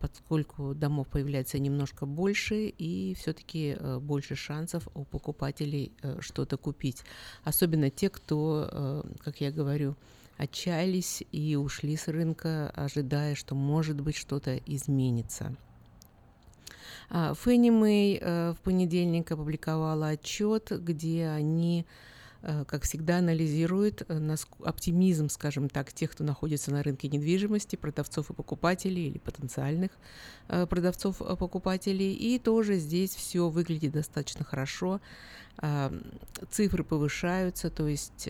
[0.00, 7.02] поскольку домов появляется немножко больше и все-таки э, больше шансов у покупателей э, что-то купить.
[7.44, 9.96] Особенно те, кто, как я говорю,
[10.36, 15.54] отчаялись и ушли с рынка, ожидая, что может быть что-то изменится.
[17.10, 22.11] А, Фенни Мэй э, в понедельник опубликовала отчет, где они э,
[22.42, 28.34] как всегда, анализируют э, оптимизм, скажем так, тех, кто находится на рынке недвижимости, продавцов и
[28.34, 29.90] покупателей или потенциальных
[30.48, 32.12] продавцов-покупателей.
[32.12, 35.00] И тоже здесь все выглядит достаточно хорошо.
[36.50, 38.28] Цифры повышаются, то есть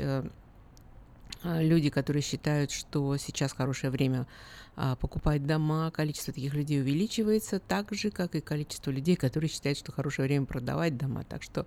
[1.45, 4.27] люди, которые считают, что сейчас хорошее время
[4.75, 9.79] а, покупать дома, количество таких людей увеличивается, так же, как и количество людей, которые считают,
[9.79, 11.25] что хорошее время продавать дома.
[11.25, 11.67] Так что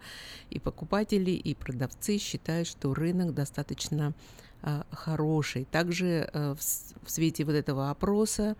[0.49, 4.13] и покупатели, и продавцы считают, что рынок достаточно
[4.63, 5.65] а, хороший.
[5.65, 8.55] Также а, в, свете вот этого опроса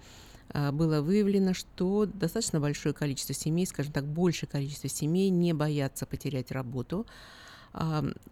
[0.50, 6.06] а, было выявлено, что достаточно большое количество семей, скажем так, большее количество семей не боятся
[6.06, 7.08] потерять работу,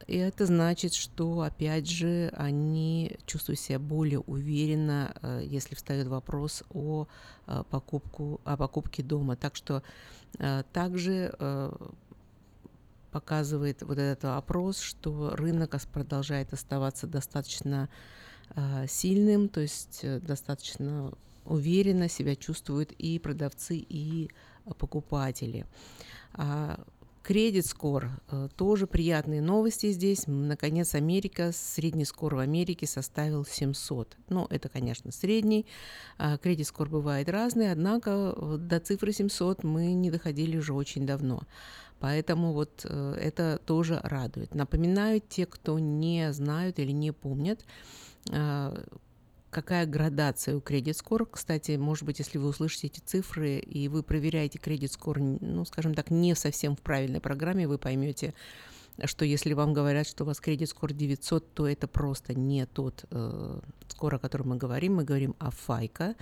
[0.07, 6.64] и это значит, что, опять же, они чувствуют себя более уверенно, э, если встает вопрос
[6.74, 7.07] о,
[7.48, 9.36] э, покупку, о покупке дома.
[9.36, 9.84] Так что
[10.40, 11.36] э, также
[13.11, 17.88] показывает вот этот опрос, что рынок продолжает оставаться достаточно
[18.88, 21.14] сильным, то есть достаточно
[21.45, 24.32] уверенно себя чувствуют и продавцы, и
[24.80, 25.68] покупатели.
[26.34, 26.84] А
[27.24, 28.10] Кредит скор.
[28.58, 30.26] Тоже приятные новости здесь.
[30.28, 34.18] Наконец, Америка, средний скор в Америке составил 700.
[34.28, 35.66] Ну, это, конечно, средний.
[36.41, 41.44] Кредит скор бывает разный, однако до цифры 700 мы не доходили уже очень давно.
[42.04, 44.54] Поэтому вот э, это тоже радует.
[44.54, 47.64] Напоминаю, те, кто не знают или не помнят,
[48.30, 48.84] э,
[49.54, 51.26] какая градация у кредит скор.
[51.26, 55.94] Кстати, может быть, если вы услышите эти цифры и вы проверяете кредит скор, ну, скажем
[55.94, 58.34] так, не совсем в правильной программе, вы поймете,
[59.06, 63.06] что если вам говорят, что у вас кредит скор 900, то это просто не тот
[63.11, 64.95] э, скор, о котором мы говорим.
[64.95, 66.15] Мы говорим о ФАЙКа.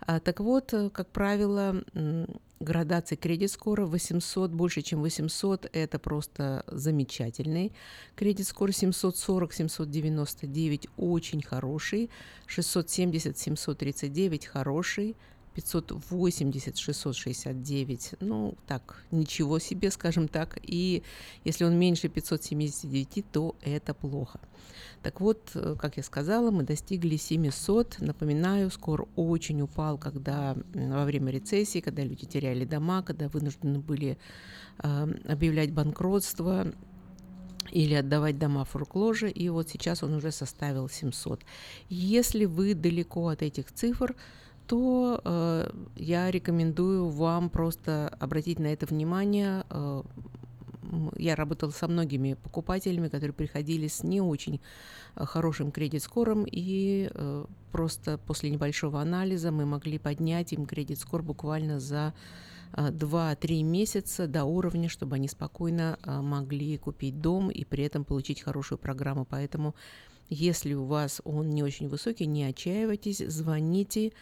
[0.00, 1.82] А, так вот, э, как правило,
[2.60, 7.72] градации кредит скора 800, больше, чем 800, это просто замечательный.
[8.14, 12.10] Кредит скор 740, 799 очень хороший,
[12.46, 15.16] 670, 739 хороший,
[15.56, 20.58] 580, 669, ну, так, ничего себе, скажем так.
[20.62, 21.02] И
[21.44, 24.38] если он меньше 579, то это плохо.
[25.02, 28.00] Так вот, э, как я сказала, мы достигли 700.
[28.00, 34.18] Напоминаю, скоро очень упал, когда во время рецессии, когда люди теряли дома, когда вынуждены были
[34.82, 36.66] э, объявлять банкротство,
[37.72, 41.40] или отдавать дома фуркложе, и вот сейчас он уже составил 700.
[41.88, 44.14] Если вы далеко от этих цифр,
[44.66, 49.64] то э, я рекомендую вам просто обратить на это внимание.
[49.70, 50.02] Э,
[51.16, 54.60] я работала со многими покупателями, которые приходили с не очень
[55.14, 61.80] э, хорошим кредит-скором, и э, просто после небольшого анализа мы могли поднять им кредит-скор буквально
[61.80, 62.14] за
[62.72, 68.04] 2-3 э, месяца до уровня, чтобы они спокойно э, могли купить дом и при этом
[68.04, 69.24] получить хорошую программу.
[69.24, 69.74] Поэтому
[70.28, 74.12] если у вас он не очень высокий, не отчаивайтесь, звоните,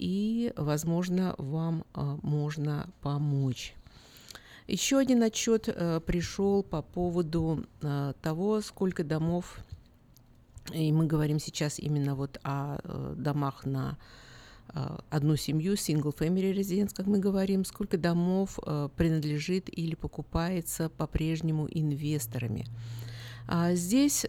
[0.00, 3.74] и, возможно, вам а, можно помочь.
[4.66, 9.58] Еще один отчет э, пришел по поводу э, того, сколько домов,
[10.72, 13.98] и мы говорим сейчас именно вот о э, домах на
[14.72, 18.58] э, одну семью, single family residence, как мы говорим, сколько домов
[18.96, 22.64] принадлежит или покупается по-прежнему инвесторами.
[23.48, 24.24] А здесь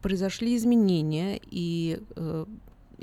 [0.00, 2.00] произошли изменения, и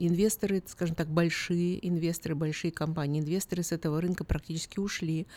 [0.07, 5.27] инвесторы, скажем так, большие инвесторы, большие компании, инвесторы с этого рынка практически ушли.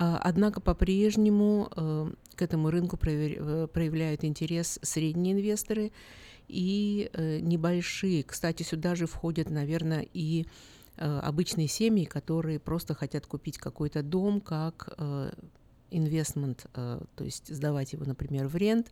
[0.00, 5.90] А, однако по-прежнему э, к этому рынку э, проявляют интерес средние инвесторы
[6.46, 8.22] и э, небольшие.
[8.22, 10.46] Кстати, сюда же входят, наверное, и
[11.00, 14.98] обычные семьи, которые просто хотят купить какой-то дом как
[15.92, 18.90] инвестмент, то есть сдавать его, например, в рент,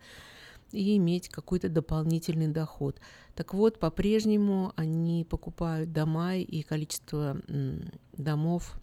[0.72, 3.01] и иметь какой-то дополнительный доход.
[3.34, 7.40] Так вот, по-прежнему они покупают дома и количество
[8.12, 8.74] домов,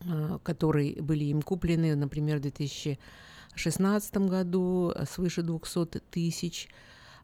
[0.00, 6.68] а, которые были им куплены, например, в 2016 году свыше 200 тысяч.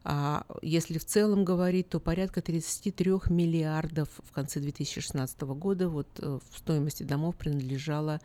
[0.03, 6.39] А если в целом говорить, то порядка 33 миллиардов в конце 2016 года вот э,
[6.49, 8.19] в стоимости домов принадлежало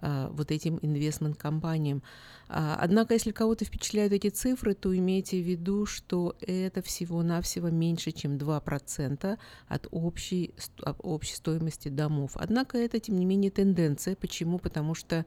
[0.00, 2.02] вот этим инвестмент-компаниям.
[2.48, 8.12] А, однако, если кого-то впечатляют эти цифры, то имейте в виду, что это всего-навсего меньше,
[8.12, 9.38] чем 2%
[9.68, 10.54] от общей,
[10.98, 12.32] общей стоимости домов.
[12.34, 14.16] Однако это, тем не менее, тенденция.
[14.16, 14.58] Почему?
[14.58, 15.24] Потому что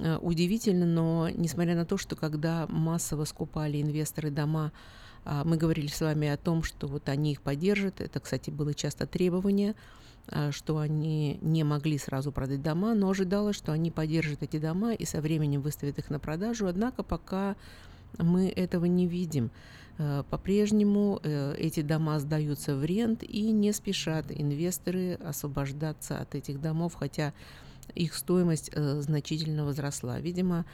[0.00, 4.72] а, удивительно, но несмотря на то, что когда массово скупали инвесторы дома,
[5.44, 8.02] мы говорили с вами о том, что вот они их поддержат.
[8.02, 10.03] Это, кстати, было часто требование– а,
[10.50, 15.04] что они не могли сразу продать дома, но ожидалось, что они поддержат эти дома и
[15.04, 16.66] со временем выставят их на продажу.
[16.66, 17.56] Однако пока
[18.18, 19.50] мы этого не видим.
[19.98, 26.60] Э, по-прежнему э, эти дома сдаются в рент и не спешат инвесторы освобождаться от этих
[26.60, 27.32] домов, хотя
[27.94, 30.20] их стоимость э, значительно возросла.
[30.20, 30.64] Видимо,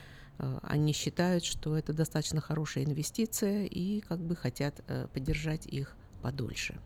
[0.62, 4.82] они считают, что это достаточно хорошая инвестиция и как бы хотят
[5.12, 6.80] поддержать их подольше.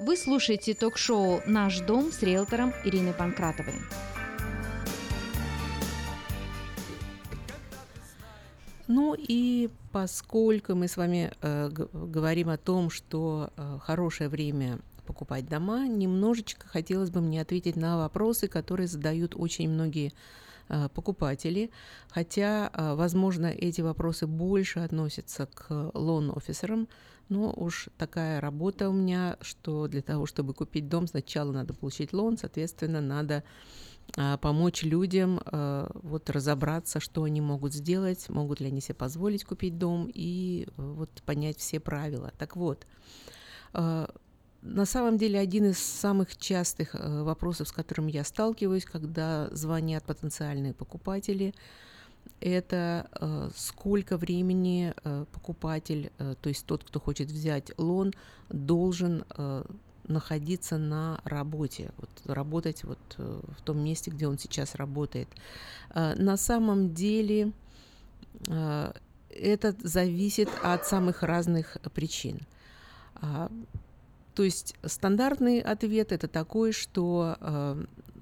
[0.00, 3.74] Вы слушаете ток-шоу «Наш дом» с риэлтором Ириной Панкратовой.
[8.88, 15.46] Ну и поскольку мы с вами э, говорим о том, что э, хорошее время покупать
[15.46, 20.14] дома, немножечко хотелось бы мне ответить на вопросы, которые задают очень многие
[20.70, 21.70] э, покупатели,
[22.08, 26.88] хотя, э, возможно, эти вопросы больше относятся к лон-офисерам,
[27.30, 32.12] но уж такая работа у меня, что для того, чтобы купить дом, сначала надо получить
[32.12, 33.44] лон, соответственно, надо
[34.16, 39.44] а, помочь людям а, вот разобраться, что они могут сделать, могут ли они себе позволить
[39.44, 42.32] купить дом и а, вот понять все правила.
[42.36, 42.86] Так вот,
[43.72, 44.12] а,
[44.62, 50.04] на самом деле один из самых частых э, вопросов, с которым я сталкиваюсь, когда звонят
[50.04, 51.54] потенциальные покупатели,
[52.40, 58.12] это э, сколько времени э, покупатель, э, то есть тот, кто хочет взять лон,
[58.48, 59.24] должен
[60.08, 65.28] находиться на работе, вот, работать вот в том месте, где он сейчас работает.
[65.94, 67.52] На самом деле
[68.48, 72.40] это зависит от самых разных причин.
[73.14, 73.52] А,
[74.34, 77.36] то есть стандартный ответ это такой, что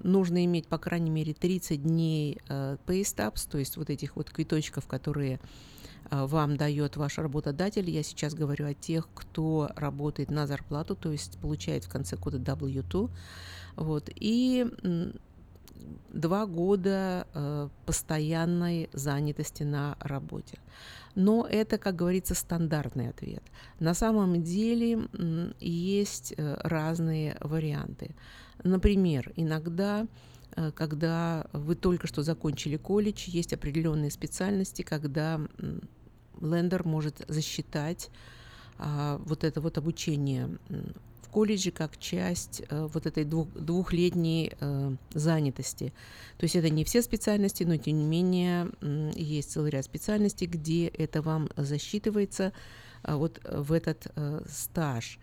[0.03, 4.87] нужно иметь по крайней мере 30 дней э, stubs, то есть вот этих вот квиточков,
[4.87, 5.39] которые
[6.11, 7.89] э, вам дает ваш работодатель.
[7.89, 12.37] Я сейчас говорю о тех, кто работает на зарплату, то есть получает в конце года
[12.37, 13.09] W2.
[13.75, 14.09] Вот.
[14.15, 14.67] И
[16.09, 20.59] два года э, постоянной занятости на работе.
[21.15, 23.43] Но это, как говорится, стандартный ответ.
[23.79, 25.07] На самом деле
[25.59, 28.15] есть разные варианты.
[28.63, 30.07] Например, иногда
[30.55, 35.41] э, когда вы только что закончили колледж, есть определенные специальности, когда
[36.41, 38.09] лендер может засчитать
[38.77, 40.57] а, вот это вот обучение
[41.21, 45.93] в колледже как часть э, вот этой двух, двухлетней э, занятости.
[46.37, 48.71] То есть это не все специальности, но тем не менее
[49.15, 52.51] есть целый ряд специальностей, где это вам засчитывается
[53.03, 54.07] э, вот в этот
[54.49, 55.19] стаж.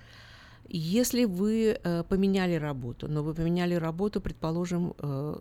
[0.69, 5.39] Если вы э, поменяли работу, но вы поменяли работу, предположим, э,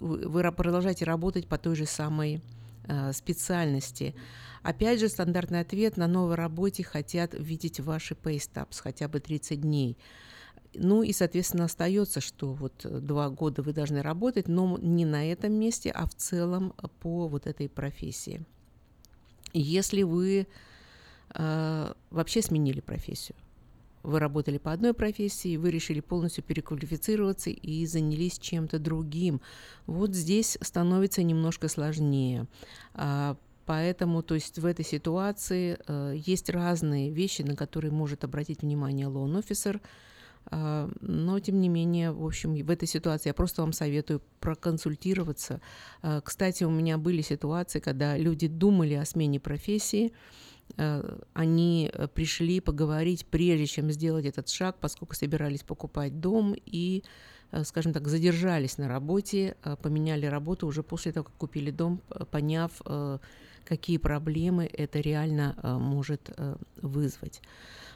[0.00, 2.42] вы продолжаете работать по той же самой
[2.88, 4.14] э, специальности,
[4.62, 9.96] Опять же, стандартный ответ на новой работе хотят видеть ваши stubs хотя бы 30 дней.
[10.74, 15.54] Ну и, соответственно, остается, что вот два года вы должны работать, но не на этом
[15.54, 18.44] месте, а в целом по вот этой профессии.
[19.54, 20.46] Если вы
[21.34, 23.36] э, вообще сменили профессию,
[24.02, 29.40] вы работали по одной профессии, вы решили полностью переквалифицироваться и занялись чем-то другим.
[29.86, 32.46] Вот здесь становится немножко сложнее.
[32.94, 33.36] А,
[33.68, 39.08] Поэтому, то есть в этой ситуации э, есть разные вещи, на которые может обратить внимание
[39.08, 39.78] loan officer,
[40.50, 45.60] э, но, тем не менее, в общем, в этой ситуации я просто вам советую проконсультироваться.
[46.02, 50.47] Э, кстати, у меня были ситуации, когда люди думали о смене профессии, э,
[51.32, 57.02] они пришли поговорить, прежде чем сделать этот шаг, поскольку собирались покупать дом и
[57.50, 62.00] э, скажем так, задержались на работе, э, поменяли работу уже после того, как купили дом,
[62.30, 62.80] поняв,
[63.68, 67.42] какие проблемы это реально э, может э, вызвать.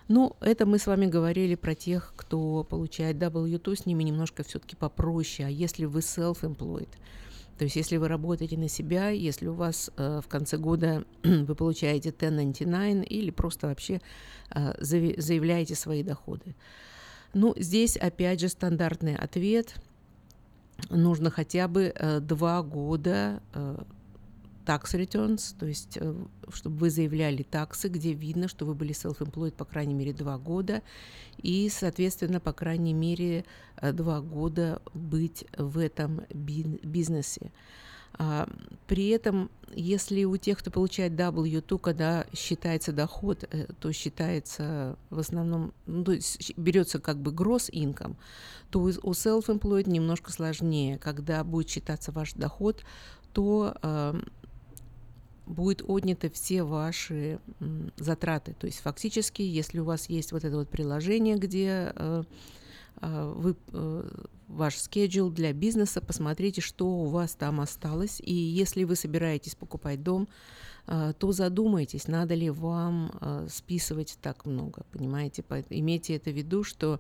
[0.09, 4.77] Ну, это мы с вами говорили про тех, кто получает W2, с ними немножко все-таки
[4.77, 5.49] попроще.
[5.49, 6.91] А если вы self-employed,
[7.63, 11.55] то есть если вы работаете на себя, если у вас э, в конце года вы
[11.55, 14.01] получаете 1099 или просто вообще
[14.53, 16.57] э, заявляете свои доходы.
[17.35, 19.77] Ну, здесь опять же стандартный ответ.
[20.91, 23.79] Нужно хотя бы э, два года э,
[24.65, 26.15] tax returns, то есть э,
[26.53, 30.83] чтобы вы заявляли таксы, где видно, что вы были self-employed по крайней мере два года,
[31.39, 33.45] и, соответственно, по крайней мере
[33.77, 37.51] э, два года быть в этом бизнесе.
[38.15, 38.47] А,
[38.87, 45.19] при этом, если у тех, кто получает W2, когда считается доход, э, то считается в
[45.19, 48.17] основном, ну, то есть берется как бы gross income,
[48.71, 50.99] то у self-employed немножко сложнее.
[50.99, 52.85] Когда будет считаться ваш доход,
[53.33, 53.75] то
[55.47, 57.41] будет отняты все ваши
[57.97, 58.55] затраты.
[58.59, 62.23] То есть фактически, если у вас есть вот это вот приложение, где э,
[63.01, 64.09] э, вы э,
[64.49, 68.21] ваш schedule для бизнеса, посмотрите, что у вас там осталось.
[68.21, 70.29] И если вы собираетесь покупать дом,
[70.85, 75.45] то задумайтесь, надо ли вам списывать так много, понимаете?
[75.71, 76.99] Имейте это в виду, что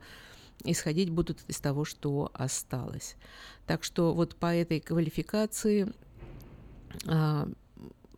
[0.65, 3.17] исходить будут из того, что осталось.
[3.67, 5.93] Так что вот по этой квалификации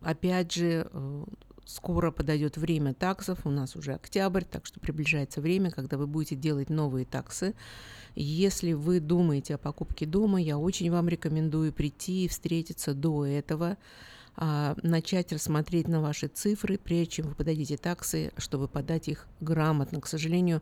[0.05, 1.23] Опять же, э,
[1.65, 6.35] скоро подойдет время таксов, у нас уже октябрь, так что приближается время, когда вы будете
[6.35, 7.55] делать новые таксы.
[8.13, 13.77] Если вы думаете о покупке дома, я очень вам рекомендую прийти и встретиться до этого,
[14.35, 20.01] а, начать рассмотреть на ваши цифры, прежде чем вы подадите таксы, чтобы подать их грамотно.
[20.01, 20.61] К сожалению,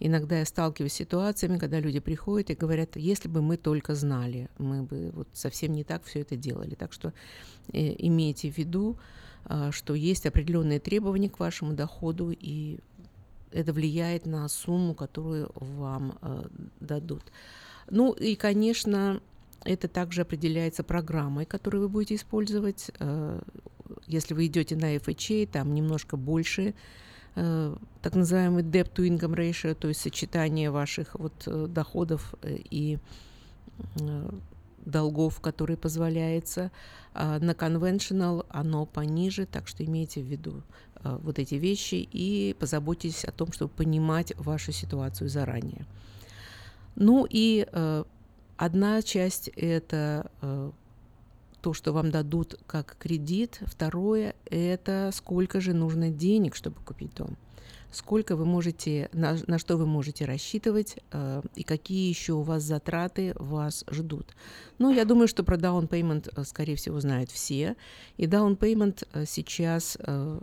[0.00, 4.48] иногда я сталкиваюсь с ситуациями, когда люди приходят и говорят, если бы мы только знали,
[4.58, 6.74] мы бы вот совсем не так все это делали.
[6.74, 7.12] Так что
[7.72, 8.98] э, имейте в виду,
[9.44, 12.78] э, что есть определенные требования к вашему доходу, и
[13.52, 16.44] это влияет на сумму, которую вам э,
[16.80, 17.22] дадут.
[17.90, 19.20] Ну и, конечно,
[19.64, 22.90] это также определяется программой, которую вы будете использовать.
[22.98, 23.40] Э,
[24.06, 26.74] если вы идете на FHA, там немножко больше
[27.36, 32.98] так называемый debt to income ratio, то есть сочетание ваших вот э, доходов э, и
[34.00, 34.30] э,
[34.86, 36.70] долгов, которые позволяется.
[37.12, 40.62] А на conventional оно пониже, так что имейте в виду
[41.02, 45.84] э, вот эти вещи и позаботьтесь о том, чтобы понимать вашу ситуацию заранее.
[46.94, 48.04] Ну и э,
[48.56, 50.70] одна часть это э,
[51.66, 53.58] то, что вам дадут как кредит.
[53.66, 57.36] Второе– это сколько же нужно денег, чтобы купить дом.
[57.90, 62.62] Сколько вы можете, на, на что вы можете рассчитывать э, и какие еще у вас
[62.62, 64.36] затраты вас ждут.
[64.78, 67.74] Ну, я думаю, что про down payment, э, скорее всего, знают все.
[68.16, 70.38] И down payment э, сейчас э,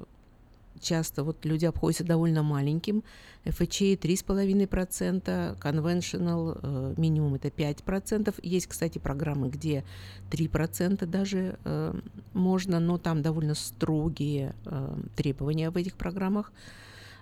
[0.83, 3.03] часто вот люди обходятся довольно маленьким.
[3.45, 8.35] FHA 3,5%, conventional минимум это 5%.
[8.41, 9.83] Есть, кстати, программы, где
[10.29, 11.93] 3% даже э,
[12.33, 16.51] можно, но там довольно строгие э, требования в этих программах.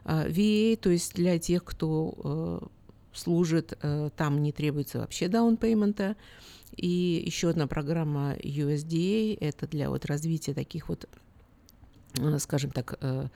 [0.04, 2.68] VA, то есть для тех, кто э,
[3.14, 3.78] служит,
[4.16, 6.16] там не требуется вообще down payment а.
[6.76, 11.08] И еще одна программа USDA, это для вот развития таких вот,
[12.40, 13.28] скажем так, э,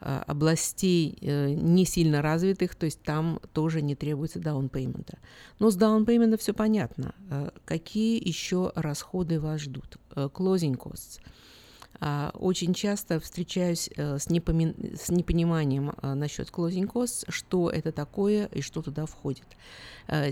[0.00, 5.18] а, областей э, не сильно развитых, то есть там тоже не требуется down payment а.
[5.58, 7.14] Но с down payment а все понятно.
[7.30, 9.98] Э, какие еще расходы вас ждут?
[10.14, 11.20] Э, closing costs.
[12.00, 14.94] А, очень часто встречаюсь с, непоми...
[14.96, 19.46] с непониманием насчет closing costs, что это такое и что туда входит.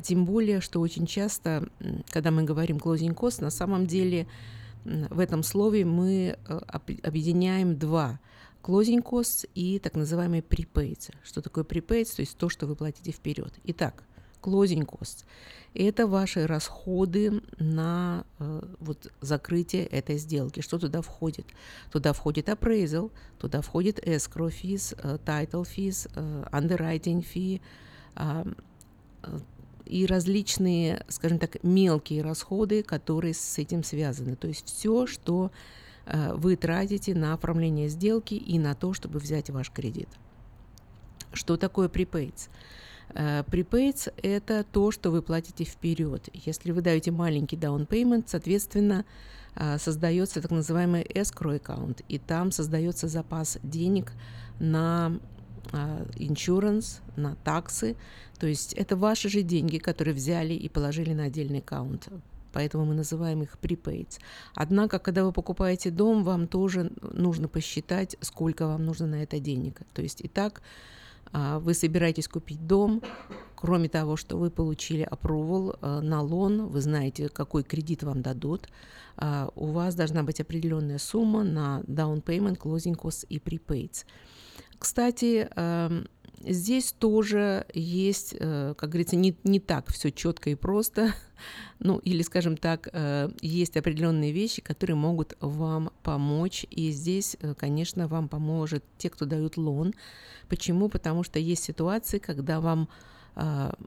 [0.05, 1.69] Тем более, что очень часто,
[2.11, 4.29] когда мы говорим closing costs, на самом деле
[5.11, 6.39] в этом слове мы
[7.03, 8.21] объединяем два–
[8.67, 11.13] closing costs и так называемые prepaids.
[11.23, 12.17] Что такое prepaids?
[12.17, 13.53] То есть то, что вы платите вперед.
[13.65, 14.03] Итак,
[14.43, 15.25] closing costs–
[15.75, 20.61] это ваши расходы на э, вот, закрытие этой сделки.
[20.61, 21.47] Что туда входит?
[21.93, 27.61] Туда входит appraisal, туда входит escrow fees, э, title fees, э, underwriting fee,
[28.17, 28.45] э,
[29.87, 34.37] и различные, скажем так, мелкие расходы, которые с этим связаны.
[34.37, 35.51] То есть все, что
[36.07, 40.09] Э, вы тратите на оформление сделки и на то, чтобы взять ваш кредит.
[41.33, 42.49] Что такое prepaids?
[43.15, 46.29] Э, prepaids– это то, что вы платите вперед.
[46.33, 49.05] Если вы даете маленький down payment, соответственно,
[49.57, 54.13] э, создается так называемый escrow аккаунт, и там создается запас денег
[54.61, 55.19] на
[55.73, 57.97] insurance, на таксы.
[58.39, 62.09] То есть это ваши же деньги, которые взяли и положили на отдельный аккаунт
[62.57, 64.19] поэтому мы называем их prepaids.
[64.55, 69.83] Однако, когда вы покупаете дом, вам тоже нужно посчитать, сколько вам нужно на это денег.
[69.93, 70.63] То есть и так
[71.33, 73.03] а, вы собираетесь купить дом,
[73.55, 78.69] кроме того, что вы получили approval а, на лон, вы знаете, какой кредит вам дадут,
[79.19, 84.07] а, у вас должна быть определенная сумма на down payment, closing costs и prepaids.
[84.79, 85.49] Кстати,
[86.49, 91.13] Здесь тоже есть, э, как говорится, не, не так все четко и просто.
[91.79, 96.65] Ну, или, скажем так, э, есть определенные вещи, которые могут вам помочь.
[96.71, 99.93] И здесь, э, конечно, вам поможет те, кто дают лон.
[100.49, 100.89] Почему?
[100.89, 102.89] Потому что есть ситуации, когда вам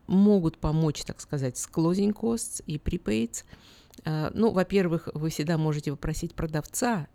[0.06, 3.44] могут помочь, так сказать, с closing costs и prepaids.
[4.06, 7.08] Ну, во-первых, вы всегда можете попросить продавца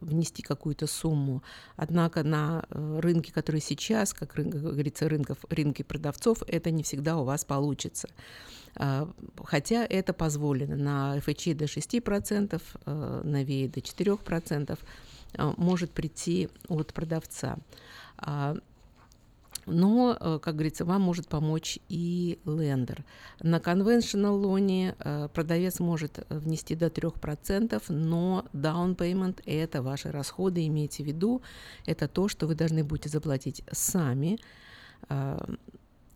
[0.00, 1.42] внести какую-то сумму.
[1.76, 7.24] Однако на э, рынке, который сейчас, как, говорится, рынков, рынки продавцов, это не всегда у
[7.24, 8.08] вас получится.
[8.76, 9.10] А,
[9.44, 14.78] хотя это позволено на FHI до 6%, э, на VA до 4%
[15.58, 17.58] может прийти от продавца.
[19.70, 23.04] Но, э, как говорится, вам может помочь и лендер.
[23.40, 30.66] На conventional лоне э, продавец может внести до 3%, но down payment– это ваши расходы,
[30.66, 31.42] имейте в виду,
[31.86, 34.38] это то, что вы должны будете заплатить сами,
[35.08, 35.38] э,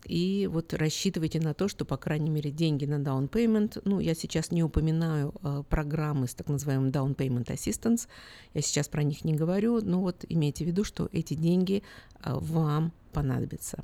[0.05, 4.13] и вот рассчитывайте на то, что, по крайней мере, деньги на down payment, ну, я
[4.13, 8.07] сейчас не упоминаю э, программы с так называемым down payment assistance,
[8.53, 11.83] я сейчас про них не говорю, но вот имейте в виду, что эти деньги
[12.23, 13.83] э, вам понадобятся.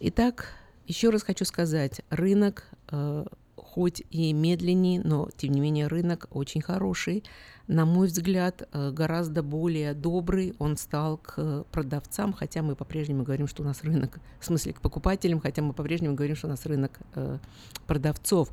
[0.00, 0.54] Итак,
[0.86, 3.24] еще раз хочу сказать, рынок э,
[3.54, 7.24] хоть и медленнее, но тем не менее рынок очень хороший
[7.68, 13.48] на мой взгляд, э, гораздо более добрый он стал к продавцам, хотя мы по-прежнему говорим,
[13.48, 16.64] что у нас рынок, в смысле к покупателям, хотя мы по-прежнему говорим, что у нас
[16.66, 17.38] рынок э,
[17.86, 18.50] продавцов.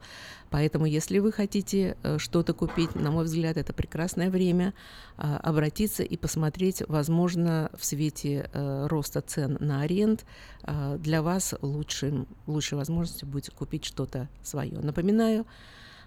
[0.49, 4.73] Поэтому, если вы хотите э, что-то купить, на мой взгляд, это прекрасное время
[5.17, 10.25] э, обратиться и посмотреть, возможно, в свете э, роста цен на аренд
[10.63, 14.79] э, для вас лучшим, лучшей возможностью будет купить что-то свое.
[14.79, 15.45] Напоминаю,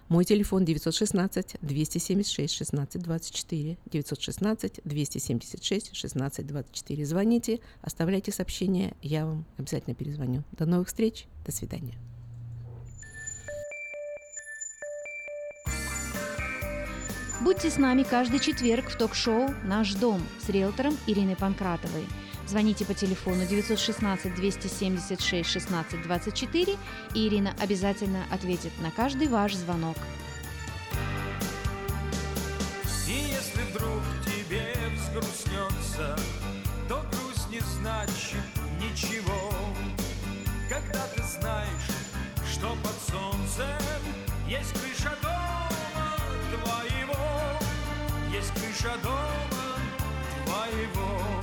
[0.09, 3.77] Мой телефон 916 276 16 24.
[3.91, 7.05] 916 276 16 24.
[7.05, 10.43] Звоните, оставляйте сообщения, я вам обязательно перезвоню.
[10.53, 11.97] До новых встреч, до свидания.
[17.41, 22.05] Будьте с нами каждый четверг в ток-шоу «Наш дом» с риэлтором Ириной Панкратовой.
[22.47, 26.77] Звоните по телефону 916 276 16 24,
[27.13, 29.97] и Ирина обязательно ответит на каждый ваш звонок.
[33.05, 36.15] И если вдруг тебе взгрустнется,
[36.87, 38.47] то грусть не значит
[38.79, 39.51] ничего.
[40.69, 41.91] Когда ты знаешь,
[42.49, 43.67] что под солнцем
[44.47, 46.15] есть крыша дома
[46.63, 47.59] твоего,
[48.33, 49.75] есть крыша дома
[50.45, 51.37] твоего.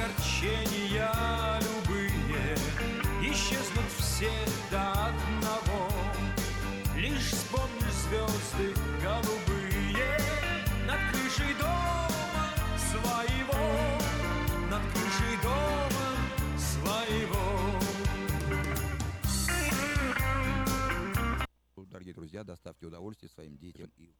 [0.00, 1.12] Огорчения
[1.60, 2.56] любые
[3.22, 4.30] Исчезнут все
[4.70, 5.88] до одного.
[6.96, 10.18] Лишь вспомнишь звезды голубые
[10.86, 12.48] Над крышей дома
[12.78, 13.62] своего
[14.70, 16.08] Над крышей дома
[16.58, 17.46] своего.
[21.90, 24.14] Дорогие друзья, доставьте удовольствие своим детям и